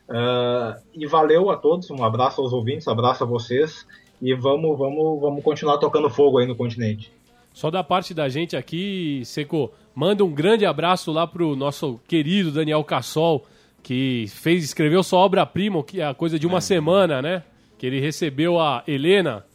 Ah, 0.10 0.78
e 0.94 1.06
valeu 1.06 1.50
a 1.52 1.56
todos. 1.58 1.90
Um 1.92 2.04
abraço 2.04 2.42
aos 2.42 2.52
ouvintes, 2.52 2.88
um 2.88 2.92
abraço 2.92 3.24
a 3.24 3.28
vocês. 3.28 3.86
E 4.22 4.34
vamos, 4.34 4.78
vamos, 4.78 5.22
vamos 5.22 5.44
continuar 5.44 5.78
tocando 5.78 6.10
fogo 6.10 6.40
aí 6.40 6.48
no 6.48 6.56
continente. 6.56 7.12
Só 7.54 7.70
da 7.72 7.84
parte 7.84 8.14
da 8.14 8.28
gente 8.28 8.56
aqui, 8.56 9.22
Seco, 9.26 9.72
manda 9.96 10.24
um 10.26 10.32
grande 10.32 10.66
abraço 10.66 11.12
lá 11.12 11.26
pro 11.28 11.56
nosso 11.56 12.00
querido 12.08 12.52
Daniel 12.52 12.84
Cassol, 12.84 13.46
que 13.82 14.26
fez, 14.30 14.64
escreveu 14.64 15.02
sua 15.04 15.20
obra-prima, 15.20 15.82
que 15.84 16.02
é 16.02 16.06
a 16.06 16.14
coisa 16.14 16.38
de 16.38 16.46
uma 16.46 16.62
semana, 16.62 17.22
né? 17.22 17.44
Que 17.78 17.86
ele 17.88 18.00
recebeu 18.00 18.60
a 18.60 18.84
Helena. 18.88 19.46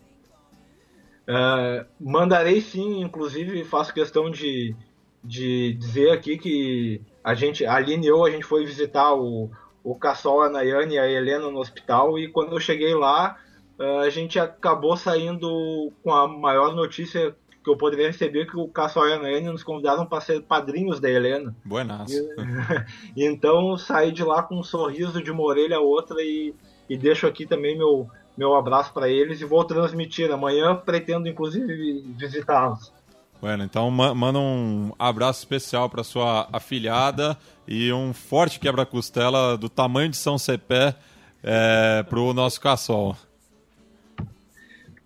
É, 1.27 1.87
mandarei 1.99 2.61
sim, 2.61 3.01
inclusive 3.01 3.65
faço 3.65 3.95
questão 3.95 4.31
de, 4.31 4.77
de 5.23 5.75
dizer 5.75 6.11
aqui 6.11 6.37
que 6.37 7.01
a 7.23 7.35
gente, 7.35 7.65
a 7.65 7.75
Aline 7.75 8.07
e 8.07 8.09
eu, 8.09 8.25
a 8.25 8.31
gente 8.31 8.45
foi 8.45 8.67
visitar 8.67 9.15
o, 9.15 9.51
o 9.83 9.95
Cassol, 9.95 10.43
a 10.43 10.51
Nayane 10.51 10.95
e 10.95 10.99
a 10.99 11.09
Helena 11.09 11.51
no 11.51 11.61
hospital 11.61 12.19
e 12.19 12.29
quando 12.29 12.53
eu 12.53 12.61
cheguei 12.61 12.95
lá, 12.95 13.39
é, 13.79 13.99
a 14.01 14.11
gente 14.11 14.39
acabou 14.39 14.97
saindo 14.97 15.91
com 16.03 16.13
a 16.13 16.29
maior 16.29 16.75
notícia 16.75 17.35
que 17.65 17.71
eu 17.71 17.79
poderia 17.79 18.09
receber 18.09 18.47
que 18.47 18.59
o 18.59 18.69
Cassol 18.69 19.09
e 19.09 19.15
a 19.15 19.19
Nayane 19.19 19.49
nos 19.49 19.65
convidaram 19.65 20.05
para 20.05 20.21
ser 20.21 20.43
padrinhos 20.43 21.01
da 21.01 21.11
Helena. 21.11 21.57
Buenas. 21.65 22.13
Então 23.17 23.79
saí 23.79 24.13
de 24.13 24.23
lá 24.23 24.43
com 24.43 24.59
um 24.59 24.63
sorriso 24.63 25.23
de 25.23 25.31
uma 25.31 25.43
orelha 25.43 25.79
a 25.79 25.81
outra 25.81 26.21
e, 26.21 26.55
e 26.89 26.97
deixo 26.99 27.27
aqui 27.27 27.47
também 27.47 27.79
meu, 27.79 28.11
meu 28.37 28.55
abraço 28.55 28.93
para 28.93 29.09
eles 29.09 29.41
e 29.41 29.45
vou 29.45 29.65
transmitir. 29.65 30.31
Amanhã 30.33 30.75
pretendo 30.77 31.29
inclusive 31.29 32.03
visitá-los. 32.17 32.93
Bueno, 33.41 33.63
então 33.65 33.91
ma- 33.91 34.15
manda 34.15 34.39
um 34.39 34.93
abraço 34.99 35.41
especial 35.41 35.89
para 35.91 36.03
sua 36.03 36.49
afilhada 36.53 37.37
e 37.69 37.93
um 37.93 38.13
forte 38.15 38.59
quebra-costela 38.59 39.57
do 39.59 39.69
tamanho 39.69 40.09
de 40.09 40.17
São 40.17 40.39
Cepé 40.39 40.95
é, 41.43 42.03
pro 42.05 42.33
nosso 42.33 42.61
caçol. 42.61 43.15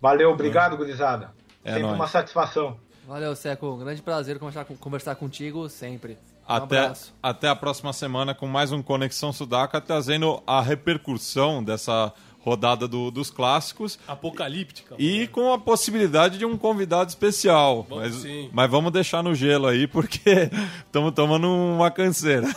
Valeu, 0.01 0.31
obrigado, 0.31 0.77
gurizada. 0.77 1.31
É 1.63 1.71
Sempre 1.71 1.83
nóis. 1.83 1.95
uma 1.95 2.07
satisfação. 2.07 2.77
Valeu, 3.05 3.35
Seco. 3.35 3.67
Um 3.73 3.79
grande 3.79 4.01
prazer 4.01 4.39
conversar 4.79 5.15
contigo 5.15 5.67
sempre. 5.67 6.13
Um 6.13 6.53
Até, 6.53 6.79
abraço. 6.79 7.13
até 7.21 7.47
a 7.49 7.55
próxima 7.55 7.91
semana 7.91 8.33
com 8.33 8.47
mais 8.47 8.71
um 8.71 8.81
Conexão 8.81 9.33
Sudaca, 9.33 9.81
trazendo 9.81 10.41
a 10.47 10.61
repercussão 10.61 11.63
dessa 11.63 12.13
rodada 12.49 12.87
do- 12.87 13.11
dos 13.11 13.29
clássicos 13.29 13.97
Apocalíptica. 14.07 14.95
e 14.97 15.27
com 15.27 15.53
a 15.53 15.57
possibilidade 15.59 16.37
de 16.37 16.45
um 16.45 16.57
convidado 16.57 17.09
especial. 17.09 17.85
Vamos 17.89 18.03
Mas, 18.05 18.15
sim. 18.21 18.49
mas 18.51 18.69
vamos 18.69 18.91
deixar 18.91 19.23
no 19.23 19.33
gelo 19.35 19.67
aí, 19.67 19.87
porque 19.87 20.49
estamos 20.85 21.13
tomando 21.13 21.47
uma 21.47 21.89
canseira. 21.91 22.47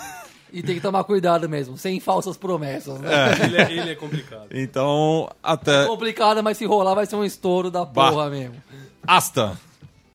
E 0.52 0.62
tem 0.62 0.74
que 0.74 0.80
tomar 0.82 1.02
cuidado 1.04 1.48
mesmo, 1.48 1.78
sem 1.78 1.98
falsas 1.98 2.36
promessas, 2.36 2.98
né? 3.00 3.10
Ele 3.44 3.56
é, 3.56 3.72
ele 3.72 3.90
é 3.90 3.94
complicado. 3.94 4.46
Então, 4.50 5.30
até. 5.42 5.86
Complicado, 5.86 6.42
mas 6.42 6.58
se 6.58 6.66
rolar 6.66 6.94
vai 6.94 7.06
ser 7.06 7.16
um 7.16 7.24
estouro 7.24 7.70
da 7.70 7.84
Bah. 7.86 8.10
porra 8.10 8.28
mesmo. 8.28 8.56
Hasta! 9.06 9.58